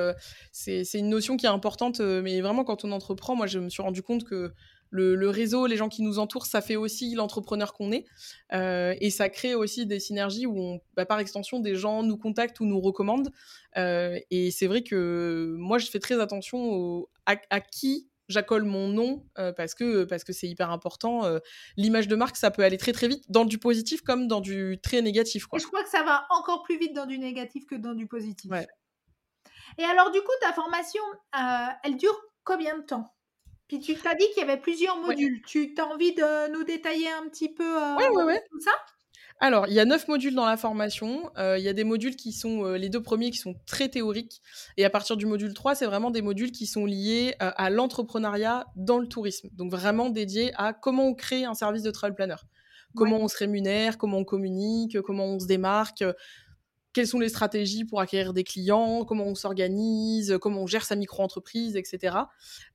c'est 0.52 1.00
une 1.00 1.10
notion 1.10 1.38
qui 1.38 1.46
est 1.46 1.50
importante, 1.50 2.00
mais 2.00 2.42
vraiment 2.42 2.64
quand 2.64 2.86
on 2.86 2.92
entreprend, 2.92 3.36
moi 3.36 3.48
je 3.48 3.60
me 3.60 3.70
suis 3.70 3.84
rendu 3.84 4.02
compte 4.02 4.24
que 4.24 4.54
le, 4.90 5.30
réseau, 5.30 5.66
les 5.68 5.78
gens 5.78 5.90
qui 5.90 6.02
nous 6.02 6.20
entourent, 6.20 6.46
ça 6.46 6.62
fait 6.62 6.76
aussi 6.76 7.16
l'entrepreneur 7.16 7.74
qu'on 7.74 7.92
est. 7.92 8.06
et 8.52 9.10
ça 9.10 9.30
crée 9.30 9.56
aussi 9.56 9.86
des 9.86 10.00
synergies 10.00 10.46
où, 10.46 10.60
on, 10.60 10.82
bah, 10.96 11.06
par 11.06 11.20
extension, 11.20 11.60
des 11.60 11.76
gens 11.76 12.04
nous 12.04 12.18
contactent 12.18 12.60
ou 12.60 12.66
nous 12.66 12.80
recommandent. 12.80 13.32
et 13.76 14.52
c'est 14.52 14.68
vrai 14.68 14.84
que 14.84 15.56
moi, 15.58 15.78
je 15.78 15.88
fais 15.88 16.00
très 16.00 16.20
attention 16.20 17.08
à, 17.26 17.60
qui 17.60 18.10
j'accole 18.28 18.64
mon 18.64 18.88
nom 18.88 19.26
parce 19.56 19.76
que 19.76 20.04
parce 20.04 20.24
que 20.24 20.34
c'est 20.34 20.48
hyper 20.48 20.72
important. 20.72 21.24
L'image 21.78 22.08
de 22.08 22.16
marque, 22.16 22.38
ça 22.38 22.52
peut 22.52 22.64
aller 22.64 22.78
très 22.78 22.94
très 22.94 23.08
vite 23.08 23.24
dans 23.30 23.46
du 23.46 23.58
positif 23.58 24.02
comme 24.02 24.28
dans 24.28 24.42
du 24.42 24.80
très 24.82 25.02
négatif. 25.02 25.46
Quoi. 25.48 25.60
Et 25.60 25.62
je 25.62 25.68
crois 25.68 25.84
que 25.84 25.90
ça 25.90 26.04
va 26.04 26.26
encore 26.30 26.64
plus 26.64 26.78
vite 26.78 26.94
dans 26.94 27.06
du 27.06 27.20
négatif 27.20 27.66
que 27.66 27.76
dans 27.76 27.94
du 27.94 28.08
positif. 28.08 28.52
Et 29.78 29.84
alors 29.84 30.12
du 30.12 30.22
coup, 30.22 30.32
ta 30.42 30.54
formation, 30.54 31.04
elle 31.84 31.98
dure 31.98 32.18
combien 32.44 32.78
de 32.78 32.84
temps? 32.84 33.15
Puis 33.68 33.80
tu 33.80 33.96
t'as 33.96 34.16
dit 34.16 34.26
qu'il 34.34 34.42
y 34.42 34.50
avait 34.50 34.60
plusieurs 34.60 34.98
modules. 34.98 35.42
Tu 35.48 35.74
as 35.78 35.86
envie 35.86 36.14
de 36.14 36.52
nous 36.52 36.64
détailler 36.64 37.10
un 37.10 37.28
petit 37.30 37.50
peu 37.50 37.64
tout 38.52 38.60
ça? 38.60 38.72
Alors, 39.42 39.68
il 39.68 39.74
y 39.74 39.82
a 39.82 39.86
neuf 39.86 40.08
modules 40.08 40.34
dans 40.34 40.46
la 40.46 40.56
formation. 40.56 41.30
Euh, 41.38 41.58
il 41.58 41.64
y 41.64 41.68
a 41.68 41.74
des 41.74 41.84
modules 41.84 42.16
qui 42.16 42.32
sont 42.32 42.64
euh, 42.64 42.78
les 42.78 42.88
deux 42.88 43.02
premiers 43.02 43.32
qui 43.32 43.38
sont 43.38 43.56
très 43.66 43.90
théoriques. 43.90 44.42
Et 44.78 44.86
à 44.86 44.90
partir 44.90 45.18
du 45.18 45.26
module 45.26 45.54
3, 45.54 45.76
c'est 45.76 45.86
vraiment 45.86 46.10
des 46.10 46.22
modules 46.22 46.52
qui 46.52 46.66
sont 46.66 46.86
liés 46.86 47.36
euh, 47.42 47.52
à 47.58 47.70
l'entrepreneuriat 47.70 48.66
dans 48.78 48.98
le 48.98 49.08
tourisme. 49.08 49.50
Donc 49.52 49.72
vraiment 49.72 50.10
dédiés 50.10 50.54
à 50.56 50.72
comment 50.72 51.08
on 51.08 51.14
crée 51.14 51.44
un 51.44 51.54
service 51.54 51.84
de 51.84 51.92
travel 51.92 52.16
planner. 52.16 52.36
Comment 52.96 53.18
on 53.18 53.28
se 53.28 53.38
rémunère, 53.38 53.98
comment 53.98 54.20
on 54.20 54.24
communique, 54.24 55.02
comment 55.02 55.26
on 55.26 55.38
se 55.38 55.48
démarque, 55.48 56.06
quelles 56.96 57.08
sont 57.08 57.20
les 57.20 57.28
stratégies 57.28 57.84
pour 57.84 58.00
acquérir 58.00 58.32
des 58.32 58.46
clients, 58.46 59.04
comment 59.04 59.26
on 59.26 59.36
s'organise, 59.36 60.38
comment 60.42 60.62
on 60.62 60.66
gère 60.66 60.86
sa 60.86 60.96
micro-entreprise, 60.96 61.76
etc. 61.76 62.16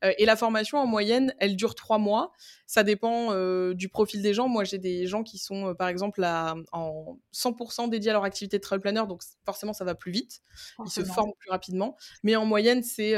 Euh, 0.04 0.12
et 0.18 0.26
la 0.26 0.36
formation, 0.36 0.76
en 0.76 0.84
moyenne, 0.84 1.34
elle 1.38 1.56
dure 1.56 1.74
trois 1.74 1.96
mois. 1.96 2.30
Ça 2.66 2.82
dépend 2.82 3.32
euh, 3.32 3.72
du 3.72 3.88
profil 3.88 4.20
des 4.20 4.34
gens. 4.34 4.46
Moi, 4.46 4.64
j'ai 4.64 4.76
des 4.76 5.06
gens 5.06 5.22
qui 5.22 5.38
sont, 5.38 5.68
euh, 5.68 5.74
par 5.74 5.88
exemple, 5.88 6.22
en 6.22 7.16
100% 7.32 7.88
dédiés 7.88 8.10
à 8.10 8.12
leur 8.12 8.24
activité 8.24 8.58
de 8.58 8.62
travel 8.62 8.82
planner, 8.82 9.08
donc 9.08 9.22
forcément, 9.46 9.72
ça 9.72 9.86
va 9.86 9.94
plus 9.94 10.12
vite. 10.12 10.42
Ils 10.84 10.90
se 10.90 11.02
forment 11.02 11.32
plus 11.38 11.48
rapidement. 11.48 11.96
Mais 12.22 12.36
en 12.36 12.44
moyenne, 12.44 12.82
c'est 12.82 13.14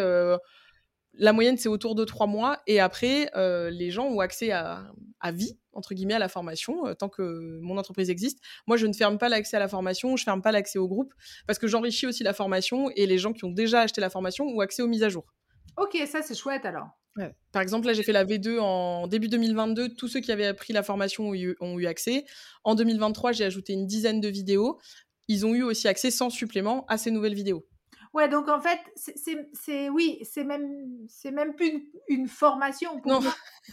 la 1.15 1.33
moyenne, 1.33 1.57
c'est 1.57 1.69
autour 1.69 1.95
de 1.95 2.05
trois 2.05 2.27
mois. 2.27 2.61
Et 2.67 2.81
après, 2.81 3.31
euh, 3.37 3.71
les 3.71 3.91
gens 3.91 4.07
ont 4.07 4.21
accès 4.21 4.51
à, 4.51 4.93
vie, 5.33 5.59
entre 5.73 5.95
guillemets, 5.95 6.15
à 6.15 6.19
la 6.19 6.29
formation, 6.29 6.87
euh, 6.87 6.95
tant 6.95 7.09
que 7.09 7.61
mon 7.61 7.79
entreprise 7.79 8.11
existe. 8.11 8.41
Moi, 8.67 8.77
je 8.77 8.87
ne 8.87 8.93
ferme 8.93 9.19
pas 9.19 9.29
l'accès 9.29 9.57
à 9.57 9.61
la 9.61 9.69
formation, 9.69 10.17
je 10.17 10.25
ferme 10.25 10.43
pas 10.43 10.53
l'accès 10.53 10.79
au 10.79 10.89
groupe, 10.89 11.13
parce 11.47 11.59
que 11.59 11.67
j'enrichis 11.67 12.07
aussi 12.07 12.23
la 12.25 12.33
formation 12.33 12.91
et 12.97 13.07
les 13.07 13.19
gens 13.19 13.33
qui 13.33 13.45
ont 13.45 13.51
déjà 13.51 13.83
acheté 13.83 14.01
la 14.01 14.11
formation 14.11 14.47
ont 14.47 14.61
accès 14.61 14.83
aux 14.83 14.89
mises 14.89 15.03
à 15.03 15.09
jour. 15.09 15.25
Ok, 15.77 15.97
ça 16.07 16.23
c'est 16.23 16.35
chouette 16.35 16.65
alors. 16.65 16.89
Par 17.53 17.61
exemple, 17.61 17.87
là, 17.87 17.93
j'ai 17.93 18.03
fait 18.03 18.13
la 18.13 18.25
V2 18.25 18.59
en 18.59 19.07
début 19.07 19.29
2022. 19.29 19.95
Tous 19.95 20.09
ceux 20.09 20.21
qui 20.21 20.33
avaient 20.33 20.47
appris 20.47 20.73
la 20.73 20.83
formation 20.83 21.29
ont 21.29 21.35
eu, 21.35 21.57
ont 21.61 21.79
eu 21.79 21.87
accès. 21.87 22.25
En 22.65 22.75
2023, 22.75 23.33
j'ai 23.33 23.45
ajouté 23.45 23.75
une 23.75 23.87
dizaine 23.87 24.21
de 24.21 24.29
vidéos. 24.29 24.79
Ils 25.29 25.45
ont 25.45 25.55
eu 25.55 25.63
aussi 25.63 25.89
accès 25.89 26.11
sans 26.11 26.31
supplément 26.31 26.87
à 26.89 26.97
ces 26.97 27.11
nouvelles 27.11 27.35
vidéos. 27.35 27.67
Ouais, 28.15 28.29
donc 28.29 28.49
en 28.49 28.61
fait, 28.61 28.79
c'est 28.95 29.89
oui, 29.89 30.19
c'est 30.23 30.45
même 30.45 31.07
c'est 31.09 31.31
même 31.31 31.55
plus 31.55 31.89
une, 32.09 32.29
formation. 32.29 33.01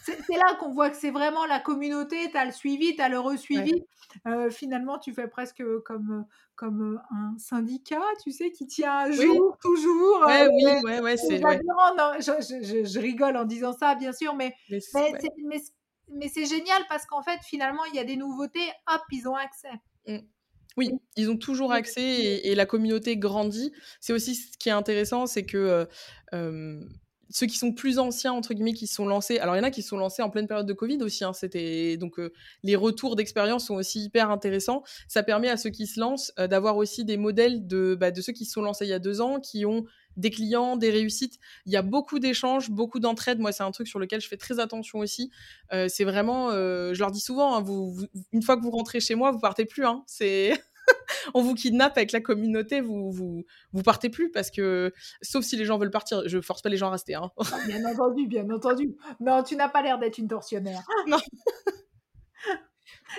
C'est 0.06 0.38
là 0.38 0.56
qu'on 0.60 0.72
voit 0.72 0.90
que 0.90 0.96
c'est 0.96 1.12
vraiment 1.12 1.46
la 1.46 1.60
communauté, 1.60 2.32
tu 2.32 2.38
as 2.38 2.46
le 2.46 2.52
suivi, 2.52 2.96
tu 2.96 3.02
as 3.02 3.10
le 3.10 3.20
resuivi. 3.20 3.84
Euh, 4.28 4.50
finalement, 4.50 4.98
tu 4.98 5.14
fais 5.14 5.28
presque 5.28 5.62
comme, 5.86 6.26
comme 6.56 7.02
un 7.12 7.38
syndicat, 7.38 8.02
tu 8.24 8.32
sais, 8.32 8.52
qui 8.52 8.66
tient 8.66 9.00
un 9.00 9.12
jour, 9.12 9.58
toujours. 9.62 10.22
Ouais, 10.26 10.48
oui, 10.48 10.66
ouais, 10.84 11.00
ouais, 11.02 11.18
c'est. 11.18 11.38
Je, 11.38 12.64
je, 12.64 12.86
je, 12.86 13.00
rigole 13.00 13.36
en 13.36 13.44
disant 13.44 13.74
ça, 13.74 13.96
bien 13.96 14.14
sûr, 14.14 14.36
mais, 14.36 14.56
mais, 14.70 15.62
mais 16.12 16.30
c'est 16.30 16.46
génial 16.46 16.82
parce 16.88 17.06
qu'en 17.06 17.22
fait, 17.22 17.40
finalement, 17.44 17.84
il 17.86 17.96
y 17.96 18.00
a 18.00 18.06
des 18.06 18.16
nouveautés, 18.16 18.68
hop, 18.88 19.02
ils 19.12 19.28
ont 19.28 19.36
accès. 19.36 19.70
Mmh. 20.08 20.20
Oui, 20.80 20.92
ils 21.18 21.30
ont 21.30 21.36
toujours 21.36 21.74
accès 21.74 22.02
et, 22.02 22.56
la 22.56 22.66
communauté 22.66 23.18
grandit. 23.18 23.74
C'est 24.00 24.14
aussi 24.14 24.34
ce 24.36 24.58
qui 24.58 24.70
est 24.70 24.72
intéressant, 24.72 25.26
c'est 25.28 25.44
que 25.44 25.86
ceux 27.30 27.48
qui 27.48 27.58
sont 27.58 27.74
plus 27.74 28.00
anciens, 28.00 28.32
entre 28.32 28.54
guillemets, 28.54 28.72
qui 28.72 28.88
se 28.88 28.96
sont 28.96 29.06
lancés, 29.06 29.40
alors 29.40 29.56
il 29.56 29.60
y 29.60 29.62
en 29.62 29.66
a 29.66 29.72
qui 29.72 29.82
se 29.82 29.90
sont 29.90 29.98
lancés 29.98 30.22
en 30.22 30.30
pleine 30.30 30.48
période 30.48 30.66
de 30.66 30.74
Covid 30.74 31.04
aussi, 31.04 31.26
hein, 31.26 31.34
c'était 31.34 31.98
donc 31.98 32.16
les 32.64 32.78
retours 32.78 33.18
d'expérience 33.18 33.66
sont 33.66 33.76
aussi 33.76 34.06
hyper 34.06 34.32
intéressants. 34.32 34.84
Ça 35.10 35.22
permet 35.22 35.50
à 35.50 35.58
ceux 35.58 35.70
qui 35.70 35.86
se 35.86 36.00
lancent 36.00 36.32
d'avoir 36.38 36.78
aussi 36.78 37.04
des 37.04 37.18
modèles 37.18 37.68
de, 37.68 37.96
bah, 38.00 38.12
de 38.12 38.22
ceux 38.22 38.32
qui 38.32 38.46
se 38.46 38.54
sont 38.54 38.62
lancés 38.62 38.86
il 38.86 38.90
y 38.90 38.94
a 38.94 39.00
deux 39.00 39.20
ans, 39.20 39.42
qui 39.42 39.66
ont 39.66 39.84
des 40.18 40.32
clients, 40.32 40.76
des 40.76 40.90
réussites. 40.92 41.40
Il 41.66 41.72
y 41.72 41.78
a 41.78 41.82
beaucoup 41.82 42.20
d'échanges, 42.20 42.70
beaucoup 42.70 43.00
d'entraide. 43.00 43.40
Moi, 43.40 43.52
c'est 43.52 43.64
un 43.64 43.72
truc 43.72 43.88
sur 43.88 44.00
lequel 44.00 44.22
je 44.22 44.28
fais 44.28 44.38
très 44.38 44.60
attention 44.60 45.00
aussi. 45.00 45.32
c'est 45.72 46.04
vraiment, 46.04 46.52
je 46.52 47.00
leur 47.00 47.12
dis 47.12 47.22
souvent, 47.22 47.56
hein, 47.56 47.62
vous, 47.62 47.96
une 48.34 48.42
fois 48.42 48.58
que 48.58 48.62
vous 48.62 48.72
rentrez 48.72 49.00
chez 49.00 49.16
moi, 49.16 49.32
vous 49.32 49.40
partez 49.40 49.66
plus. 49.66 49.86
Hein, 49.86 50.04
c'est 50.08 50.54
on 51.34 51.42
vous 51.42 51.56
kidnappe 51.56 51.98
avec 51.98 52.12
la 52.12 52.22
communauté, 52.22 52.82
vous, 52.82 53.12
vous, 53.12 53.46
vous 53.74 53.84
partez 53.84 54.10
plus 54.10 54.32
parce 54.32 54.52
que, 54.52 54.94
sauf 55.22 55.44
si 55.44 55.56
les 55.58 55.66
gens 55.66 55.78
veulent 55.78 55.92
partir, 55.92 56.24
je 56.28 56.42
force 56.42 56.62
pas 56.62 56.70
les 56.70 56.78
gens 56.78 56.88
à 56.88 56.92
rester. 56.92 57.16
Hein. 57.16 57.30
Ah, 57.38 57.60
bien 57.66 57.84
entendu, 57.86 58.28
bien 58.28 58.50
entendu. 58.50 58.96
Non, 59.20 59.44
tu 59.44 59.56
n'as 59.56 59.70
pas 59.70 59.82
l'air 59.82 60.00
d'être 60.00 60.18
une 60.18 60.28
tortionnaire. 60.28 60.82
Non. 61.08 61.18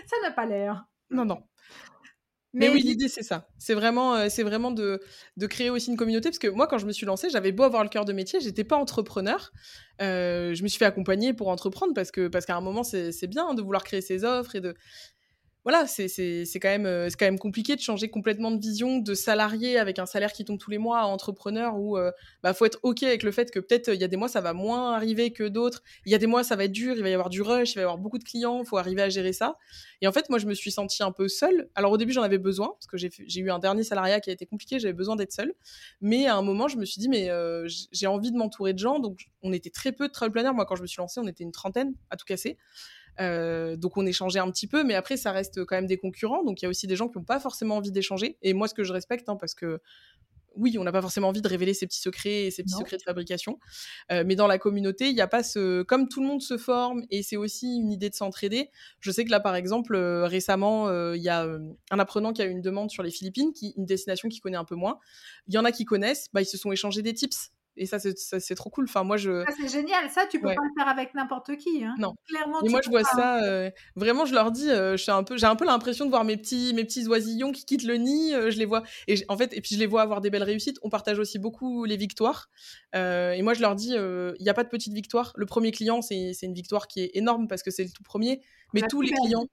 Ça 0.07 0.17
n'a 0.23 0.31
pas 0.31 0.47
l'air. 0.47 0.85
Non, 1.11 1.25
non. 1.25 1.43
Mais, 2.53 2.69
oui, 2.69 2.83
l'idée, 2.83 3.09
c'est 3.09 3.23
ça. 3.23 3.49
C'est 3.59 3.75
vraiment, 3.75 4.17
euh, 4.17 4.27
c'est 4.29 4.43
vraiment 4.43 4.73
de, 4.73 5.01
de, 5.37 5.47
créer 5.47 5.71
aussi 5.71 5.91
une 5.91 5.97
communauté. 5.97 6.31
Parce 6.31 6.39
que 6.39 6.49
moi, 6.49 6.67
quand 6.67 6.79
je 6.79 6.87
me 6.87 6.93
suis 6.93 7.07
lancée, 7.07 7.31
j'avais 7.31 7.53
beau 7.53 7.63
avoir 7.63 7.85
le 7.85 7.89
cœur 7.89 8.05
de 8.05 8.13
métier, 8.13 8.41
j'étais 8.41 8.65
pas 8.65 8.77
entrepreneur. 8.77 9.53
Euh, 10.03 10.53
je 10.55 10.63
me 10.63 10.69
suis 10.69 10.79
fait 10.79 10.85
accompagner 10.85 11.33
pour 11.33 11.49
entreprendre 11.49 11.95
parce 11.95 12.11
que 12.11 12.27
parce 12.27 12.47
qu'à 12.47 12.57
un 12.57 12.61
moment, 12.61 12.83
c'est 12.83 13.27
bien 13.29 13.55
de 13.55 13.63
vouloir 13.63 13.85
créer 13.85 14.01
ses 14.01 14.25
offres 14.25 14.57
et 14.57 14.61
de 14.61 14.75
voilà, 15.65 15.87
c'est 15.87 16.09
quand, 16.55 16.69
même, 16.69 16.87
euh, 16.87 17.09
quand 17.19 17.27
même 17.27 17.39
compliqué 17.39 17.77
de 17.77 17.81
changer 17.81 18.09
complètement 18.09 18.51
de 18.51 18.59
vision 18.59 18.99
de 18.99 19.13
salarié 19.13 19.79
avec 19.79 19.99
un 19.99 20.07
salaire 20.07 20.33
qui 20.33 20.45
tombe 20.45 20.59
tous 20.59 20.71
les 20.71 20.79
mois 20.79 21.01
à 21.01 21.05
entrepreneur 21.05 21.77
où 21.77 21.99
il 21.99 22.13
bah, 22.43 22.55
faut 22.55 22.65
être 22.65 22.79
OK 22.83 23.03
avec 23.03 23.23
le 23.23 23.31
fait 23.31 23.51
que 23.51 23.61
peut-être 23.61 23.89
il 23.93 24.01
y 24.01 24.05
a 24.05 24.09
des 24.09 24.17
mois 24.17 24.29
ça 24.29 24.41
va 24.41 24.55
moins 24.55 24.95
arriver 24.95 25.33
que 25.33 25.45
d'autres. 25.45 25.83
Il 26.07 26.13
y 26.13 26.15
a 26.15 26.19
des 26.19 26.27
mois 26.27 26.45
ça 26.45 26.57
va 26.57 26.65
être 26.65 26.73
dur, 26.73 26.95
il 26.97 27.03
va 27.03 27.11
y 27.11 27.13
avoir 27.13 27.29
du 27.29 27.43
rush, 27.43 27.73
il 27.73 27.75
va 27.75 27.81
y 27.83 27.85
avoir 27.85 27.99
beaucoup 27.99 28.19
de 28.19 28.25
clients, 28.25 28.61
il 28.63 28.67
faut 28.67 28.79
arriver 28.79 29.03
à 29.03 29.11
gérer 29.11 29.35
ça. 29.35 29.59
Et 30.01 30.09
en 30.09 30.13
fait, 30.13 30.31
moi 30.31 30.39
je 30.39 30.47
me 30.47 30.55
suis 30.55 30.71
sentie 30.71 31.03
un 31.03 31.13
peu 31.13 31.29
seule. 31.29 31.69
Alors 31.75 31.93
au 31.93 31.99
début 31.99 32.13
j'en 32.13 32.23
avais 32.23 32.39
besoin 32.39 32.69
parce 32.69 32.87
que 32.87 32.97
j'ai 32.97 33.41
eu 33.41 33.51
un 33.51 33.59
dernier 33.59 33.83
salariat 33.83 34.21
qui 34.21 34.31
a 34.31 34.33
été 34.33 34.47
compliqué, 34.47 34.79
j'avais 34.79 34.95
besoin 34.95 35.17
d'être 35.17 35.33
seule. 35.33 35.53
Mais 36.01 36.27
à 36.27 36.37
un 36.37 36.43
moment 36.43 36.69
je 36.69 36.79
me 36.79 36.87
suis 36.87 37.01
dit, 37.01 37.09
mais 37.11 37.29
j'ai 37.93 38.07
envie 38.07 38.33
de 38.33 38.37
m'entourer 38.37 38.73
de 38.73 38.79
gens. 38.79 38.99
Donc 38.99 39.27
on 39.43 39.53
était 39.53 39.71
très 39.71 39.93
peu 39.93 40.09
de 40.09 40.13
travel 40.13 40.33
planners. 40.33 40.55
Moi 40.55 40.65
quand 40.65 40.77
je 40.77 40.83
me 40.83 40.87
suis 40.87 41.01
lancée, 41.01 41.21
on 41.21 41.27
était 41.27 41.45
une 41.45 41.53
trentaine 41.53 41.93
à 42.09 42.17
tout 42.17 42.25
casser. 42.25 42.57
Euh, 43.21 43.77
donc 43.77 43.97
on 43.97 44.07
échangeait 44.07 44.39
un 44.39 44.51
petit 44.51 44.67
peu, 44.67 44.85
mais 44.85 44.95
après 44.95 45.17
ça 45.17 45.33
reste 45.33 45.65
quand 45.65 45.77
même 45.77 45.87
des 45.87 45.99
concurrents. 45.99 46.45
Donc 46.45 46.63
il 46.63 46.65
y 46.65 46.67
a 46.67 46.69
aussi 46.69 46.87
des 46.87 46.97
gens 46.97 47.09
qui 47.09 47.19
n'ont 47.19 47.25
pas 47.25 47.41
forcément 47.41 47.77
envie 47.77 47.93
d'échanger. 47.93 48.39
Et 48.43 48.55
moi, 48.55 48.69
ce 48.69 48.75
que 48.75 48.85
je 48.85 48.93
respecte, 48.93 49.29
hein, 49.29 49.37
parce 49.37 49.55
que 49.55 49.81
oui, 50.57 50.77
on 50.79 50.85
n'a 50.85 50.91
pas 50.91 51.01
forcément 51.01 51.29
envie 51.29 51.43
de 51.43 51.49
révéler 51.49 51.75
ses 51.75 51.87
petits 51.87 52.01
secrets 52.01 52.47
et 52.47 52.51
ses 52.51 52.65
petits 52.65 52.75
secrets 52.75 52.97
de 52.97 53.03
fabrication. 53.03 53.61
Euh, 54.11 54.25
mais 54.27 54.35
dans 54.35 54.49
la 54.49 54.59
communauté, 54.59 55.09
il 55.09 55.15
n'y 55.15 55.21
a 55.21 55.29
pas 55.29 55.45
ce. 55.45 55.83
Comme 55.83 56.09
tout 56.09 56.21
le 56.21 56.27
monde 56.27 56.43
se 56.43 56.59
forme 56.59 57.05
et 57.09 57.23
c'est 57.23 57.37
aussi 57.37 57.77
une 57.77 57.93
idée 57.93 58.11
de 58.11 58.17
s'entraider, 58.17 58.69
je 58.99 59.13
sais 59.13 59.25
que 59.25 59.31
là, 59.31 59.39
par 59.39 59.55
exemple, 59.55 59.95
euh, 59.95 60.27
récemment, 60.27 60.91
il 61.15 61.23
y 61.23 61.29
a 61.29 61.47
un 61.91 61.99
apprenant 61.99 62.33
qui 62.33 62.43
a 62.43 62.47
eu 62.47 62.51
une 62.51 62.63
demande 62.63 62.91
sur 62.91 63.05
les 63.05 63.13
Philippines, 63.13 63.53
qui, 63.53 63.75
une 63.77 63.87
destination 63.87 64.29
qu'il 64.29 64.41
connaît 64.41 64.57
un 64.57 64.65
peu 64.65 64.75
moins. 64.75 64.99
Il 65.47 65.55
y 65.55 65.59
en 65.59 65.65
a 65.65 65.71
qui 65.71 65.85
connaissent, 65.85 66.27
bah, 66.33 66.43
ils 66.43 66.47
se 66.47 66.59
sont 66.59 66.73
échangés 66.73 67.03
des 67.03 67.15
tips 67.15 67.53
et 67.77 67.87
ça 67.87 67.99
c'est 67.99 68.55
trop 68.55 68.71
cool. 68.71 68.85
Enfin 68.85 69.05
moi 69.05 69.17
je 69.17 69.45
c'est 69.57 69.69
génial. 69.69 70.11
Ça 70.11 70.27
tu 70.27 70.41
peux 70.41 70.49
pas 70.49 70.63
le 70.63 70.71
faire 70.77 70.89
avec 70.89 71.15
n'importe 71.15 71.57
qui 71.57 71.85
hein. 71.85 71.95
non. 71.99 72.15
Clairement 72.29 72.63
et 72.63 72.69
moi 72.69 72.81
je 72.83 72.91
vois 72.91 73.05
ça 73.05 73.43
euh, 73.45 73.71
vraiment 73.97 74.25
je 74.25 74.35
leur 74.35 74.51
dis 74.51 74.71
euh, 74.71 74.97
je 74.97 75.11
un 75.11 75.23
peu 75.23 75.37
j'ai 75.37 75.47
un 75.47 75.57
peu 75.57 75.65
l'impression 75.65 76.05
de 76.05 76.11
voir 76.11 76.25
mes 76.25 76.37
petits 76.37 76.73
mes 76.75 76.85
petits 76.85 77.07
oisillons 77.07 77.53
qui 77.53 77.65
quittent 77.65 77.85
le 77.85 77.97
nid 77.97 78.35
euh, 78.35 78.51
je 78.51 78.59
les 78.59 78.65
vois 78.65 78.83
et 79.09 79.15
en 79.29 79.37
fait 79.37 79.53
et 79.57 79.61
puis 79.61 79.75
je 79.75 79.81
les 79.81 79.87
vois 79.87 80.03
avoir 80.03 80.21
des 80.21 80.31
belles 80.31 80.43
réussites. 80.43 80.79
On 80.83 80.91
partage 80.91 81.19
aussi 81.19 81.39
beaucoup 81.39 81.85
les 81.85 81.97
victoires 81.97 82.51
et 82.95 83.43
moi 83.43 83.55
je 83.55 83.61
leur 83.61 83.75
dis 83.75 83.95
il 83.95 84.43
n'y 84.43 84.49
a 84.49 84.55
pas 84.55 84.65
de 84.65 84.69
petite 84.69 84.93
victoire. 84.93 85.33
Le 85.37 85.47
premier 85.47 85.71
client 85.71 86.03
c'est 86.03 86.35
une 86.43 86.55
victoire 86.55 86.89
qui 86.89 87.01
est 87.01 87.11
énorme 87.15 87.49
parce 87.49 87.63
que 87.63 87.71
c'est 87.71 87.85
le 87.85 87.91
tout 87.91 88.03
premier 88.03 88.43
mais 88.75 88.83
tous 88.83 89.01
les 89.01 89.11
clients 89.11 89.47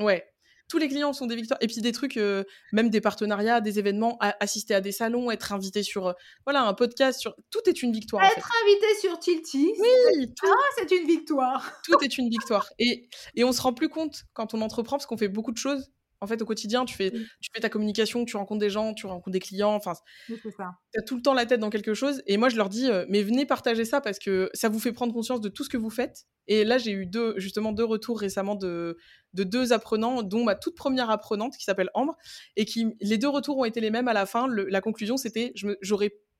ouais 0.00 0.33
tous 0.68 0.78
les 0.78 0.88
clients 0.88 1.12
sont 1.12 1.26
des 1.26 1.36
victoires. 1.36 1.58
Et 1.60 1.66
puis 1.66 1.80
des 1.80 1.92
trucs, 1.92 2.16
euh, 2.16 2.44
même 2.72 2.90
des 2.90 3.00
partenariats, 3.00 3.60
des 3.60 3.78
événements, 3.78 4.18
assister 4.40 4.74
à 4.74 4.80
des 4.80 4.92
salons, 4.92 5.30
être 5.30 5.52
invité 5.52 5.82
sur 5.82 6.08
euh, 6.08 6.12
voilà, 6.44 6.62
un 6.62 6.74
podcast. 6.74 7.20
Sur... 7.20 7.34
Tout 7.50 7.60
est 7.66 7.82
une 7.82 7.92
victoire. 7.92 8.24
Être 8.24 8.50
invité 8.64 8.86
sur 9.00 9.18
Tilty. 9.18 9.72
Oui, 9.78 10.32
tout... 10.34 10.46
Ah, 10.48 10.54
c'est 10.78 10.90
une 10.90 11.06
victoire. 11.06 11.72
Tout 11.84 12.02
est 12.02 12.18
une 12.18 12.28
victoire. 12.28 12.68
Et, 12.78 13.08
et 13.34 13.44
on 13.44 13.52
se 13.52 13.60
rend 13.60 13.74
plus 13.74 13.88
compte 13.88 14.24
quand 14.32 14.54
on 14.54 14.60
entreprend, 14.60 14.96
parce 14.96 15.06
qu'on 15.06 15.18
fait 15.18 15.28
beaucoup 15.28 15.52
de 15.52 15.58
choses 15.58 15.90
en 16.24 16.26
fait, 16.26 16.40
au 16.42 16.46
quotidien, 16.46 16.84
tu 16.84 16.94
fais, 16.94 17.10
tu 17.10 17.50
fais 17.52 17.60
ta 17.60 17.68
communication, 17.68 18.24
tu 18.24 18.36
rencontres 18.36 18.60
des 18.60 18.70
gens, 18.70 18.94
tu 18.94 19.06
rencontres 19.06 19.30
des 19.30 19.40
clients. 19.40 19.74
Enfin, 19.74 19.92
tu 20.26 20.98
as 20.98 21.02
tout 21.02 21.16
le 21.16 21.22
temps 21.22 21.34
la 21.34 21.46
tête 21.46 21.60
dans 21.60 21.70
quelque 21.70 21.94
chose. 21.94 22.22
Et 22.26 22.36
moi, 22.36 22.48
je 22.48 22.56
leur 22.56 22.68
dis, 22.68 22.90
euh, 22.90 23.04
mais 23.08 23.22
venez 23.22 23.46
partager 23.46 23.84
ça 23.84 24.00
parce 24.00 24.18
que 24.18 24.50
ça 24.54 24.68
vous 24.68 24.80
fait 24.80 24.92
prendre 24.92 25.12
conscience 25.12 25.40
de 25.40 25.48
tout 25.48 25.64
ce 25.64 25.68
que 25.68 25.76
vous 25.76 25.90
faites. 25.90 26.24
Et 26.48 26.64
là, 26.64 26.78
j'ai 26.78 26.92
eu 26.92 27.06
deux, 27.06 27.34
justement 27.38 27.72
deux 27.72 27.84
retours 27.84 28.18
récemment 28.18 28.54
de, 28.54 28.96
de 29.34 29.44
deux 29.44 29.72
apprenants, 29.72 30.22
dont 30.22 30.44
ma 30.44 30.54
toute 30.54 30.74
première 30.74 31.10
apprenante 31.10 31.56
qui 31.56 31.64
s'appelle 31.64 31.90
Ambre. 31.94 32.16
Et 32.56 32.64
qui, 32.64 32.96
les 33.00 33.18
deux 33.18 33.28
retours 33.28 33.58
ont 33.58 33.64
été 33.64 33.80
les 33.80 33.90
mêmes 33.90 34.08
à 34.08 34.14
la 34.14 34.26
fin. 34.26 34.48
la 34.48 34.80
conclusion, 34.80 35.16
c'était, 35.16 35.52
je 35.54 35.66
me, 35.66 35.78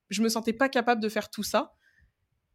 je 0.09 0.21
me 0.21 0.29
sentais 0.29 0.53
pas 0.53 0.69
capable 0.69 1.01
de 1.01 1.09
faire 1.09 1.29
tout 1.29 1.43
ça. 1.43 1.73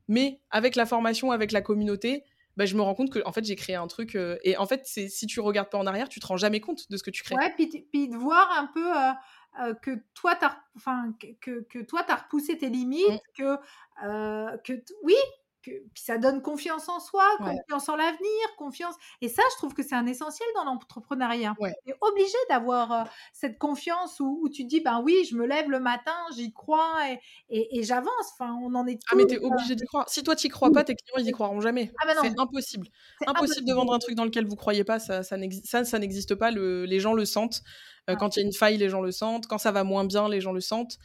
Mais 0.09 0.41
avec 0.51 0.75
la 0.75 0.87
formation, 0.87 1.31
avec 1.31 1.53
la 1.53 1.63
communauté, 1.63 2.25
bah, 2.57 2.67
je 2.67 2.75
me 2.77 2.83
rends 2.83 2.95
compte 2.95 3.11
que 3.11 3.21
en 3.25 3.33
fait 3.33 3.45
j'ai 3.45 3.57
créé 3.57 3.77
un 3.77 3.87
truc 3.87 4.17
euh, 4.17 4.39
et 4.43 4.57
en 4.57 4.67
fait 4.67 4.83
c'est 4.85 5.09
si 5.09 5.27
tu 5.27 5.41
regardes 5.41 5.71
pas 5.71 5.79
en 5.79 5.87
arrière 5.87 6.09
tu 6.09 6.21
te 6.21 6.27
rends 6.27 6.37
jamais 6.37 6.61
compte 6.61 6.91
de 6.91 6.97
ce 6.97 7.03
que 7.03 7.11
tu 7.11 7.23
crées 7.23 7.37
ouais 7.37 7.53
puis, 7.55 7.87
puis 7.91 8.09
de 8.09 8.17
voir 8.17 8.51
un 8.57 8.67
peu 8.67 8.97
euh, 8.97 9.11
euh, 9.63 9.75
que 9.75 10.03
toi 10.15 10.35
t'as 10.35 10.59
enfin 10.77 11.15
que, 11.41 11.61
que 11.63 11.79
toi 11.81 12.03
t'as 12.07 12.17
repoussé 12.17 12.59
tes 12.59 12.69
limites 12.69 13.09
mmh. 13.09 13.19
que 13.37 13.57
que 14.65 14.85
oui 15.03 15.15
puis 15.63 15.83
ça 15.95 16.19
donne 16.19 16.41
confiance 16.41 16.89
en 16.89 17.01
soi, 17.01 17.25
confiance 17.39 17.89
en 17.89 17.97
l'avenir, 17.97 18.57
confiance. 18.57 18.95
Et 19.21 19.29
ça, 19.29 19.43
je 19.53 19.57
trouve 19.59 19.75
que 19.75 19.83
c'est 19.83 19.95
un 19.95 20.07
essentiel 20.07 20.49
dans 20.55 20.65
l'entrepreneuriat. 20.65 21.55
Tu 21.59 21.91
es 21.91 21.95
obligé 22.01 22.37
d'avoir 22.49 22.93
euh, 22.93 23.05
cette 23.33 23.59
confiance 23.59 24.21
où, 24.21 24.49
tu 24.53 24.65
dis, 24.65 24.81
ben 24.81 25.03
oui, 25.05 25.27
je 25.31 25.37
me 25.37 25.47
lève 25.47 25.69
le 25.71 25.81
matin, 25.81 26.17
j'y 26.35 26.53
crois 26.53 26.95
et, 27.51 27.79
et, 27.79 27.83
j'avance. 27.83 28.11
Enfin, 28.33 28.57
on 28.63 28.75
en 28.75 28.87
est 28.87 28.99
Ah, 29.11 29.17
mais 29.17 29.27
tu 29.27 29.35
es 29.35 29.39
euh, 29.39 29.49
obligé 29.49 29.75
d'y 29.75 29.85
croire. 29.85 30.09
Si 30.09 30.23
toi, 30.23 30.35
tu 30.35 30.49
crois 30.49 30.71
pas, 30.73 30.85
tes 30.85 30.95
clients, 30.95 31.19
ils 31.19 31.29
y 31.29 31.33
croiront 31.33 31.61
jamais. 31.61 31.93
Ah, 32.03 32.13
c'est 32.23 32.39
impossible. 32.39 32.89
impossible. 33.27 33.67
de 33.67 33.75
vendre 33.75 33.93
un 33.93 33.99
truc 33.99 34.15
dans 34.15 34.25
lequel 34.25 34.47
vous 34.47 34.57
croyez 34.57 34.85
pas. 34.85 34.99
Ça, 34.99 35.23
ça 35.23 35.37
n'existe 35.37 36.35
pas. 36.35 36.51
Le, 36.51 36.85
les 36.85 37.01
gens 37.01 37.13
le 37.13 37.25
sentent. 37.25 37.63
Euh, 38.09 38.17
quand 38.17 38.37
il 38.37 38.41
y 38.41 38.43
a 38.43 38.47
une 38.47 38.55
faille, 38.55 38.79
les 38.79 38.89
gens 38.89 39.03
le 39.03 39.13
sentent. 39.13 39.47
Quand 39.47 39.59
ça 39.59 39.73
va 39.73 39.85
moins 39.85 40.05
bien, 40.05 40.29
les 40.29 40.41
gens 40.41 40.53
le 40.53 40.61
sentent. 40.61 40.99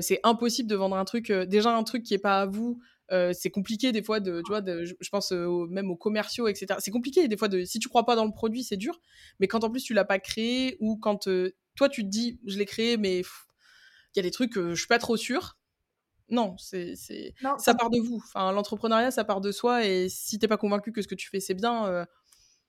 c'est 0.00 0.20
impossible 0.22 0.68
de 0.68 0.76
vendre 0.76 0.96
un 0.96 1.04
truc, 1.04 1.32
déjà 1.32 1.74
un 1.74 1.82
truc 1.82 2.04
qui 2.04 2.14
est 2.14 2.18
pas 2.18 2.42
à 2.42 2.46
vous, 2.46 2.80
euh, 3.10 3.32
c'est 3.32 3.50
compliqué 3.50 3.90
des 3.92 4.02
fois 4.02 4.20
de, 4.20 4.42
tu 4.44 4.48
vois, 4.48 4.60
de, 4.60 4.84
je, 4.84 5.08
pense 5.10 5.32
euh, 5.32 5.66
même 5.70 5.90
aux 5.90 5.96
commerciaux, 5.96 6.46
etc. 6.46 6.78
C'est 6.78 6.90
compliqué 6.90 7.26
des 7.26 7.36
fois 7.36 7.48
de, 7.48 7.64
si 7.64 7.78
tu 7.78 7.88
crois 7.88 8.04
pas 8.04 8.16
dans 8.16 8.24
le 8.24 8.32
produit, 8.32 8.62
c'est 8.62 8.76
dur. 8.76 9.00
Mais 9.40 9.48
quand 9.48 9.64
en 9.64 9.70
plus 9.70 9.82
tu 9.82 9.94
l'as 9.94 10.04
pas 10.04 10.18
créé 10.18 10.76
ou 10.80 10.98
quand 10.98 11.26
euh, 11.26 11.54
toi 11.74 11.88
tu 11.88 12.02
te 12.02 12.08
dis, 12.08 12.38
je 12.46 12.58
l'ai 12.58 12.66
créé, 12.66 12.96
mais 12.96 13.20
il 13.20 14.16
y 14.16 14.20
a 14.20 14.22
des 14.22 14.30
trucs, 14.30 14.54
je 14.54 14.74
suis 14.74 14.86
pas 14.86 14.98
trop 14.98 15.16
sûr. 15.16 15.56
Non, 16.30 16.56
c'est, 16.58 16.94
ça 17.58 17.74
part 17.74 17.88
de 17.88 17.98
vous. 17.98 18.20
Enfin, 18.22 18.52
l'entrepreneuriat, 18.52 19.10
ça 19.10 19.24
part 19.24 19.40
de 19.40 19.50
soi. 19.50 19.86
Et 19.86 20.10
si 20.10 20.38
t'es 20.38 20.48
pas 20.48 20.58
convaincu 20.58 20.92
que 20.92 21.00
ce 21.00 21.08
que 21.08 21.14
tu 21.14 21.30
fais 21.30 21.40
c'est 21.40 21.54
bien, 21.54 22.06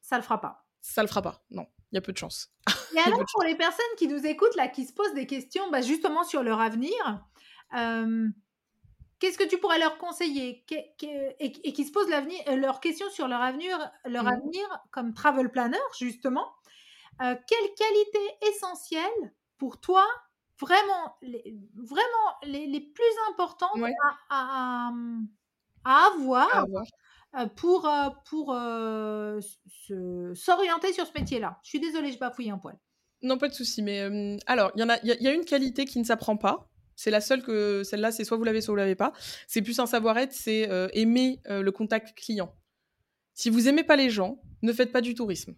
ça 0.01 0.15
le 0.15 0.23
fera 0.23 0.39
pas. 0.39 0.65
Ça 0.81 1.01
le 1.01 1.09
fera 1.09 1.21
pas. 1.21 1.43
Non, 1.51 1.67
il 1.91 1.95
y 1.95 1.97
a 1.97 2.01
peu 2.01 2.13
de 2.13 2.17
chance. 2.17 2.53
Et 2.95 2.99
alors 2.99 3.25
pour 3.33 3.43
les 3.43 3.55
personnes 3.55 3.85
qui 3.97 4.07
nous 4.07 4.25
écoutent 4.25 4.55
là, 4.55 4.69
qui 4.69 4.85
se 4.85 4.93
posent 4.93 5.13
des 5.13 5.27
questions, 5.27 5.69
bah, 5.69 5.81
justement 5.81 6.23
sur 6.23 6.43
leur 6.43 6.61
avenir. 6.61 6.93
Qu'est-ce 9.19 9.37
que 9.37 9.43
tu 9.43 9.57
pourrais 9.57 9.79
leur 9.79 9.97
conseiller? 9.97 10.65
Et, 11.39 11.73
qui 11.73 11.85
se 11.85 11.91
posent 11.91 12.09
l'avenir, 12.09 12.39
euh, 12.47 12.55
leurs 12.55 12.79
questions 12.79 13.09
sur 13.09 13.27
leur 13.27 13.41
avenir, 13.41 13.77
leur 14.05 14.23
mmh. 14.23 14.27
avenir 14.27 14.79
comme 14.91 15.13
travel 15.13 15.51
planner, 15.51 15.77
justement. 15.99 16.47
Euh, 17.21 17.35
quelles 17.47 17.73
qualités 17.75 18.47
essentielles 18.49 19.33
pour 19.57 19.81
toi, 19.81 20.05
vraiment 20.57 21.17
les, 21.21 21.57
vraiment 21.75 22.37
les, 22.43 22.79
plus 22.79 23.03
importantes 23.29 23.77
à, 24.29 24.91
avoir, 25.83 26.65
euh, 27.37 27.45
pour, 27.57 27.89
pour 28.29 28.55
s'orienter 30.33 30.93
sur 30.93 31.05
ce 31.05 31.13
métier-là? 31.13 31.59
Je 31.63 31.69
suis 31.69 31.79
désolée, 31.81 32.13
je 32.13 32.19
bafouille 32.19 32.51
un 32.51 32.57
poil. 32.57 32.79
Non, 33.21 33.37
pas 33.37 33.49
de 33.49 33.53
souci. 33.53 33.81
Mais 33.81 34.37
alors, 34.45 34.71
il 34.75 34.79
y, 34.79 34.83
en 34.83 34.89
a, 34.89 34.97
il 35.03 35.21
y 35.21 35.27
a 35.27 35.33
une 35.33 35.43
qualité 35.43 35.83
qui 35.83 35.99
ne 35.99 36.05
s'apprend 36.05 36.37
pas. 36.37 36.69
C'est 36.99 37.11
la 37.11 37.21
seule 37.21 37.41
que 37.41 37.81
celle-là, 37.85 38.11
c'est 38.11 38.25
soit 38.25 38.35
vous 38.35 38.43
l'avez, 38.43 38.59
soit 38.59 38.73
vous 38.73 38.77
l'avez 38.77 38.95
pas. 38.95 39.13
C'est 39.47 39.61
plus 39.61 39.79
un 39.79 39.85
savoir-être, 39.85 40.33
c'est 40.33 40.69
euh, 40.69 40.89
aimer 40.91 41.39
euh, 41.49 41.61
le 41.61 41.71
contact 41.71 42.13
client. 42.13 42.53
Si 43.33 43.49
vous 43.49 43.69
aimez 43.69 43.85
pas 43.85 43.95
les 43.95 44.09
gens, 44.09 44.41
ne 44.63 44.73
faites 44.73 44.91
pas 44.91 44.99
du 44.99 45.15
tourisme. 45.15 45.55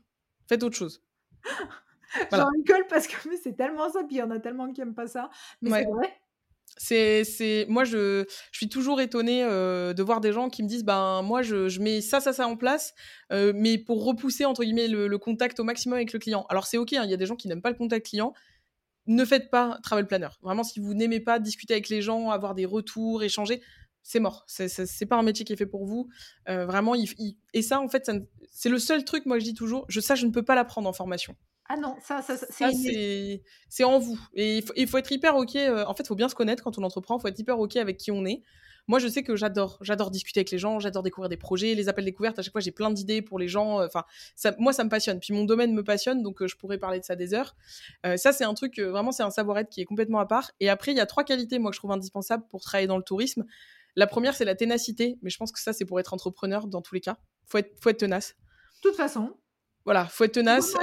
Faites 0.47 0.61
autre 0.61 0.75
chose. 0.75 1.03
J'en 2.31 2.47
rigole 2.47 2.85
parce 2.87 3.07
que 3.07 3.15
c'est 3.41 3.57
tellement 3.57 3.89
ça, 3.89 4.03
puis 4.03 4.17
il 4.17 4.19
y 4.19 4.21
en 4.21 4.29
a 4.29 4.39
tellement 4.39 4.71
qui 4.71 4.81
aiment 4.81 4.93
pas 4.93 5.07
ça. 5.07 5.31
Mais 5.63 5.71
c'est 5.71 5.89
vrai. 5.89 7.25
C'est, 7.25 7.65
moi, 7.67 7.85
je, 7.85 8.23
je 8.51 8.57
suis 8.57 8.69
toujours 8.69 9.01
étonnée 9.01 9.43
euh, 9.43 9.93
de 9.93 10.03
voir 10.03 10.21
des 10.21 10.33
gens 10.33 10.47
qui 10.51 10.61
me 10.61 10.67
disent, 10.67 10.85
ben 10.85 11.23
moi, 11.23 11.41
je, 11.41 11.69
je 11.69 11.81
mets 11.81 12.01
ça, 12.01 12.19
ça, 12.19 12.33
ça 12.33 12.47
en 12.47 12.55
place, 12.55 12.93
mais 13.31 13.79
pour 13.79 14.05
repousser 14.05 14.45
entre 14.45 14.63
guillemets 14.63 14.87
le, 14.87 15.17
contact 15.17 15.59
au 15.59 15.63
maximum 15.63 15.95
avec 15.95 16.13
le 16.13 16.19
client. 16.19 16.45
Alors 16.49 16.67
c'est 16.67 16.77
ok, 16.77 16.93
hein, 16.93 17.01
il 17.03 17.09
y 17.09 17.15
a 17.15 17.17
des 17.17 17.25
gens 17.25 17.35
qui 17.35 17.47
n'aiment 17.47 17.63
pas 17.63 17.71
le 17.71 17.77
contact 17.77 18.05
client, 18.05 18.35
ne 19.07 19.25
faites 19.25 19.49
pas 19.49 19.79
travel 19.83 20.07
planner. 20.07 20.29
Vraiment, 20.41 20.63
si 20.63 20.79
vous 20.79 20.93
n'aimez 20.93 21.19
pas 21.19 21.39
discuter 21.39 21.73
avec 21.73 21.89
les 21.89 22.01
gens, 22.01 22.29
avoir 22.29 22.55
des 22.55 22.65
retours, 22.65 23.23
échanger, 23.23 23.61
c'est 24.03 24.19
mort. 24.19 24.45
C'est 24.47 25.05
pas 25.05 25.17
un 25.17 25.23
métier 25.23 25.45
qui 25.45 25.53
est 25.53 25.57
fait 25.57 25.65
pour 25.65 25.85
vous. 25.85 26.07
Euh, 26.49 26.65
vraiment, 26.65 26.95
et 27.53 27.61
ça, 27.61 27.79
en 27.79 27.87
fait, 27.87 28.09
c'est 28.51 28.69
le 28.69 28.79
seul 28.79 29.03
truc, 29.05 29.25
moi, 29.25 29.39
je 29.39 29.45
dis 29.45 29.53
toujours, 29.53 29.85
je, 29.89 29.99
ça, 29.99 30.15
je 30.15 30.25
ne 30.25 30.31
peux 30.31 30.43
pas 30.43 30.55
l'apprendre 30.55 30.89
en 30.89 30.93
formation. 30.93 31.35
Ah 31.69 31.77
non, 31.77 31.95
ça, 32.01 32.21
ça, 32.21 32.35
c'est 33.69 33.83
en 33.83 33.99
vous. 33.99 34.19
Et 34.33 34.57
il 34.57 34.63
faut, 34.63 34.73
il 34.75 34.87
faut, 34.87 34.97
être 34.97 35.11
hyper 35.11 35.35
OK. 35.37 35.55
Euh, 35.55 35.85
en 35.85 35.93
fait, 35.93 36.03
il 36.03 36.07
faut 36.07 36.15
bien 36.15 36.27
se 36.27 36.35
connaître 36.35 36.63
quand 36.63 36.77
on 36.77 36.83
entreprend. 36.83 37.17
Il 37.17 37.21
faut 37.21 37.27
être 37.29 37.39
hyper 37.39 37.59
OK 37.59 37.77
avec 37.77 37.97
qui 37.97 38.11
on 38.11 38.25
est. 38.25 38.41
Moi, 38.87 38.99
je 38.99 39.07
sais 39.07 39.23
que 39.23 39.35
j'adore, 39.35 39.77
j'adore 39.81 40.11
discuter 40.11 40.39
avec 40.39 40.51
les 40.51 40.57
gens, 40.57 40.79
j'adore 40.79 41.03
découvrir 41.03 41.29
des 41.29 41.37
projets, 41.37 41.75
les 41.75 41.89
appels 41.89 42.05
découvertes. 42.05 42.39
À 42.39 42.41
chaque 42.41 42.51
fois, 42.51 42.61
j'ai 42.61 42.71
plein 42.71 42.91
d'idées 42.91 43.21
pour 43.21 43.39
les 43.39 43.47
gens. 43.47 43.79
Euh, 43.79 43.87
enfin, 43.87 44.05
moi, 44.57 44.73
ça 44.73 44.83
me 44.83 44.89
passionne. 44.89 45.19
Puis 45.19 45.33
mon 45.33 45.45
domaine 45.45 45.73
me 45.73 45.83
passionne, 45.83 46.23
donc 46.23 46.41
euh, 46.41 46.47
je 46.47 46.55
pourrais 46.55 46.77
parler 46.77 46.99
de 46.99 47.05
ça 47.05 47.15
des 47.15 47.33
heures. 47.33 47.55
Euh, 48.05 48.17
ça, 48.17 48.31
c'est 48.31 48.43
un 48.43 48.53
truc 48.53 48.79
vraiment, 48.79 49.11
c'est 49.11 49.23
un 49.23 49.29
savoir-être 49.29 49.69
qui 49.69 49.81
est 49.81 49.85
complètement 49.85 50.19
à 50.19 50.25
part. 50.25 50.51
Et 50.59 50.69
après, 50.69 50.91
il 50.91 50.97
y 50.97 51.01
a 51.01 51.05
trois 51.05 51.23
qualités, 51.23 51.59
moi, 51.59 51.71
que 51.71 51.75
je 51.75 51.79
trouve 51.79 51.91
indispensables 51.91 52.45
pour 52.49 52.61
travailler 52.61 52.87
dans 52.87 52.97
le 52.97 53.03
tourisme. 53.03 53.45
La 53.95 54.07
première, 54.07 54.35
c'est 54.35 54.45
la 54.45 54.55
ténacité, 54.55 55.17
mais 55.21 55.29
je 55.29 55.37
pense 55.37 55.51
que 55.51 55.59
ça, 55.59 55.73
c'est 55.73 55.85
pour 55.85 55.99
être 55.99 56.13
entrepreneur 56.13 56.67
dans 56.67 56.81
tous 56.81 56.95
les 56.95 57.01
cas. 57.01 57.17
Faut 57.45 57.57
être, 57.57 57.71
faut 57.81 57.89
être 57.89 57.99
tenace. 57.99 58.35
De 58.83 58.89
toute 58.89 58.97
façon. 58.97 59.35
Voilà, 59.85 60.05
faut 60.05 60.23
être 60.23 60.33
tenace. 60.33 60.73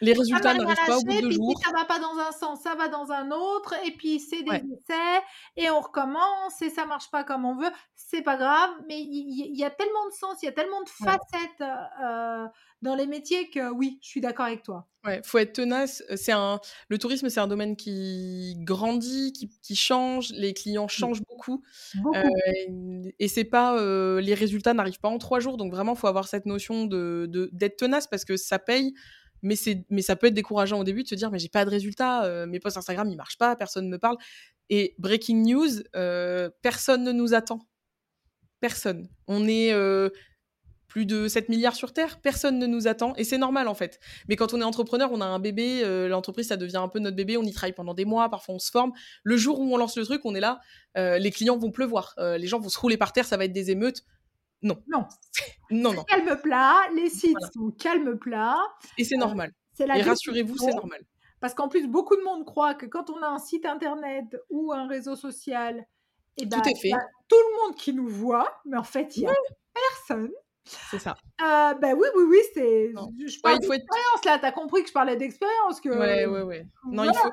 Les 0.00 0.12
résultats 0.12 0.54
n'arrivent 0.54 0.76
pas 0.86 0.96
au 0.98 1.02
bout 1.02 1.14
de 1.16 1.20
deux 1.22 1.30
jours. 1.30 1.54
Si 1.58 1.64
ça 1.64 1.76
va 1.76 1.84
pas 1.84 1.98
dans 1.98 2.16
un 2.18 2.32
sens, 2.32 2.60
ça 2.62 2.74
va 2.74 2.88
dans 2.88 3.10
un 3.10 3.30
autre, 3.30 3.74
et 3.84 3.90
puis 3.92 4.20
c'est 4.20 4.42
des 4.42 4.50
Ouais. 4.50 4.62
essais, 4.72 5.22
et 5.56 5.70
on 5.70 5.80
recommence, 5.80 6.60
et 6.62 6.70
ça 6.70 6.86
marche 6.86 7.10
pas 7.10 7.24
comme 7.24 7.44
on 7.44 7.56
veut. 7.56 7.70
C'est 7.96 8.22
pas 8.22 8.36
grave, 8.36 8.70
mais 8.88 9.00
il 9.00 9.56
y, 9.58 9.64
a 9.64 9.70
tellement 9.70 10.06
de 10.06 10.12
sens, 10.12 10.38
il 10.42 10.46
y 10.46 10.48
a 10.48 10.52
tellement 10.52 10.80
de 10.82 10.88
Ouais. 11.00 11.12
facettes 11.12 11.60
euh, 11.60 12.46
dans 12.82 12.94
les 12.94 13.06
métiers 13.06 13.50
que 13.50 13.70
oui, 13.72 13.98
je 14.02 14.08
suis 14.08 14.20
d'accord 14.20 14.46
avec 14.46 14.62
toi. 14.62 14.86
Ouais, 15.04 15.20
faut 15.24 15.38
être 15.38 15.52
tenace. 15.54 16.02
euh, 16.10 16.16
C'est 16.16 16.32
un, 16.32 16.60
le 16.88 16.98
tourisme, 16.98 17.28
c'est 17.28 17.40
un 17.40 17.46
domaine 17.46 17.76
qui 17.76 18.54
grandit, 18.58 19.32
qui, 19.32 19.48
qui 19.62 19.74
change. 19.76 20.30
Les 20.32 20.52
clients 20.54 20.88
changent 20.88 21.22
beaucoup. 21.28 21.62
Beaucoup. 22.02 22.16
Euh, 22.16 23.10
et 23.18 23.28
c'est 23.28 23.44
pas, 23.44 23.78
euh, 23.78 24.20
les 24.20 24.34
résultats 24.34 24.74
n'arrivent 24.74 25.00
pas 25.00 25.08
en 25.08 25.18
trois 25.18 25.40
jours. 25.40 25.56
Donc 25.56 25.72
vraiment, 25.72 25.94
faut 25.94 26.06
avoir 26.08 26.28
cette 26.28 26.46
notion 26.46 26.84
de 26.84 27.26
de- 27.28 27.48
d'être 27.52 27.76
tenace 27.78 28.06
parce 28.06 28.24
que 28.24 28.36
ça 28.36 28.58
paye. 28.58 28.94
Mais 29.42 29.56
c'est, 29.56 29.84
mais 29.90 30.02
ça 30.02 30.16
peut 30.16 30.28
être 30.28 30.34
décourageant 30.34 30.80
au 30.80 30.84
début 30.84 31.02
de 31.02 31.08
se 31.08 31.14
dire, 31.14 31.30
mais 31.30 31.38
j'ai 31.38 31.48
pas 31.48 31.64
de 31.64 31.70
résultats, 31.70 32.24
euh, 32.24 32.46
mes 32.46 32.60
posts 32.60 32.76
Instagram 32.76 33.08
ils 33.08 33.16
marchent 33.16 33.38
pas, 33.38 33.56
personne 33.56 33.86
ne 33.86 33.90
me 33.90 33.98
parle. 33.98 34.16
Et 34.70 34.94
breaking 34.98 35.46
news, 35.46 35.82
euh, 35.96 36.50
personne 36.62 37.04
ne 37.04 37.12
nous 37.12 37.34
attend. 37.34 37.60
Personne. 38.60 39.08
On 39.26 39.46
est 39.46 39.72
euh, 39.72 40.10
plus 40.88 41.06
de 41.06 41.28
7 41.28 41.48
milliards 41.48 41.76
sur 41.76 41.92
Terre, 41.92 42.20
personne 42.20 42.58
ne 42.58 42.66
nous 42.66 42.88
attend, 42.88 43.14
et 43.16 43.24
c'est 43.24 43.38
normal 43.38 43.68
en 43.68 43.74
fait. 43.74 44.00
Mais 44.28 44.36
quand 44.36 44.52
on 44.54 44.60
est 44.60 44.64
entrepreneur, 44.64 45.10
on 45.12 45.20
a 45.20 45.26
un 45.26 45.38
bébé, 45.38 45.82
l'entreprise 46.08 46.48
ça 46.48 46.56
devient 46.56 46.78
un 46.78 46.88
peu 46.88 46.98
notre 46.98 47.16
bébé, 47.16 47.36
on 47.36 47.42
y 47.42 47.52
travaille 47.52 47.74
pendant 47.74 47.94
des 47.94 48.04
mois, 48.04 48.28
parfois 48.30 48.54
on 48.54 48.58
se 48.58 48.70
forme. 48.70 48.92
Le 49.22 49.36
jour 49.36 49.60
où 49.60 49.72
on 49.72 49.76
lance 49.76 49.96
le 49.96 50.04
truc, 50.04 50.22
on 50.24 50.34
est 50.34 50.40
là, 50.40 50.60
les 50.96 51.30
clients 51.30 51.58
vont 51.58 51.70
pleuvoir, 51.70 52.14
les 52.18 52.46
gens 52.46 52.58
vont 52.58 52.70
se 52.70 52.78
rouler 52.78 52.96
par 52.96 53.12
terre, 53.12 53.26
ça 53.26 53.36
va 53.36 53.44
être 53.44 53.52
des 53.52 53.70
émeutes. 53.70 54.02
Non. 54.62 54.82
Non. 54.88 55.06
non, 55.70 55.92
non. 55.92 56.04
Calme 56.04 56.36
plat, 56.42 56.80
les 56.94 57.10
sites 57.10 57.36
Voilà. 57.38 57.52
sont 57.52 57.70
calme 57.70 58.18
plat. 58.18 58.56
Et 58.96 59.04
c'est 59.04 59.16
normal. 59.16 59.52
C'est 59.72 59.86
la 59.86 59.98
Et 59.98 60.02
rassurez-vous, 60.02 60.56
c'est 60.58 60.74
normal. 60.74 61.02
Parce 61.40 61.54
qu'en 61.54 61.68
plus, 61.68 61.86
beaucoup 61.86 62.16
de 62.16 62.22
monde 62.22 62.44
croit 62.44 62.74
que 62.74 62.86
quand 62.86 63.10
on 63.10 63.22
a 63.22 63.28
un 63.28 63.38
site 63.38 63.64
internet 63.64 64.24
ou 64.50 64.72
un 64.72 64.88
réseau 64.88 65.14
social, 65.14 65.86
eh 66.36 66.46
ben, 66.46 66.60
Tout 66.60 66.68
est 66.68 66.72
il 66.72 66.80
fait. 66.80 66.92
a 66.92 66.98
tout 67.28 67.36
le 67.36 67.62
monde 67.66 67.76
qui 67.76 67.92
nous 67.92 68.08
voit, 68.08 68.60
mais 68.64 68.76
en 68.76 68.82
fait, 68.82 69.16
il 69.16 69.20
n'y 69.24 69.28
a 69.28 69.34
personne. 69.74 70.30
C'est 70.90 70.98
ça. 70.98 71.16
Euh, 71.40 71.74
ben 71.74 71.94
oui, 71.94 72.08
oui, 72.16 72.24
oui, 72.28 72.38
c'est. 72.54 72.88
Je, 72.90 72.94
Ouais, 72.94 73.40
parle 73.42 73.56
faut 73.64 73.72
être... 73.72 73.80
d'expérience 73.80 74.24
là, 74.26 74.38
t'as 74.38 74.52
compris 74.52 74.82
que 74.82 74.88
je 74.88 74.92
parlais 74.92 75.16
d'expérience. 75.16 75.80
Que... 75.80 75.88
Ouais, 75.90 76.26
ouais, 76.26 76.42
ouais. 76.42 76.66
Non, 76.84 77.04
Voilà. 77.04 77.12
il 77.14 77.18
faut, 77.18 77.30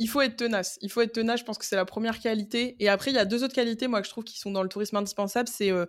il 0.00 0.08
faut 0.08 0.22
être 0.22 0.36
tenace. 0.36 0.78
Il 0.80 0.90
faut 0.90 1.02
être 1.02 1.12
tenace, 1.12 1.40
je 1.40 1.44
pense 1.44 1.58
que 1.58 1.64
c'est 1.66 1.76
la 1.76 1.84
première 1.84 2.20
qualité. 2.20 2.74
Et 2.82 2.88
après, 2.88 3.10
il 3.10 3.14
y 3.14 3.18
a 3.18 3.26
deux 3.26 3.44
autres 3.44 3.54
qualités, 3.54 3.86
moi, 3.86 4.00
que 4.00 4.06
je 4.06 4.10
trouve 4.10 4.24
qui 4.24 4.38
sont 4.38 4.50
dans 4.50 4.62
le 4.62 4.68
tourisme 4.70 4.96
indispensable, 4.96 5.46
c'est 5.46 5.70
euh, 5.70 5.84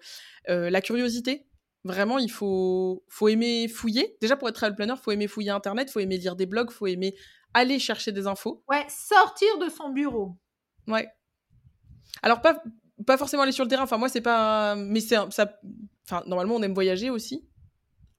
euh, 0.50 0.70
la 0.70 0.82
curiosité. 0.82 1.48
Vraiment, 1.86 2.20
il 2.20 2.30
faut, 2.30 3.06
faut 3.08 3.30
aimer 3.30 3.70
fouiller. 3.70 4.18
Déjà, 4.20 4.36
pour 4.36 4.50
être 4.50 4.56
travel 4.56 4.76
planner, 4.76 4.94
il 4.98 5.02
faut 5.02 5.12
aimer 5.12 5.28
fouiller 5.28 5.52
Internet, 5.52 5.88
il 5.90 5.94
faut 5.94 6.02
aimer 6.02 6.18
lire 6.18 6.36
des 6.36 6.46
blogs, 6.46 6.68
il 6.70 6.74
faut 6.74 6.88
aimer 6.88 7.16
aller 7.54 7.80
chercher 7.80 8.12
des 8.12 8.28
infos. 8.28 8.64
Ouais, 8.68 8.86
sortir 8.90 9.58
de 9.60 9.70
son 9.70 9.90
bureau. 9.90 10.38
Ouais. 10.88 11.08
Alors, 12.22 12.42
pas, 12.42 12.62
pas 13.08 13.18
forcément 13.18 13.44
aller 13.44 13.54
sur 13.54 13.64
le 13.64 13.70
terrain. 13.70 13.84
Enfin, 13.84 13.98
moi, 13.98 14.10
c'est 14.10 14.22
pas... 14.22 14.76
Mais 14.76 15.00
c'est 15.00 15.16
ça... 15.32 15.58
Enfin, 16.06 16.22
normalement, 16.28 16.56
on 16.56 16.64
aime 16.64 16.74
voyager 16.74 17.10
aussi. 17.10 17.48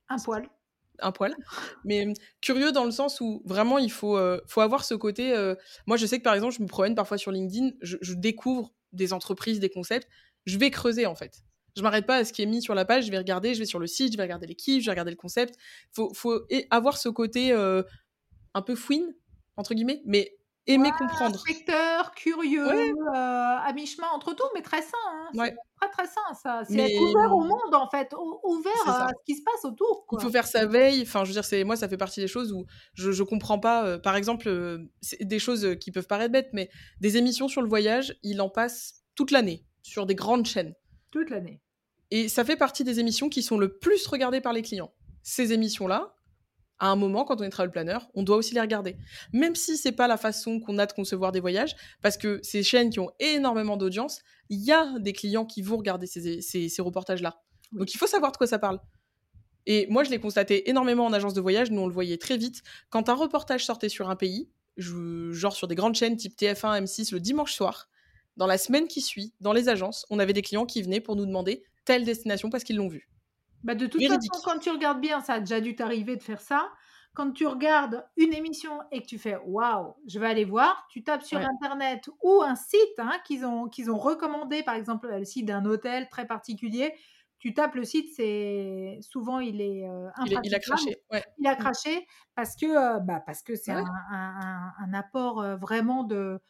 Un 0.08 0.16
poil. 0.18 0.48
Un 1.02 1.12
poil, 1.12 1.34
mais 1.84 2.06
euh, 2.06 2.12
curieux 2.40 2.72
dans 2.72 2.84
le 2.84 2.90
sens 2.90 3.20
où 3.20 3.42
vraiment 3.44 3.78
il 3.78 3.90
faut, 3.90 4.16
euh, 4.16 4.40
faut 4.46 4.60
avoir 4.60 4.84
ce 4.84 4.94
côté. 4.94 5.32
euh, 5.34 5.54
moi, 5.86 5.96
je 5.96 6.06
sais 6.06 6.18
que 6.18 6.22
par 6.22 6.34
exemple, 6.34 6.54
je 6.54 6.62
me 6.62 6.68
promène 6.68 6.94
parfois 6.94 7.18
sur 7.18 7.30
LinkedIn, 7.30 7.70
je, 7.80 8.14
découvre 8.14 8.72
des 8.92 9.12
entreprises, 9.12 9.60
des 9.60 9.70
concepts, 9.70 10.08
je 10.44 10.58
vais 10.58 10.70
creuser 10.70 11.06
en 11.06 11.14
fait. 11.14 11.42
Je 11.76 11.82
m'arrête 11.82 12.06
pas 12.06 12.16
à 12.16 12.24
ce 12.24 12.32
qui 12.32 12.42
est 12.42 12.46
mis 12.46 12.60
sur 12.60 12.74
la 12.74 12.84
page, 12.84 13.06
je 13.06 13.10
vais 13.10 13.18
regarder, 13.18 13.54
je 13.54 13.58
vais 13.58 13.66
sur 13.66 13.78
le 13.78 13.86
site, 13.86 14.12
je 14.12 14.18
vais 14.18 14.22
regarder 14.22 14.46
l'équipe, 14.46 14.80
je 14.80 14.86
vais 14.86 14.92
regarder 14.92 15.10
le 15.10 15.16
concept. 15.16 15.56
Faut, 15.92 16.12
faut 16.14 16.40
avoir 16.70 16.98
ce 16.98 17.08
côté 17.08 17.52
euh, 17.52 17.82
un 18.54 18.62
peu 18.62 18.74
fouine 18.74 19.14
entre 19.56 19.74
guillemets, 19.74 20.02
mais 20.04 20.36
aimer 20.66 20.90
comprendre. 20.98 21.34
Inspecteur, 21.36 22.12
curieux, 22.12 22.66
Ouais. 22.66 22.90
euh, 22.92 23.12
à 23.14 23.72
mi-chemin 23.74 24.06
entre 24.14 24.34
tout, 24.34 24.44
mais 24.54 24.62
très 24.62 24.82
sain. 24.82 24.96
hein. 25.10 25.28
C'est 25.32 25.40
Ouais. 25.40 25.54
très 25.80 25.90
très 25.90 26.06
sain 26.06 26.34
ça. 26.40 26.62
C'est 26.68 26.74
Mais- 26.74 26.96
ouvert 26.98 27.34
au 27.34 27.40
monde 27.42 27.74
en 27.74 27.88
fait, 27.90 28.12
ou- 28.18 28.38
ouvert 28.44 28.72
à 28.88 29.08
ce 29.08 29.14
qui 29.26 29.36
se 29.36 29.42
passe 29.42 29.64
autour. 29.64 30.06
Quoi. 30.06 30.18
Il 30.20 30.24
faut 30.24 30.30
faire 30.30 30.46
sa 30.46 30.66
veille. 30.66 31.02
Enfin, 31.02 31.24
je 31.24 31.28
veux 31.28 31.32
dire, 31.34 31.44
c'est 31.44 31.64
moi, 31.64 31.76
ça 31.76 31.88
fait 31.88 31.96
partie 31.96 32.20
des 32.20 32.28
choses 32.28 32.52
où 32.52 32.64
je, 32.94 33.10
je 33.12 33.22
comprends 33.22 33.58
pas. 33.58 33.84
euh, 33.86 33.98
par 33.98 34.16
exemple, 34.16 34.48
euh, 34.48 34.78
c'est 35.00 35.24
des 35.24 35.38
choses 35.38 35.76
qui 35.80 35.90
peuvent 35.90 36.06
paraître 36.06 36.32
bêtes, 36.32 36.50
mais 36.52 36.70
des 37.00 37.16
émissions 37.16 37.48
sur 37.48 37.62
le 37.62 37.68
voyage, 37.68 38.16
il 38.22 38.40
en 38.40 38.48
passe 38.48 39.02
toute 39.14 39.30
l'année 39.32 39.64
sur 39.82 40.06
des 40.06 40.14
grandes 40.14 40.46
chaînes. 40.46 40.74
Toute 41.10 41.28
l'année. 41.30 41.60
Et 42.10 42.28
ça 42.28 42.44
fait 42.44 42.56
partie 42.56 42.84
des 42.84 43.00
émissions 43.00 43.28
qui 43.28 43.42
sont 43.42 43.58
le 43.58 43.78
plus 43.78 44.06
regardées 44.06 44.40
par 44.40 44.52
les 44.52 44.62
clients. 44.62 44.92
Ces 45.22 45.52
émissions-là, 45.52 46.14
à 46.78 46.88
un 46.88 46.96
moment, 46.96 47.24
quand 47.24 47.40
on 47.40 47.44
est 47.44 47.50
travel 47.50 47.70
planner, 47.70 47.98
on 48.14 48.22
doit 48.22 48.36
aussi 48.36 48.54
les 48.54 48.60
regarder. 48.60 48.96
Même 49.32 49.54
si 49.54 49.76
c'est 49.76 49.92
pas 49.92 50.08
la 50.08 50.16
façon 50.16 50.58
qu'on 50.60 50.78
a 50.78 50.86
de 50.86 50.92
concevoir 50.92 51.30
des 51.32 51.40
voyages, 51.40 51.76
parce 52.00 52.16
que 52.16 52.40
ces 52.42 52.62
chaînes 52.62 52.90
qui 52.90 52.98
ont 53.00 53.10
énormément 53.20 53.76
d'audience, 53.76 54.20
il 54.48 54.60
y 54.64 54.72
a 54.72 54.98
des 54.98 55.12
clients 55.12 55.44
qui 55.46 55.62
vont 55.62 55.76
regarder 55.76 56.06
ces, 56.06 56.40
ces- 56.42 56.68
ces 56.68 56.82
reportages-là. 56.82 57.40
Donc 57.72 57.94
il 57.94 57.98
faut 57.98 58.06
savoir 58.08 58.32
de 58.32 58.36
quoi 58.36 58.46
ça 58.46 58.58
parle. 58.58 58.80
Et 59.66 59.86
moi, 59.88 60.02
je 60.02 60.10
l'ai 60.10 60.18
constaté 60.18 60.68
énormément 60.68 61.06
en 61.06 61.12
agence 61.12 61.34
de 61.34 61.40
voyage. 61.40 61.70
Nous, 61.70 61.80
on 61.80 61.86
le 61.86 61.92
voyait 61.94 62.18
très 62.18 62.36
vite. 62.36 62.62
Quand 62.90 63.08
un 63.08 63.14
reportage 63.14 63.64
sortait 63.64 63.88
sur 63.88 64.10
un 64.10 64.16
pays, 64.16 64.50
je- 64.76 65.30
genre 65.32 65.54
sur 65.54 65.68
des 65.68 65.76
grandes 65.76 65.94
chaînes 65.94 66.16
type 66.16 66.34
TF1, 66.36 66.80
M6, 66.82 67.12
le 67.12 67.20
dimanche 67.20 67.52
soir, 67.52 67.88
dans 68.36 68.46
la 68.46 68.58
semaine 68.58 68.88
qui 68.88 69.00
suit, 69.00 69.34
dans 69.40 69.52
les 69.52 69.68
agences, 69.68 70.04
on 70.10 70.18
avait 70.18 70.32
des 70.32 70.42
clients 70.42 70.66
qui 70.66 70.82
venaient 70.82 71.00
pour 71.00 71.14
nous 71.14 71.26
demander 71.26 71.62
telle 71.84 72.04
destination 72.04 72.50
parce 72.50 72.64
qu'ils 72.64 72.76
l'ont 72.76 72.88
vu. 72.88 73.08
Bah, 73.62 73.74
de 73.74 73.86
toute 73.86 74.06
Véridique. 74.06 74.08
façon, 74.08 74.40
quand 74.44 74.58
tu 74.58 74.70
regardes 74.70 75.00
bien, 75.00 75.20
ça 75.20 75.34
a 75.34 75.40
déjà 75.40 75.60
dû 75.60 75.76
t'arriver 75.76 76.16
de 76.16 76.22
faire 76.22 76.40
ça. 76.40 76.70
Quand 77.14 77.30
tu 77.32 77.46
regardes 77.46 78.04
une 78.16 78.32
émission 78.32 78.80
et 78.90 79.02
que 79.02 79.06
tu 79.06 79.18
fais 79.18 79.36
waouh, 79.44 79.94
je 80.06 80.18
vais 80.18 80.26
aller 80.26 80.44
voir, 80.46 80.86
tu 80.90 81.04
tapes 81.04 81.22
sur 81.22 81.38
Ouais. 81.38 81.44
internet 81.44 82.08
ou 82.22 82.42
un 82.42 82.56
site 82.56 82.98
hein, 82.98 83.12
qu'ils 83.24 83.44
ont, 83.44 83.68
qu'ils 83.68 83.90
ont 83.90 83.98
recommandé, 83.98 84.62
par 84.62 84.74
exemple 84.74 85.08
le 85.14 85.24
site 85.24 85.46
d'un 85.46 85.64
hôtel 85.66 86.08
très 86.08 86.26
particulier. 86.26 86.94
Tu 87.38 87.52
tapes 87.54 87.74
le 87.74 87.84
site, 87.84 88.08
c'est 88.16 88.98
souvent 89.02 89.40
il 89.40 89.60
est, 89.60 89.86
euh, 89.88 90.08
Il, 90.24 90.54
a 90.54 90.58
craché. 90.60 90.96
Ouais. 91.10 91.24
Il 91.38 91.46
a 91.46 91.54
craché 91.56 92.06
parce 92.34 92.56
que 92.56 92.66
euh, 92.66 92.98
bah, 93.00 93.20
parce 93.20 93.42
que 93.42 93.56
c'est 93.56 93.72
Ouais. 93.72 93.82
un, 94.12 94.72
un- 94.78 94.94
apport 94.94 95.40
euh, 95.42 95.56
vraiment 95.56 96.04
de 96.04 96.40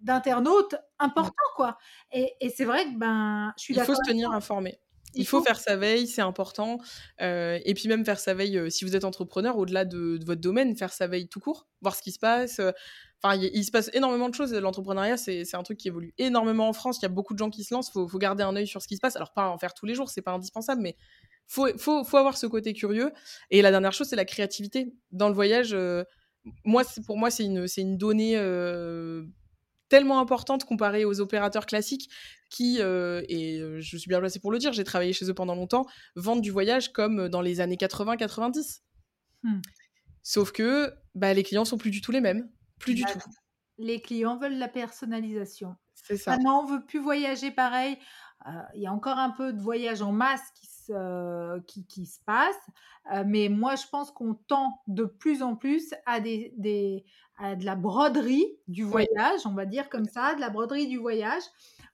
d'internautes 0.00 0.74
important 0.98 1.32
quoi. 1.56 1.78
Et, 2.12 2.34
et 2.40 2.48
c'est 2.50 2.64
vrai 2.64 2.84
que 2.86 2.98
ben 2.98 3.52
je 3.56 3.62
suis 3.62 3.74
Il 3.74 3.80
faut 3.80 3.94
se 3.94 4.02
tenir 4.02 4.30
informé. 4.32 4.78
Il 5.14 5.26
faut 5.26 5.42
faire 5.42 5.58
sa 5.58 5.76
veille, 5.76 6.06
c'est 6.06 6.22
important. 6.22 6.78
Euh, 7.20 7.58
et 7.64 7.74
puis 7.74 7.88
même 7.88 8.04
faire 8.04 8.20
sa 8.20 8.34
veille, 8.34 8.58
euh, 8.58 8.70
si 8.70 8.84
vous 8.84 8.94
êtes 8.94 9.04
entrepreneur, 9.04 9.56
au-delà 9.58 9.84
de, 9.84 10.16
de 10.18 10.24
votre 10.24 10.40
domaine, 10.40 10.76
faire 10.76 10.92
sa 10.92 11.06
veille 11.06 11.28
tout 11.28 11.40
court, 11.40 11.66
voir 11.82 11.94
ce 11.96 12.02
qui 12.02 12.12
se 12.12 12.18
passe. 12.18 12.60
euh, 12.60 12.72
Enfin, 13.22 13.36
il, 13.36 13.50
il 13.52 13.64
se 13.64 13.70
passe 13.70 13.90
énormément 13.92 14.30
de 14.30 14.34
choses. 14.34 14.54
L'entrepreneuriat, 14.54 15.18
c'est 15.18 15.54
un 15.54 15.62
truc 15.62 15.76
qui 15.78 15.88
évolue 15.88 16.14
énormément 16.16 16.68
en 16.68 16.72
France. 16.72 16.98
Il 17.00 17.02
y 17.02 17.06
a 17.06 17.10
beaucoup 17.10 17.34
de 17.34 17.38
gens 17.38 17.50
qui 17.50 17.64
se 17.64 17.74
lancent. 17.74 17.88
Il 17.88 17.92
faut, 17.92 18.08
faut 18.08 18.18
garder 18.18 18.42
un 18.42 18.56
œil 18.56 18.66
sur 18.66 18.80
ce 18.80 18.88
qui 18.88 18.96
se 18.96 19.00
passe. 19.00 19.14
Alors, 19.16 19.32
pas 19.34 19.48
en 19.50 19.58
faire 19.58 19.74
tous 19.74 19.84
les 19.84 19.94
jours, 19.94 20.08
c'est 20.08 20.22
pas 20.22 20.32
indispensable, 20.32 20.80
mais 20.80 20.96
faut, 21.46 21.68
faut, 21.76 22.02
faut 22.02 22.16
avoir 22.16 22.38
ce 22.38 22.46
côté 22.46 22.72
curieux. 22.72 23.12
Et 23.50 23.60
la 23.60 23.70
dernière 23.70 23.92
chose, 23.92 24.06
c'est 24.08 24.16
la 24.16 24.24
créativité. 24.24 24.94
Dans 25.10 25.28
le 25.28 25.34
voyage, 25.34 25.76
moi, 26.64 26.82
pour 27.04 27.18
moi, 27.18 27.30
c'est 27.30 27.44
une, 27.44 27.98
donnée 27.98 28.36
tellement 29.90 30.20
importante 30.20 30.64
comparée 30.64 31.04
aux 31.04 31.20
opérateurs 31.20 31.66
classiques 31.66 32.08
qui, 32.48 32.80
euh, 32.80 33.22
et 33.28 33.60
euh, 33.60 33.80
je 33.80 33.96
suis 33.98 34.08
bien 34.08 34.20
placée 34.20 34.40
pour 34.40 34.50
le 34.50 34.58
dire, 34.58 34.72
j'ai 34.72 34.84
travaillé 34.84 35.12
chez 35.12 35.28
eux 35.28 35.34
pendant 35.34 35.54
longtemps, 35.54 35.86
vendent 36.16 36.40
du 36.40 36.50
voyage 36.50 36.92
comme 36.92 37.28
dans 37.28 37.42
les 37.42 37.60
années 37.60 37.76
80-90. 37.76 38.80
Hmm. 39.42 39.60
Sauf 40.22 40.52
que 40.52 40.94
bah, 41.14 41.34
les 41.34 41.42
clients 41.42 41.64
sont 41.64 41.76
plus 41.78 41.90
du 41.90 42.00
tout 42.00 42.12
les 42.12 42.20
mêmes. 42.20 42.48
Plus 42.78 42.94
du 42.94 43.02
Bah, 43.02 43.10
tout. 43.12 43.20
Les 43.78 44.00
clients 44.00 44.38
veulent 44.38 44.58
la 44.58 44.68
personnalisation. 44.68 45.76
C'est 45.94 46.16
ça. 46.16 46.32
Maintenant, 46.32 46.62
on 46.62 46.66
veut 46.66 46.84
plus 46.84 47.00
voyager 47.00 47.50
pareil. 47.50 47.98
Euh, 48.46 48.50
Il 48.74 48.82
y 48.82 48.86
a 48.86 48.92
encore 48.92 49.18
un 49.18 49.30
peu 49.30 49.52
de 49.52 49.60
voyage 49.60 50.02
en 50.02 50.12
masse 50.12 50.42
qui 50.54 50.66
se, 50.94 51.60
qui, 51.66 51.86
qui 51.86 52.06
se 52.06 52.18
passe. 52.24 52.56
Euh, 53.14 53.24
mais 53.26 53.48
moi, 53.48 53.76
je 53.76 53.86
pense 53.90 54.10
qu'on 54.10 54.34
tend 54.34 54.80
de 54.86 55.04
plus 55.04 55.42
en 55.42 55.56
plus 55.56 55.94
à, 56.06 56.20
des, 56.20 56.52
des- 56.56 57.04
à 57.38 57.56
de 57.56 57.64
la 57.64 57.74
broderie 57.76 58.58
du 58.68 58.84
voyage, 58.84 59.46
on 59.46 59.54
va 59.54 59.64
dire 59.66 59.88
comme 59.88 60.04
ça, 60.06 60.34
de 60.34 60.40
la 60.40 60.50
broderie 60.50 60.86
du 60.88 60.98
voyage, 60.98 61.42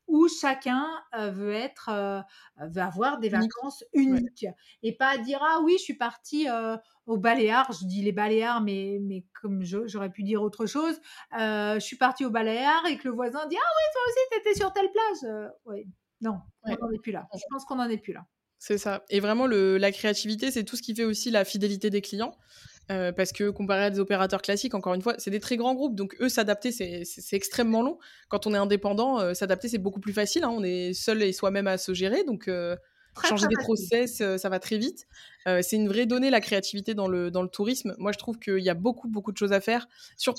où 0.09 0.28
chacun 0.28 0.86
euh, 1.16 1.30
veut 1.30 1.53
être, 1.53 1.88
euh, 1.92 2.20
veut 2.68 2.82
avoir 2.82 3.18
des 3.18 3.28
Unique. 3.28 3.42
vacances 3.42 3.84
uniques. 3.92 4.47
Et 4.82 4.97
pas 4.97 5.18
dire, 5.18 5.40
ah 5.42 5.61
oui, 5.62 5.74
je 5.78 5.82
suis 5.84 5.94
partie 5.97 6.49
euh, 6.49 6.76
aux 7.07 7.16
Baléares, 7.16 7.70
je 7.72 7.86
dis 7.86 8.03
les 8.03 8.12
Baléares, 8.12 8.61
mais, 8.61 8.99
mais 9.03 9.24
comme 9.40 9.62
j'aurais 9.64 10.11
pu 10.11 10.22
dire 10.24 10.42
autre 10.42 10.66
chose, 10.66 11.01
euh, 11.38 11.74
je 11.74 11.80
suis 11.80 11.97
partie 11.97 12.24
aux 12.24 12.30
Baléares 12.30 12.86
et 12.86 12.99
que 12.99 13.09
le 13.09 13.14
voisin 13.14 13.47
dit, 13.47 13.57
ah 13.57 13.72
oui, 13.76 13.92
toi 13.92 14.03
aussi, 14.09 14.18
tu 14.32 14.38
étais 14.40 14.55
sur 14.59 14.72
telle 14.72 14.90
plage. 14.90 15.30
Euh, 15.32 15.49
oui. 15.66 15.86
Non, 16.20 16.40
Ouais. 16.64 16.76
on 16.80 16.86
n'en 16.86 16.92
est 16.92 16.99
plus 17.03 17.12
là. 17.12 17.28
Je 17.34 17.42
pense 17.51 17.64
qu'on 17.64 17.76
n'en 17.76 17.88
est 17.88 17.99
plus 17.99 18.12
là. 18.14 18.24
C'est 18.59 18.78
ça. 18.78 19.04
Et 19.11 19.20
vraiment, 19.20 19.46
le, 19.46 19.76
la 19.78 19.92
créativité, 19.92 20.50
c'est 20.50 20.64
tout 20.64 20.76
ce 20.76 20.82
qui 20.82 20.94
fait 20.94 21.04
aussi 21.04 21.30
la 21.30 21.44
fidélité 21.44 21.90
des 21.90 22.00
clients. 22.00 22.36
Euh, 22.92 23.11
parce 23.11 23.32
que 23.32 23.50
comparé 23.50 23.86
à 23.86 23.90
des 23.90 23.98
opérateurs 23.98 24.40
classiques, 24.42 24.74
encore 24.74 24.94
une 24.94 25.02
fois, 25.02 25.14
c'est 25.18 25.32
des 25.32 25.40
très 25.40 25.57
grands 25.57 25.74
groupes, 25.74 25.96
donc 25.96 26.14
eux, 26.20 26.28
s'adapter, 26.28 26.70
c'est 26.70 27.02
extrêmement 27.32 27.82
long. 27.82 27.98
Quand 28.28 28.46
on 28.46 28.54
est 28.54 28.59
indépendant, 28.59 29.18
euh, 29.18 29.34
s'adapter, 29.34 29.68
c'est 29.68 29.78
beaucoup 29.78 29.98
plus 29.98 30.12
facile. 30.12 30.44
hein. 30.44 30.50
On 30.52 30.62
est 30.62 30.92
seul 30.94 31.20
et 31.24 31.32
soi-même 31.32 31.66
à 31.66 31.78
se 31.78 31.94
gérer, 31.94 32.22
donc 32.22 32.46
euh, 32.46 32.76
Changer 33.24 33.46
des 33.48 33.57
process, 33.57 34.22
ça 34.36 34.48
va 34.50 34.61
très 34.61 34.76
vite. 34.76 35.07
c'est 35.46 35.76
une 35.76 35.88
vraie 35.88 36.04
donnée, 36.04 36.28
la 36.28 36.42
créativité 36.42 36.92
dans 36.92 37.09
le, 37.09 37.30
dans 37.30 37.40
le 37.40 37.48
tourisme. 37.48 37.94
Moi, 37.96 38.12
je 38.12 38.18
trouve 38.18 38.38
qu'il 38.38 38.59
y 38.59 38.68
a 38.68 38.74
beaucoup, 38.74 39.09
beaucoup 39.09 39.32
de 39.32 39.38
choses 39.38 39.54
à 39.54 39.61
faire 39.62 39.88
sur 40.18 40.34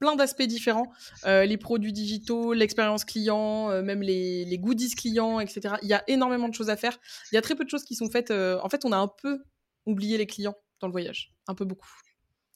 plein 0.00 0.16
d'aspects 0.16 0.42
différents. 0.42 0.90
les 1.24 1.56
produits 1.56 1.92
digitaux, 1.92 2.52
l'expérience 2.52 3.04
client, 3.04 3.82
même 3.82 4.02
les, 4.02 4.44
les, 4.44 4.58
goodies 4.58 4.94
clients, 4.94 5.38
etc. 5.38 5.74
Il 5.82 5.88
y 5.88 5.94
a 5.94 6.02
énormément 6.08 6.48
de 6.48 6.54
choses 6.54 6.70
à 6.70 6.76
faire. 6.76 6.98
Il 7.30 7.36
y 7.36 7.38
a 7.38 7.42
très 7.42 7.54
peu 7.54 7.64
de 7.64 7.70
choses 7.70 7.84
qui 7.84 7.94
sont 7.94 8.10
faites. 8.10 8.30
en 8.30 8.68
fait, 8.68 8.84
on 8.84 8.92
a 8.92 8.96
un 8.96 9.10
peu 9.22 9.44
oublié 9.86 10.18
les 10.18 10.26
clients 10.26 10.56
dans 10.80 10.88
le 10.88 10.92
voyage. 10.92 11.32
Un 11.46 11.54
peu 11.54 11.64
beaucoup. 11.64 11.88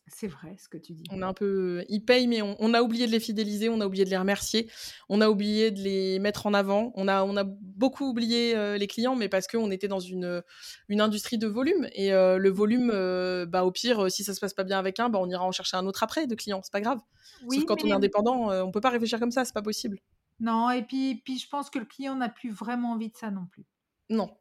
C'est 0.06 0.26
vrai 0.26 0.54
ce 0.58 0.68
que 0.68 0.76
tu 0.76 0.92
dis. 0.92 1.04
On 1.10 1.22
a 1.22 1.26
un 1.26 1.32
peu, 1.32 1.82
ils 1.88 2.04
payent, 2.04 2.26
mais 2.26 2.42
on, 2.42 2.74
a 2.74 2.82
oublié 2.82 3.06
de 3.06 3.12
les 3.12 3.20
fidéliser, 3.20 3.70
on 3.70 3.80
a 3.80 3.86
oublié 3.86 4.04
de 4.04 4.10
les 4.10 4.18
remercier, 4.18 4.70
on 5.08 5.22
a 5.22 5.30
oublié 5.30 5.70
de 5.70 5.80
les 5.80 6.18
mettre 6.18 6.46
en 6.46 6.52
avant. 6.52 6.92
On 6.94 7.08
a, 7.08 7.24
on 7.24 7.36
a 7.38 7.44
beaucoup 7.44 8.04
oublié 8.04 8.54
euh, 8.54 8.76
les 8.76 8.86
clients, 8.86 9.16
mais 9.16 9.30
parce 9.30 9.46
qu'on 9.46 9.70
était 9.70 9.88
dans 9.88 10.00
une, 10.00 10.42
une 10.88 11.00
industrie 11.00 11.38
de 11.38 11.46
volume 11.46 11.88
et 11.92 12.12
euh, 12.12 12.36
le 12.36 12.50
volume, 12.50 12.90
euh, 12.92 13.46
bah 13.46 13.64
au 13.64 13.70
pire, 13.70 14.10
si 14.10 14.24
ça 14.24 14.34
se 14.34 14.40
passe 14.40 14.52
pas 14.52 14.64
bien 14.64 14.78
avec 14.78 15.00
un, 15.00 15.08
bah 15.08 15.18
on 15.22 15.28
ira 15.28 15.44
en 15.44 15.52
chercher 15.52 15.78
un 15.78 15.86
autre 15.86 16.02
après 16.02 16.26
de 16.26 16.34
clients, 16.34 16.60
c'est 16.62 16.72
pas 16.72 16.82
grave. 16.82 17.00
Oui, 17.46 17.56
Sauf 17.56 17.64
quand 17.64 17.82
on 17.84 17.88
est 17.88 17.92
indépendant, 17.92 18.50
on 18.62 18.70
peut 18.70 18.82
pas 18.82 18.90
réfléchir 18.90 19.18
comme 19.18 19.30
ça, 19.30 19.46
c'est 19.46 19.54
pas 19.54 19.62
possible. 19.62 19.98
Non, 20.38 20.70
et 20.70 20.82
puis, 20.82 21.22
puis 21.24 21.38
je 21.38 21.48
pense 21.48 21.70
que 21.70 21.78
le 21.78 21.86
client 21.86 22.14
n'a 22.16 22.28
plus 22.28 22.50
vraiment 22.50 22.92
envie 22.92 23.08
de 23.08 23.16
ça 23.16 23.30
non 23.30 23.46
plus. 23.50 23.64
Non. 24.10 24.36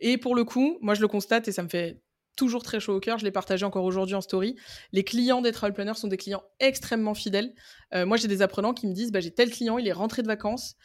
Et 0.00 0.18
pour 0.18 0.34
le 0.34 0.44
coup, 0.44 0.78
moi 0.80 0.94
je 0.94 1.00
le 1.00 1.08
constate 1.08 1.46
et 1.46 1.52
ça 1.52 1.62
me 1.62 1.68
fait 1.68 2.02
toujours 2.36 2.62
très 2.62 2.80
chaud 2.80 2.94
au 2.94 3.00
cœur. 3.00 3.18
Je 3.18 3.24
l'ai 3.24 3.30
partagé 3.30 3.64
encore 3.64 3.84
aujourd'hui 3.84 4.14
en 4.14 4.20
story. 4.20 4.56
Les 4.92 5.04
clients 5.04 5.40
des 5.40 5.52
travel 5.52 5.74
planners 5.74 5.94
sont 5.94 6.08
des 6.08 6.16
clients 6.16 6.42
extrêmement 6.60 7.14
fidèles. 7.14 7.54
Euh, 7.94 8.06
moi, 8.06 8.16
j'ai 8.16 8.28
des 8.28 8.42
apprenants 8.42 8.74
qui 8.74 8.86
me 8.86 8.92
disent 8.92 9.10
bah, 9.10 9.20
j'ai 9.20 9.32
tel 9.32 9.50
client, 9.50 9.78
il 9.78 9.88
est 9.88 9.92
rentré 9.92 10.22
de 10.22 10.28
vacances. 10.28 10.76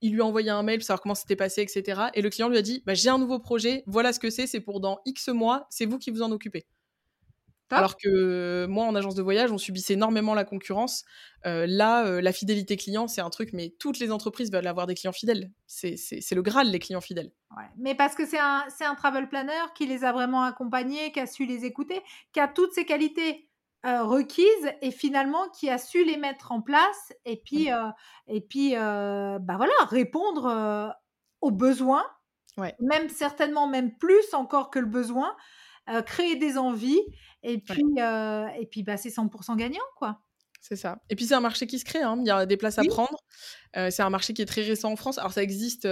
Il 0.00 0.12
lui 0.12 0.20
a 0.20 0.26
envoyé 0.26 0.50
un 0.50 0.62
mail 0.62 0.78
pour 0.78 0.86
savoir 0.86 1.00
comment 1.00 1.14
c'était 1.14 1.36
passé, 1.36 1.62
etc. 1.62 2.02
Et 2.14 2.22
le 2.22 2.30
client 2.30 2.48
lui 2.48 2.58
a 2.58 2.62
dit 2.62 2.82
bah, 2.86 2.94
j'ai 2.94 3.08
un 3.08 3.18
nouveau 3.18 3.38
projet, 3.38 3.82
voilà 3.86 4.12
ce 4.12 4.20
que 4.20 4.30
c'est, 4.30 4.46
c'est 4.46 4.60
pour 4.60 4.80
dans 4.80 5.00
X 5.06 5.28
mois, 5.28 5.66
c'est 5.70 5.86
vous 5.86 5.98
qui 5.98 6.10
vous 6.10 6.22
en 6.22 6.30
occupez. 6.30 6.66
Alors 7.76 7.96
que 7.96 8.66
moi, 8.66 8.86
en 8.86 8.94
agence 8.94 9.14
de 9.14 9.22
voyage, 9.22 9.52
on 9.52 9.58
subissait 9.58 9.94
énormément 9.94 10.34
la 10.34 10.44
concurrence. 10.44 11.04
Euh, 11.46 11.66
là, 11.68 12.06
euh, 12.06 12.20
la 12.20 12.32
fidélité 12.32 12.76
client, 12.76 13.08
c'est 13.08 13.20
un 13.20 13.30
truc, 13.30 13.50
mais 13.52 13.74
toutes 13.78 13.98
les 13.98 14.10
entreprises 14.10 14.50
veulent 14.50 14.66
avoir 14.66 14.86
des 14.86 14.94
clients 14.94 15.12
fidèles. 15.12 15.50
C'est 15.66 15.96
le 16.32 16.42
Graal, 16.42 16.70
les 16.70 16.78
clients 16.78 17.00
fidèles. 17.00 17.32
Mais 17.78 17.94
parce 17.94 18.14
que 18.14 18.24
c'est 18.26 18.38
un, 18.38 18.64
un 18.80 18.94
travel 18.94 19.28
planner 19.28 19.72
qui 19.74 19.86
les 19.86 20.04
a 20.04 20.12
vraiment 20.12 20.44
accompagnés, 20.44 21.12
qui 21.12 21.20
a 21.20 21.26
su 21.26 21.44
les 21.44 21.64
écouter, 21.64 22.00
qui 22.32 22.40
a 22.40 22.48
toutes 22.48 22.72
ces 22.72 22.84
qualités 22.84 23.48
euh, 23.86 24.02
requises 24.02 24.72
et 24.82 24.90
finalement 24.90 25.48
qui 25.50 25.68
a 25.70 25.78
su 25.78 26.04
les 26.04 26.16
mettre 26.16 26.52
en 26.52 26.62
place 26.62 27.12
et 27.24 27.36
puis, 27.36 27.70
mmh. 27.70 27.94
et 28.28 28.40
puis 28.40 28.74
bah 28.74 29.56
voilà, 29.56 29.72
répondre 29.88 30.94
aux 31.40 31.50
besoins, 31.50 32.04
même 32.80 33.08
certainement 33.08 33.66
même 33.66 33.96
plus 33.96 34.34
encore 34.34 34.70
que 34.70 34.78
le 34.78 34.86
besoin, 34.86 35.34
créer 36.06 36.36
des 36.36 36.58
envies 36.58 37.00
et 37.42 37.58
puis, 37.58 37.84
et 37.98 38.66
puis 38.66 38.82
bah, 38.82 38.96
c'est 38.96 39.10
100% 39.10 39.56
gagnant, 39.56 39.80
quoi. 39.96 40.20
C'est 40.60 40.76
ça. 40.76 41.00
Et 41.08 41.14
puis 41.14 41.24
c'est 41.24 41.34
un 41.34 41.40
marché 41.40 41.66
qui 41.66 41.78
se 41.78 41.84
crée, 41.84 42.02
hein. 42.02 42.16
il 42.20 42.26
y 42.26 42.30
a 42.30 42.44
des 42.44 42.56
places 42.56 42.78
à 42.78 42.82
prendre. 42.84 43.18
c'est 43.74 44.02
un 44.02 44.10
marché 44.10 44.34
qui 44.34 44.42
est 44.42 44.46
très 44.46 44.62
récent 44.62 44.92
en 44.92 44.96
France. 44.96 45.18
Alors 45.18 45.32
ça 45.32 45.42
existe 45.42 45.88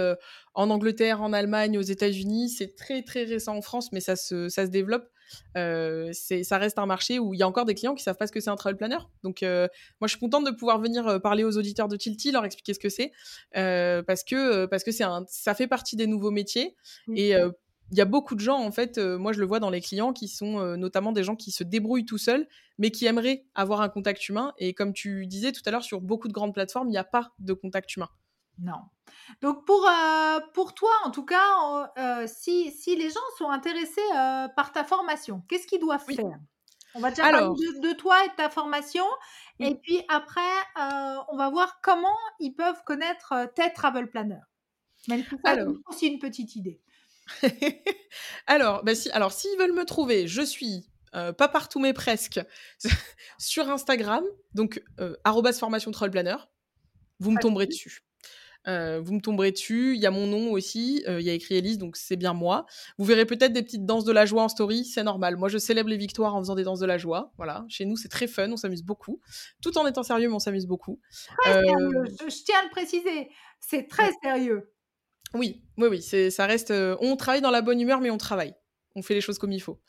en 0.53 0.69
Angleterre, 0.69 1.21
en 1.21 1.33
Allemagne, 1.33 1.77
aux 1.77 1.83
États-Unis. 1.83 2.49
C'est 2.49 2.75
très 2.75 3.01
très 3.01 3.23
récent 3.23 3.55
en 3.55 3.61
France, 3.61 3.91
mais 3.91 4.01
ça 4.01 4.15
se, 4.15 4.49
ça 4.49 4.65
se 4.65 4.71
développe. 4.71 5.09
ça 5.55 6.57
reste 6.57 6.79
un 6.79 6.85
marché 6.85 7.17
où 7.17 7.33
il 7.33 7.39
y 7.39 7.43
a 7.43 7.47
encore 7.47 7.65
des 7.65 7.75
clients 7.75 7.95
qui 7.95 8.03
savent 8.03 8.17
pas 8.17 8.27
ce 8.27 8.31
que 8.31 8.41
c'est 8.41 8.49
un 8.49 8.57
travel 8.57 8.77
planner. 8.77 8.99
Donc 9.23 9.39
moi 9.41 9.69
je 10.03 10.09
suis 10.09 10.19
contente 10.19 10.45
de 10.45 10.51
pouvoir 10.51 10.79
venir 10.79 11.21
parler 11.21 11.45
aux 11.45 11.57
auditeurs 11.57 11.87
de 11.87 11.95
Tilty, 11.95 12.31
leur 12.31 12.43
expliquer 12.43 12.73
ce 12.73 12.79
que 12.79 12.89
c'est, 12.89 13.13
parce 13.53 14.25
que 14.25 14.65
parce 14.65 14.83
que 14.83 14.91
c'est 14.91 15.05
ça 15.27 15.53
fait 15.53 15.67
partie 15.67 15.95
des 15.95 16.07
nouveaux 16.07 16.31
métiers 16.31 16.75
et 17.15 17.33
il 17.91 17.97
y 17.97 18.01
a 18.01 18.05
beaucoup 18.05 18.35
de 18.35 18.39
gens, 18.39 18.57
en 18.57 18.71
fait, 18.71 18.97
euh, 18.97 19.17
moi 19.17 19.31
je 19.31 19.39
le 19.39 19.45
vois 19.45 19.59
dans 19.59 19.69
les 19.69 19.81
clients, 19.81 20.11
qui 20.11 20.27
sont 20.27 20.59
euh, 20.59 20.75
notamment 20.75 21.11
des 21.11 21.23
gens 21.23 21.35
qui 21.35 21.51
se 21.51 21.63
débrouillent 21.63 22.05
tout 22.05 22.17
seuls, 22.17 22.47
mais 22.77 22.91
qui 22.91 23.05
aimeraient 23.05 23.45
avoir 23.55 23.81
un 23.81 23.89
contact 23.89 24.27
humain. 24.27 24.53
Et 24.57 24.73
comme 24.73 24.93
tu 24.93 25.25
disais 25.25 25.51
tout 25.51 25.61
à 25.65 25.71
l'heure, 25.71 25.83
sur 25.83 26.01
beaucoup 26.01 26.27
de 26.27 26.33
grandes 26.33 26.53
plateformes, 26.53 26.89
il 26.89 26.91
n'y 26.91 26.97
a 26.97 27.05
pas 27.05 27.31
de 27.39 27.53
contact 27.53 27.95
humain. 27.95 28.09
Non. 28.59 28.79
Donc 29.41 29.65
pour, 29.65 29.87
euh, 29.87 30.39
pour 30.53 30.73
toi, 30.73 30.91
en 31.05 31.11
tout 31.11 31.25
cas, 31.25 32.27
si, 32.27 32.71
si, 32.71 32.95
les 32.95 33.09
gens 33.09 33.19
sont 33.37 33.49
intéressés 33.49 34.01
par 34.55 34.71
ta 34.73 34.83
formation, 34.83 35.43
qu'est-ce 35.47 35.67
qu'ils 35.67 35.79
doivent 35.79 36.03
faire? 36.03 36.25
On 36.95 36.99
va 36.99 37.11
déjà 37.11 37.29
parler 37.29 37.55
de, 37.81 37.93
toi 37.93 38.25
et 38.25 38.29
de 38.29 38.35
ta 38.35 38.49
formation. 38.49 39.05
Et 39.59 39.75
puis 39.75 40.01
après, 40.09 40.41
on 41.29 41.37
va 41.37 41.49
voir 41.49 41.79
comment 41.81 42.17
ils 42.39 42.53
peuvent 42.53 42.83
connaître 42.85 43.33
tes 43.55 43.71
travel 43.73 44.09
planners. 44.09 44.41
Même 45.07 45.23
si 45.23 45.35
ça 45.45 45.55
aussi 45.87 46.07
une 46.07 46.19
petite 46.19 46.55
idée. 46.55 46.81
alors, 48.47 48.83
bah 48.83 48.95
si, 48.95 49.09
alors 49.11 49.31
s'ils 49.31 49.57
veulent 49.57 49.73
me 49.73 49.85
trouver, 49.85 50.27
je 50.27 50.41
suis 50.41 50.89
euh, 51.15 51.33
pas 51.33 51.47
partout 51.47 51.79
mais 51.79 51.93
presque 51.93 52.39
sur 53.39 53.69
Instagram, 53.69 54.23
donc 54.53 54.81
euh, 54.99 55.15
formation 55.59 55.91
planner. 55.91 56.35
Vous 57.19 57.31
me 57.31 57.39
tomberez 57.39 57.65
dessus. 57.65 58.03
Euh, 58.67 58.99
vous 58.99 59.13
me 59.13 59.21
tomberez 59.21 59.51
dessus. 59.51 59.95
Il 59.95 60.01
y 60.01 60.05
a 60.05 60.11
mon 60.11 60.27
nom 60.27 60.51
aussi. 60.51 61.03
Il 61.07 61.21
y 61.21 61.29
a 61.29 61.33
écrit 61.33 61.55
Elise, 61.55 61.77
donc 61.79 61.95
c'est 61.95 62.17
bien 62.17 62.33
moi. 62.33 62.65
Vous 62.97 63.05
verrez 63.05 63.25
peut-être 63.25 63.53
des 63.53 63.63
petites 63.63 63.85
danses 63.85 64.03
de 64.03 64.11
la 64.11 64.25
joie 64.25 64.43
en 64.43 64.49
story. 64.49 64.85
C'est 64.85 65.03
normal. 65.03 65.37
Moi, 65.37 65.47
je 65.47 65.57
célèbre 65.57 65.89
les 65.89 65.97
victoires 65.97 66.35
en 66.35 66.39
faisant 66.39 66.53
des 66.53 66.63
danses 66.63 66.81
de 66.81 66.85
la 66.85 66.97
joie. 66.97 67.33
Voilà. 67.37 67.65
Chez 67.69 67.85
nous, 67.85 67.95
c'est 67.95 68.09
très 68.09 68.27
fun. 68.27 68.51
On 68.51 68.57
s'amuse 68.57 68.83
beaucoup. 68.83 69.19
Tout 69.63 69.77
en 69.79 69.87
étant 69.87 70.03
sérieux, 70.03 70.27
mais 70.27 70.35
on 70.35 70.39
s'amuse 70.39 70.67
beaucoup. 70.67 70.99
Je, 71.45 72.43
tiens 72.43 72.59
à 72.59 72.63
le 72.65 72.69
préciser. 72.69 73.29
C'est 73.59 73.87
très 73.87 74.11
sérieux. 74.21 74.69
Oui, 75.33 75.61
oui, 75.77 75.87
oui, 75.89 76.01
c'est, 76.01 76.29
ça 76.29 76.45
reste. 76.45 76.71
Euh, 76.71 76.95
on 77.01 77.15
travaille 77.15 77.41
dans 77.41 77.51
la 77.51 77.61
bonne 77.61 77.79
humeur, 77.79 78.01
mais 78.01 78.09
on 78.09 78.17
travaille. 78.17 78.53
On 78.95 79.01
fait 79.01 79.13
les 79.13 79.21
choses 79.21 79.37
comme 79.37 79.51
il 79.51 79.59
faut. 79.59 79.79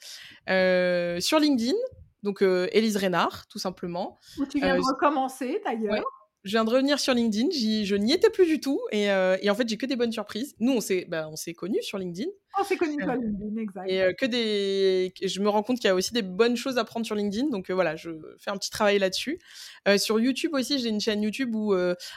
Euh, 0.51 1.21
sur 1.21 1.39
LinkedIn, 1.39 1.77
donc 2.23 2.43
euh, 2.43 2.69
Élise 2.73 2.97
Reynard, 2.97 3.47
tout 3.49 3.59
simplement. 3.59 4.19
Où 4.39 4.47
tu 4.47 4.59
viens 4.59 4.77
de 4.77 4.83
recommencer 4.83 5.61
d'ailleurs 5.65 6.05
je 6.45 6.51
viens 6.53 6.65
de 6.65 6.71
revenir 6.71 7.01
sur 7.01 7.15
LinkedIn, 7.15 7.49
je 7.51 7.95
n'y 7.97 8.13
étais 8.13 8.31
plus 8.31 8.47
du 8.47 8.61
tout 8.61 8.81
euh, 8.95 9.37
et, 9.43 9.51
en 9.51 9.55
fait 9.55 9.69
j'ai 9.69 9.77
que 9.77 9.87
des 9.87 9.97
bonnes 9.97 10.13
surprises. 10.13 10.55
Nous 10.61 10.73
on 10.73 10.81
s'est 10.81 11.07
bah, 11.09 11.29
on 11.31 11.37
s'est 11.37 11.55
connus 11.55 11.83
sur 11.83 11.99
LinkedIn. 11.99 12.29
On 12.59 12.65
s'est 12.65 12.77
connus 12.77 12.97
sur 13.01 13.11
euh, 13.11 13.17
LinkedIn, 13.17 13.61
exact. 13.61 13.91
Et 13.91 14.03
euh, 14.03 14.13
que 14.13 14.27
des, 14.27 15.13
je 15.23 15.41
me 15.41 15.49
rends 15.49 15.63
compte 15.63 15.79
qu'il 15.79 15.89
y 15.89 15.91
a 15.91 15.95
aussi 15.95 16.13
des 16.13 16.23
bonnes 16.23 16.57
choses 16.57 16.79
à 16.79 16.85
prendre 16.85 17.05
sur 17.05 17.15
LinkedIn, 17.15 17.49
donc 17.51 17.71
voilà, 17.71 17.97
je 17.97 18.11
fais 18.39 18.51
un 18.51 18.57
petit 18.57 18.71
travail 18.71 18.99
là-dessus. 18.99 19.41
sur 19.99 20.19
YouTube 20.21 20.55
aussi, 20.55 20.79
j'ai 20.79 20.89
une 20.89 21.01
chaîne 21.01 21.23
YouTube 21.23 21.55
où, 21.55 21.73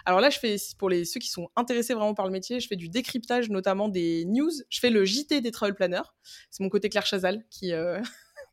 alors 0.05 0.21
là 0.21 0.29
je 0.29 0.39
fais 0.39 0.55
pour 0.77 0.89
les 0.89 1.05
ceux 1.05 1.19
qui 1.19 1.29
sont 1.29 1.49
intéressés 1.55 1.93
vraiment 1.93 2.13
par 2.13 2.25
le 2.25 2.31
métier, 2.31 2.59
je 2.59 2.67
fais 2.67 2.75
du 2.75 2.89
décryptage 2.89 3.49
notamment 3.49 3.89
des 3.89 4.25
news. 4.25 4.51
Je 4.69 4.79
fais 4.79 4.89
le 4.89 5.03
JT 5.05 5.41
des 5.41 5.51
travel 5.51 5.75
planners. 5.75 6.09
C'est 6.49 6.63
mon 6.63 6.69
côté 6.69 6.89
Claire 6.89 7.05
Chazal 7.05 7.43
qui 7.49 7.73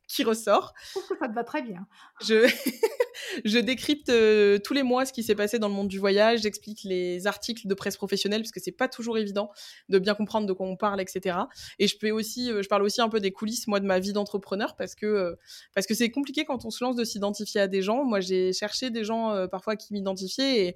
qui 0.09 0.23
ressort. 0.23 0.73
Je 0.83 0.99
trouve 0.99 1.07
que 1.07 1.17
ça 1.19 1.29
te 1.29 1.33
va 1.33 1.43
très 1.43 1.61
bien. 1.61 1.87
Je, 2.21 2.49
je 3.45 3.59
décrypte 3.59 4.09
euh, 4.09 4.57
tous 4.57 4.73
les 4.73 4.83
mois 4.83 5.05
ce 5.05 5.13
qui 5.13 5.23
s'est 5.23 5.35
passé 5.35 5.59
dans 5.59 5.69
le 5.69 5.73
monde 5.73 5.87
du 5.87 5.99
voyage, 5.99 6.41
j'explique 6.41 6.83
les 6.83 7.27
articles 7.27 7.67
de 7.67 7.73
presse 7.73 7.95
professionnelle, 7.95 8.41
parce 8.41 8.51
que 8.51 8.59
c'est 8.59 8.71
pas 8.71 8.87
toujours 8.87 9.17
évident 9.17 9.51
de 9.87 9.99
bien 9.99 10.15
comprendre 10.15 10.47
de 10.47 10.53
quoi 10.53 10.65
on 10.65 10.75
parle, 10.75 10.99
etc. 10.99 11.37
Et 11.77 11.87
je, 11.87 11.97
peux 11.97 12.09
aussi, 12.09 12.51
euh, 12.51 12.63
je 12.63 12.67
parle 12.67 12.83
aussi 12.83 13.01
un 13.01 13.09
peu 13.09 13.19
des 13.19 13.31
coulisses, 13.31 13.67
moi, 13.67 13.79
de 13.79 13.85
ma 13.85 13.99
vie 13.99 14.11
d'entrepreneur, 14.11 14.75
parce 14.75 14.95
que 14.95 15.05
euh, 15.05 15.35
parce 15.75 15.85
que 15.85 15.93
c'est 15.93 16.09
compliqué 16.09 16.43
quand 16.43 16.65
on 16.65 16.71
se 16.71 16.83
lance 16.83 16.95
de 16.95 17.03
s'identifier 17.03 17.61
à 17.61 17.67
des 17.67 17.81
gens. 17.81 18.03
Moi, 18.03 18.19
j'ai 18.19 18.51
cherché 18.51 18.89
des 18.89 19.03
gens 19.03 19.47
parfois 19.47 19.75
qui 19.75 19.93
m'identifiaient 19.93 20.67
et 20.67 20.75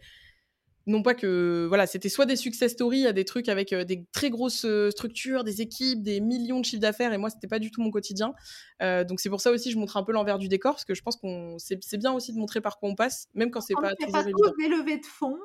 non 0.85 1.01
pas 1.01 1.13
que 1.13 1.65
voilà, 1.67 1.87
c'était 1.87 2.09
soit 2.09 2.25
des 2.25 2.35
success 2.35 2.73
stories 2.73 3.07
à 3.07 3.13
des 3.13 3.25
trucs 3.25 3.47
avec 3.47 3.71
euh, 3.71 3.83
des 3.83 4.05
très 4.11 4.29
grosses 4.29 4.65
euh, 4.65 4.91
structures, 4.91 5.43
des 5.43 5.61
équipes, 5.61 6.03
des 6.03 6.19
millions 6.19 6.59
de 6.59 6.65
chiffres 6.65 6.81
d'affaires, 6.81 7.13
et 7.13 7.17
moi 7.17 7.29
c'était 7.29 7.47
pas 7.47 7.59
du 7.59 7.71
tout 7.71 7.81
mon 7.81 7.91
quotidien. 7.91 8.33
Euh, 8.81 9.03
donc 9.03 9.19
c'est 9.19 9.29
pour 9.29 9.41
ça 9.41 9.51
aussi 9.51 9.71
je 9.71 9.77
montre 9.77 9.95
un 9.97 10.03
peu 10.03 10.11
l'envers 10.11 10.37
du 10.37 10.49
décor 10.49 10.73
parce 10.73 10.85
que 10.85 10.93
je 10.93 11.01
pense 11.01 11.15
qu'on 11.15 11.57
c'est 11.57 11.97
bien 11.97 12.11
aussi 12.11 12.33
de 12.33 12.37
montrer 12.37 12.59
par 12.59 12.79
quoi 12.79 12.89
on 12.89 12.95
passe, 12.95 13.27
même 13.33 13.49
quand 13.49 13.61
c'est 13.61 13.75
pas 13.75 13.95
toujours 13.95 14.11
pas 14.11 14.23
des 14.23 14.67
levées 14.67 14.97
de 14.97 15.05
fonds. 15.05 15.39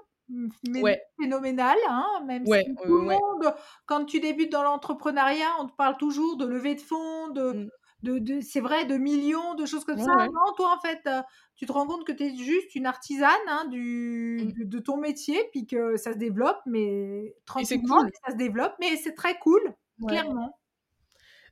Mais 0.68 1.00
phénoménal, 1.18 1.78
hein, 1.88 2.06
même 2.26 2.44
si 2.44 2.74
tout 2.84 2.98
le 2.98 3.04
monde, 3.04 3.54
quand 3.86 4.04
tu 4.04 4.20
débutes 4.20 4.52
dans 4.52 4.62
l'entrepreneuriat, 4.62 5.48
on 5.60 5.66
te 5.66 5.72
parle 5.74 5.96
toujours 5.96 6.36
de 6.36 6.44
levée 6.44 6.74
de 6.74 6.82
fonds, 6.82 7.28
de, 7.30 7.52
mmh 7.52 7.68
de, 8.02 8.40
c'est 8.40 8.60
vrai, 8.60 8.84
de 8.84 8.96
millions, 8.96 9.54
de 9.54 9.66
choses 9.66 9.84
comme 9.84 9.98
ça. 9.98 10.14
Non, 10.26 10.52
toi, 10.56 10.76
en 10.76 10.80
fait, 10.80 11.00
euh, 11.06 11.22
tu 11.56 11.66
te 11.66 11.72
rends 11.72 11.86
compte 11.86 12.06
que 12.06 12.12
tu 12.12 12.24
es 12.24 12.36
juste 12.36 12.74
une 12.74 12.86
artisane 12.86 13.30
hein, 13.48 13.64
du, 13.66 14.54
mmh. 14.56 14.64
de, 14.64 14.78
ton 14.78 14.96
métier, 14.96 15.38
puis 15.50 15.66
que 15.66 15.96
ça 15.96 16.12
se 16.12 16.18
développe, 16.18 16.60
mais 16.66 17.34
tranquillement, 17.44 18.00
ça 18.24 18.32
se 18.32 18.36
développe, 18.36 18.74
mais 18.80 18.96
c'est 18.96 19.14
très 19.14 19.38
cool, 19.38 19.74
clairement. 20.06 20.56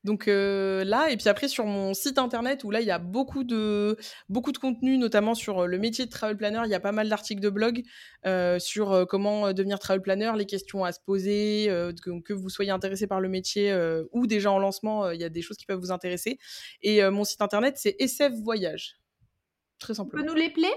Donc 0.07 0.29
euh, 0.29 0.85
là, 0.85 1.11
et 1.11 1.17
puis 1.17 1.29
après 1.29 1.49
sur 1.49 1.67
mon 1.67 1.93
site 1.93 2.19
internet 2.19 2.63
où 2.63 2.71
là 2.71 2.81
il 2.81 2.87
y 2.87 2.93
a 2.93 3.01
beaucoup 3.01 3.43
de, 3.43 3.97
beaucoup 4.29 4.53
de 4.53 4.59
contenu, 4.59 4.99
notamment 4.99 5.35
sur 5.35 5.65
euh, 5.65 5.67
le 5.67 5.79
métier 5.79 6.07
de 6.07 6.11
travel 6.11 6.37
planner, 6.37 6.61
il 6.65 6.71
y 6.71 6.77
a 6.77 6.81
pas 6.81 6.93
mal 6.93 7.09
d'articles 7.09 7.43
de 7.43 7.51
blog 7.51 7.83
euh, 8.25 8.61
sur 8.61 9.05
comment 9.09 9.53
devenir 9.53 9.81
travel 9.81 10.03
planner, 10.03 10.31
les 10.37 10.47
questions 10.47 10.85
à 10.85 10.93
se 10.93 11.01
poser, 11.05 11.67
que, 12.01 12.33
vous 12.33 12.49
soyez 12.49 12.71
intéressé 12.71 13.09
par 13.09 13.21
le 13.21 13.29
métier 13.29 13.77
ou 14.13 14.29
déjà 14.29 14.53
en 14.53 14.61
lancement, 14.61 15.11
il 15.11 15.21
y 15.21 15.25
a 15.25 15.29
des 15.29 15.43
choses 15.43 15.57
qui 15.57 15.67
peuvent 15.67 15.81
vous 15.81 15.91
intéresser. 15.91 16.39
Et 16.83 17.03
mon 17.11 17.25
site 17.25 17.43
internet 17.43 17.75
c'est 17.77 17.97
SF 17.99 18.35
Voyage. 18.45 19.01
Très 19.81 19.95
simplement. 19.95 20.23
Peux 20.23 20.31
nous 20.31 20.37
les 20.37 20.51
plaire? 20.51 20.71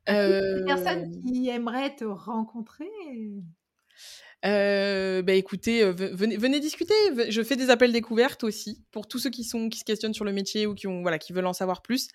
Des 0.08 0.64
personnes 0.66 1.12
qui 1.22 1.50
aimeraient 1.50 1.96
te 1.96 2.06
rencontrer? 2.06 2.88
Euh, 4.46 5.24
bah 5.24 5.34
écoutez, 5.34 5.82
euh, 5.82 5.92
venez, 5.92 6.38
venez, 6.38 6.60
discuter. 6.60 6.94
Je 7.30 7.42
fais 7.42 7.56
des 7.56 7.72
appels 7.72 7.92
découvertes 7.92 8.44
aussi 8.44 8.84
pour 8.92 9.08
tous 9.08 9.18
ceux 9.18 9.32
qui 9.32 9.44
sont 9.44 9.68
qui 9.68 9.80
se 9.80 9.84
questionnent 9.84 10.14
sur 10.14 10.26
le 10.26 10.32
métier 10.32 10.68
ou 10.68 10.76
qui 10.76 10.86
ont 10.86 11.02
voilà 11.02 11.18
qui 11.18 11.34
veulent 11.34 11.48
en 11.48 11.54
savoir 11.54 11.82
plus. 11.82 12.08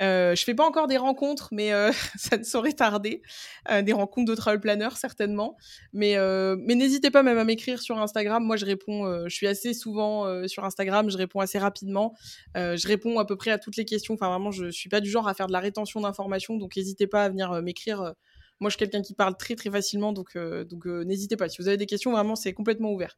Euh, 0.00 0.36
je 0.36 0.44
fais 0.44 0.54
pas 0.54 0.64
encore 0.64 0.86
des 0.86 0.96
rencontres, 0.96 1.48
mais 1.50 1.72
euh, 1.72 1.90
ça 2.16 2.36
ne 2.36 2.44
saurait 2.44 2.74
tarder. 2.74 3.22
Euh, 3.70 3.82
des 3.82 3.92
rencontres 3.92 4.30
de 4.30 4.36
travel 4.36 4.60
planner 4.60 4.88
certainement. 4.94 5.56
Mais 5.92 6.16
mais 6.58 6.76
n'hésitez 6.76 7.10
pas 7.10 7.24
même 7.24 7.38
à 7.38 7.44
m'écrire 7.44 7.80
sur 7.80 7.98
Instagram. 7.98 8.44
Moi 8.44 8.56
je 8.56 8.66
réponds. 8.66 9.26
je 9.28 9.34
suis 9.34 9.48
assez 9.48 9.74
souvent 9.74 10.46
sur 10.46 10.64
Instagram. 10.64 11.10
Je 11.10 11.16
réponds 11.16 11.40
assez 11.40 11.58
rapidement. 11.58 12.14
je 12.54 12.86
réponds 12.86 13.18
à 13.18 13.24
peu 13.24 13.36
près 13.36 13.50
à 13.50 13.58
toutes 13.58 13.76
les 13.76 13.84
questions. 13.84 14.14
Enfin 14.14 14.28
vraiment, 14.28 14.52
je 14.52 14.70
suis 14.70 14.88
pas 14.88 15.00
du 15.00 15.10
genre 15.10 15.26
à 15.26 15.34
faire 15.34 15.48
de 15.48 15.52
la 15.52 15.60
rétention 15.60 16.00
d'informations. 16.00 16.56
Donc 16.56 16.76
n'hésitez 16.76 17.06
pas 17.08 17.24
à 17.24 17.28
venir 17.28 17.60
m'écrire 17.62 18.14
moi, 18.60 18.70
je 18.70 18.76
suis 18.76 18.78
quelqu'un 18.78 19.02
qui 19.02 19.14
parle 19.14 19.36
très 19.36 19.56
très 19.56 19.70
facilement, 19.70 20.12
donc, 20.12 20.36
euh, 20.36 20.64
donc 20.64 20.86
euh, 20.86 21.04
n'hésitez 21.04 21.36
pas. 21.36 21.48
Si 21.48 21.60
vous 21.60 21.68
avez 21.68 21.76
des 21.76 21.86
questions, 21.86 22.12
vraiment, 22.12 22.36
c'est 22.36 22.54
complètement 22.54 22.92
ouvert. 22.92 23.16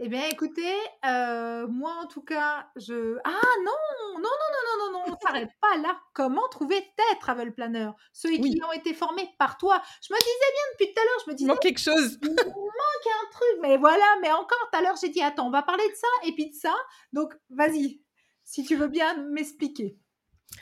Eh 0.00 0.08
bien, 0.08 0.28
écoutez, 0.28 0.76
euh, 1.06 1.66
moi 1.66 1.92
en 2.00 2.06
tout 2.06 2.22
cas, 2.22 2.68
je. 2.76 3.18
Ah 3.24 3.56
non, 3.64 3.72
non, 4.14 4.22
non, 4.22 4.22
non, 4.22 4.62
non, 4.64 4.92
non, 4.92 4.92
non, 4.92 5.12
on 5.12 5.26
s'arrête 5.26 5.50
pas 5.60 5.76
là. 5.78 5.98
Comment 6.14 6.48
trouver 6.50 6.80
tes 6.96 7.18
travel 7.20 7.52
planners 7.52 7.90
Ceux 8.12 8.30
qui 8.30 8.60
ont 8.64 8.72
été 8.72 8.94
formés 8.94 9.28
par 9.40 9.58
toi. 9.58 9.82
Je 10.06 10.14
me 10.14 10.18
disais 10.18 10.52
bien 10.52 10.62
depuis 10.72 10.94
tout 10.94 11.00
à 11.00 11.04
l'heure, 11.04 11.22
je 11.26 11.30
me 11.30 11.36
disais. 11.36 11.46
Il 11.46 11.48
manque 11.48 11.60
quelque 11.60 11.80
chose. 11.80 12.18
il 12.22 12.28
manque 12.28 13.06
un 13.06 13.30
truc, 13.32 13.58
mais 13.60 13.76
voilà, 13.76 14.04
mais 14.22 14.30
encore 14.30 14.68
tout 14.70 14.78
à 14.78 14.82
l'heure, 14.82 14.96
j'ai 15.00 15.08
dit 15.08 15.20
attends, 15.20 15.48
on 15.48 15.50
va 15.50 15.62
parler 15.62 15.88
de 15.88 15.96
ça 15.96 16.28
et 16.28 16.32
puis 16.32 16.50
de 16.50 16.54
ça. 16.54 16.74
Donc, 17.12 17.34
vas-y, 17.50 18.00
si 18.44 18.62
tu 18.62 18.76
veux 18.76 18.88
bien 18.88 19.16
m'expliquer. 19.30 19.98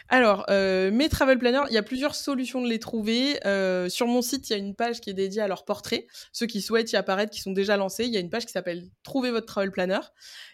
Alors, 0.08 0.46
euh, 0.50 0.92
mes 0.92 1.08
travel 1.08 1.38
planners, 1.38 1.64
il 1.68 1.74
y 1.74 1.78
a 1.78 1.82
plusieurs 1.82 2.14
solutions 2.14 2.62
de 2.62 2.68
les 2.68 2.78
trouver. 2.78 3.44
Euh, 3.44 3.88
sur 3.88 4.06
mon 4.06 4.22
site, 4.22 4.48
il 4.48 4.52
y 4.52 4.56
a 4.56 4.58
une 4.58 4.76
page 4.76 5.00
qui 5.00 5.10
est 5.10 5.14
dédiée 5.14 5.42
à 5.42 5.48
leurs 5.48 5.64
portraits. 5.64 6.06
Ceux 6.32 6.46
qui 6.46 6.62
souhaitent 6.62 6.92
y 6.92 6.96
apparaître, 6.96 7.32
qui 7.32 7.40
sont 7.40 7.50
déjà 7.50 7.76
lancés, 7.76 8.04
il 8.04 8.12
y 8.12 8.16
a 8.16 8.20
une 8.20 8.30
page 8.30 8.46
qui 8.46 8.52
s'appelle 8.52 8.84
Trouver 9.02 9.32
votre 9.32 9.46
travel 9.46 9.72
planner. 9.72 9.98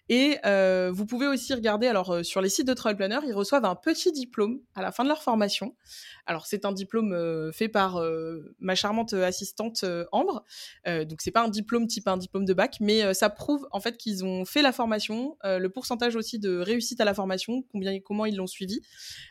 Et 0.08 0.38
euh, 0.46 0.90
vous 0.92 1.06
pouvez 1.06 1.26
aussi 1.26 1.52
regarder, 1.54 1.86
alors 1.86 2.24
sur 2.24 2.40
les 2.40 2.48
sites 2.48 2.66
de 2.66 2.74
travel 2.74 2.96
planner, 2.96 3.18
ils 3.26 3.34
reçoivent 3.34 3.64
un 3.64 3.74
petit 3.74 4.10
diplôme 4.10 4.60
à 4.74 4.82
la 4.82 4.90
fin 4.90 5.04
de 5.04 5.08
leur 5.08 5.22
formation. 5.22 5.76
Alors 6.26 6.46
c'est 6.46 6.64
un 6.64 6.72
diplôme 6.72 7.50
fait 7.52 7.68
par 7.68 8.02
ma 8.58 8.74
charmante 8.74 9.14
assistante 9.14 9.84
Ambre. 10.10 10.44
donc 10.86 11.22
c'est 11.22 11.30
pas 11.30 11.42
un 11.42 11.48
diplôme 11.48 11.86
type 11.86 12.08
un 12.08 12.16
diplôme 12.16 12.44
de 12.44 12.52
bac, 12.52 12.76
mais 12.80 13.14
ça 13.14 13.30
prouve 13.30 13.66
en 13.70 13.80
fait 13.80 13.96
qu'ils 13.96 14.24
ont 14.24 14.44
fait 14.44 14.60
la 14.60 14.72
formation, 14.72 15.36
le 15.44 15.68
pourcentage 15.68 16.16
aussi 16.16 16.38
de 16.38 16.58
réussite 16.58 17.00
à 17.00 17.04
la 17.04 17.14
formation, 17.14 17.62
combien, 17.70 17.98
comment 18.00 18.26
ils 18.26 18.36
l'ont 18.36 18.46
suivi. 18.46 18.82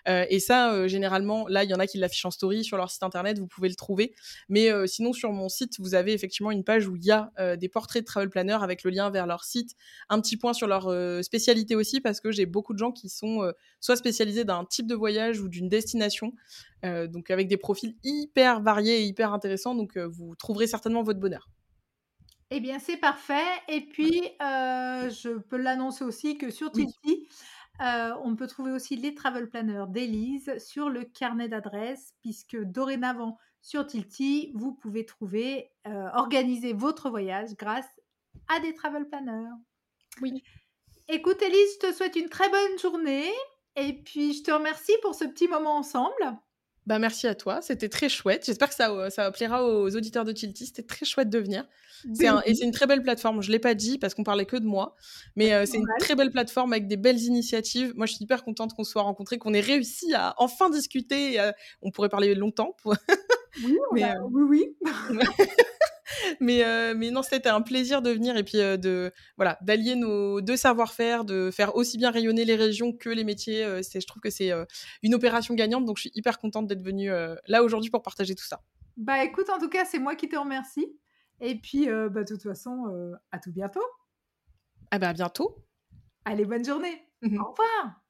Et 0.07 0.39
ça, 0.39 0.87
généralement, 0.87 1.47
là 1.47 1.63
il 1.63 1.69
y 1.69 1.73
en 1.73 1.79
a 1.79 1.87
qui 1.87 1.97
l'affichent 1.97 2.25
en 2.25 2.31
story 2.31 2.63
sur 2.63 2.77
leur 2.77 2.89
site 2.89 3.03
internet, 3.03 3.39
vous 3.39 3.47
pouvez 3.47 3.69
le 3.69 3.75
trouver. 3.75 4.13
Mais 4.49 4.69
sinon 4.87 5.13
sur 5.13 5.31
mon 5.31 5.49
site, 5.49 5.79
vous 5.79 5.95
avez 5.95 6.13
effectivement 6.13 6.51
une 6.51 6.63
page 6.63 6.87
où 6.87 6.95
il 6.95 7.05
y 7.05 7.11
a 7.11 7.31
des 7.57 7.69
portraits 7.69 8.03
de 8.03 8.05
travel 8.05 8.29
planner 8.29 8.57
avec 8.61 8.83
le 8.83 8.91
lien 8.91 9.09
vers 9.09 9.27
leur 9.27 9.43
site, 9.43 9.75
un 10.09 10.19
petit 10.21 10.37
point 10.37 10.53
sur 10.53 10.67
leur 10.67 10.89
spécialité 11.23 11.75
aussi 11.75 12.01
parce 12.01 12.19
que 12.19 12.31
j'ai 12.31 12.45
beaucoup 12.45 12.73
de 12.73 12.79
gens 12.79 12.91
qui 12.91 13.09
sont 13.09 13.51
soit 13.79 13.95
spécialisés 13.95 14.45
d'un 14.45 14.65
type 14.65 14.87
de 14.87 14.95
voyage 14.95 15.39
ou 15.39 15.47
d'une 15.47 15.69
destination. 15.69 16.33
Euh, 16.83 17.07
donc 17.07 17.29
avec 17.29 17.47
des 17.47 17.57
profils 17.57 17.95
hyper 18.03 18.61
variés 18.61 19.01
et 19.01 19.03
hyper 19.03 19.33
intéressants. 19.33 19.75
Donc 19.75 19.97
euh, 19.97 20.07
vous 20.07 20.35
trouverez 20.35 20.67
certainement 20.67 21.03
votre 21.03 21.19
bonheur. 21.19 21.49
Eh 22.53 22.59
bien, 22.59 22.79
c'est 22.79 22.97
parfait. 22.97 23.47
Et 23.69 23.81
puis, 23.81 24.23
euh, 24.41 25.09
je 25.09 25.39
peux 25.39 25.57
l'annoncer 25.57 26.03
aussi 26.03 26.37
que 26.37 26.49
sur 26.49 26.69
Tilty, 27.79 28.13
on 28.23 28.35
peut 28.35 28.47
trouver 28.47 28.71
aussi 28.71 28.95
les 28.95 29.15
travel 29.15 29.49
planners 29.49 29.85
d'Élise 29.89 30.57
sur 30.57 30.89
le 30.89 31.03
carnet 31.03 31.47
d'adresses, 31.47 32.13
puisque 32.21 32.57
dorénavant, 32.57 33.37
sur 33.61 33.85
Tilty, 33.85 34.51
vous 34.55 34.73
pouvez 34.73 35.05
trouver, 35.05 35.71
organiser 36.13 36.73
votre 36.73 37.09
voyage 37.09 37.55
grâce 37.55 37.87
à 38.47 38.59
des 38.59 38.73
travel 38.73 39.07
planners. 39.07 39.51
Oui. 40.21 40.43
Écoute, 41.07 41.41
Élise, 41.41 41.75
je 41.81 41.87
te 41.87 41.93
souhaite 41.93 42.15
une 42.15 42.29
très 42.29 42.49
bonne 42.49 42.79
journée. 42.79 43.31
Et 43.75 43.93
puis, 43.93 44.33
je 44.33 44.43
te 44.43 44.51
remercie 44.51 44.95
pour 45.01 45.15
ce 45.15 45.25
petit 45.25 45.47
moment 45.47 45.77
ensemble. 45.77 46.37
Bah, 46.87 46.97
merci 46.97 47.27
à 47.27 47.35
toi, 47.35 47.61
c'était 47.61 47.89
très 47.89 48.09
chouette. 48.09 48.45
J'espère 48.45 48.69
que 48.69 48.75
ça, 48.75 49.09
ça 49.09 49.31
plaira 49.31 49.63
aux 49.65 49.95
auditeurs 49.95 50.25
de 50.25 50.31
Tilty. 50.31 50.65
C'était 50.65 50.83
très 50.83 51.05
chouette 51.05 51.29
de 51.29 51.39
venir. 51.39 51.65
C'est 52.13 52.25
et 52.45 52.55
c'est 52.55 52.65
une 52.65 52.71
très 52.71 52.87
belle 52.87 53.03
plateforme. 53.03 53.43
Je 53.43 53.49
ne 53.49 53.51
l'ai 53.51 53.59
pas 53.59 53.75
dit 53.75 53.99
parce 53.99 54.15
qu'on 54.15 54.23
parlait 54.23 54.45
que 54.45 54.57
de 54.57 54.65
moi, 54.65 54.95
mais 55.35 55.53
euh, 55.53 55.65
c'est 55.67 55.77
une 55.77 55.85
très 55.99 56.15
belle 56.15 56.31
plateforme 56.31 56.73
avec 56.73 56.87
des 56.87 56.97
belles 56.97 57.19
initiatives. 57.19 57.93
Moi, 57.95 58.07
je 58.07 58.13
suis 58.13 58.23
hyper 58.23 58.43
contente 58.43 58.73
qu'on 58.73 58.83
soit 58.83 59.03
rencontrés, 59.03 59.37
qu'on 59.37 59.53
ait 59.53 59.61
réussi 59.61 60.13
à 60.15 60.33
enfin 60.37 60.71
discuter. 60.71 61.39
on 61.83 61.91
pourrait 61.91 62.09
parler 62.09 62.33
longtemps. 62.33 62.75
Pour... 62.81 62.95
oui, 63.63 63.77
mais, 63.93 64.03
euh, 64.03 64.15
oui, 64.31 64.43
oui. 64.49 64.77
mais, 66.39 66.63
euh, 66.63 66.93
mais 66.95 67.11
non, 67.11 67.21
c'était 67.21 67.49
un 67.49 67.61
plaisir 67.61 68.01
de 68.01 68.09
venir 68.11 68.37
et 68.37 68.43
puis 68.43 68.59
euh, 68.59 68.77
de 68.77 69.11
voilà 69.37 69.57
d'allier 69.61 69.95
nos 69.95 70.41
deux 70.41 70.57
savoir-faire, 70.57 71.25
de 71.25 71.51
faire 71.51 71.75
aussi 71.75 71.97
bien 71.97 72.11
rayonner 72.11 72.45
les 72.45 72.55
régions 72.55 72.93
que 72.93 73.09
les 73.09 73.23
métiers. 73.23 73.63
Euh, 73.63 73.81
c'est, 73.81 74.01
je 74.01 74.07
trouve 74.07 74.21
que 74.21 74.29
c'est 74.29 74.51
une 75.03 75.15
opération 75.15 75.55
gagnante, 75.55 75.85
donc 75.85 75.97
je 75.97 76.01
suis 76.01 76.11
hyper 76.15 76.39
contente 76.39 76.67
d'être 76.67 76.83
venue 76.83 77.09
là 77.47 77.63
aujourd'hui 77.63 77.89
pour 77.89 78.01
partager 78.01 78.35
tout 78.35 78.43
ça. 78.43 78.61
Bah 78.97 79.23
écoute, 79.23 79.49
en 79.49 79.59
tout 79.59 79.69
cas, 79.69 79.85
c'est 79.85 79.99
moi 79.99 80.15
qui 80.15 80.29
te 80.29 80.35
remercie. 80.35 80.87
Et 81.39 81.55
puis, 81.55 81.87
bah, 81.87 82.23
de 82.23 82.25
toute 82.25 82.43
façon, 82.43 83.15
à 83.31 83.39
tout 83.39 83.51
bientôt. 83.51 83.83
Ah 84.91 84.99
bah 84.99 85.09
à 85.09 85.13
bientôt. 85.13 85.55
Allez, 86.25 86.45
bonne 86.45 86.65
journée. 86.65 87.07
Au 87.23 87.27
revoir. 87.27 88.00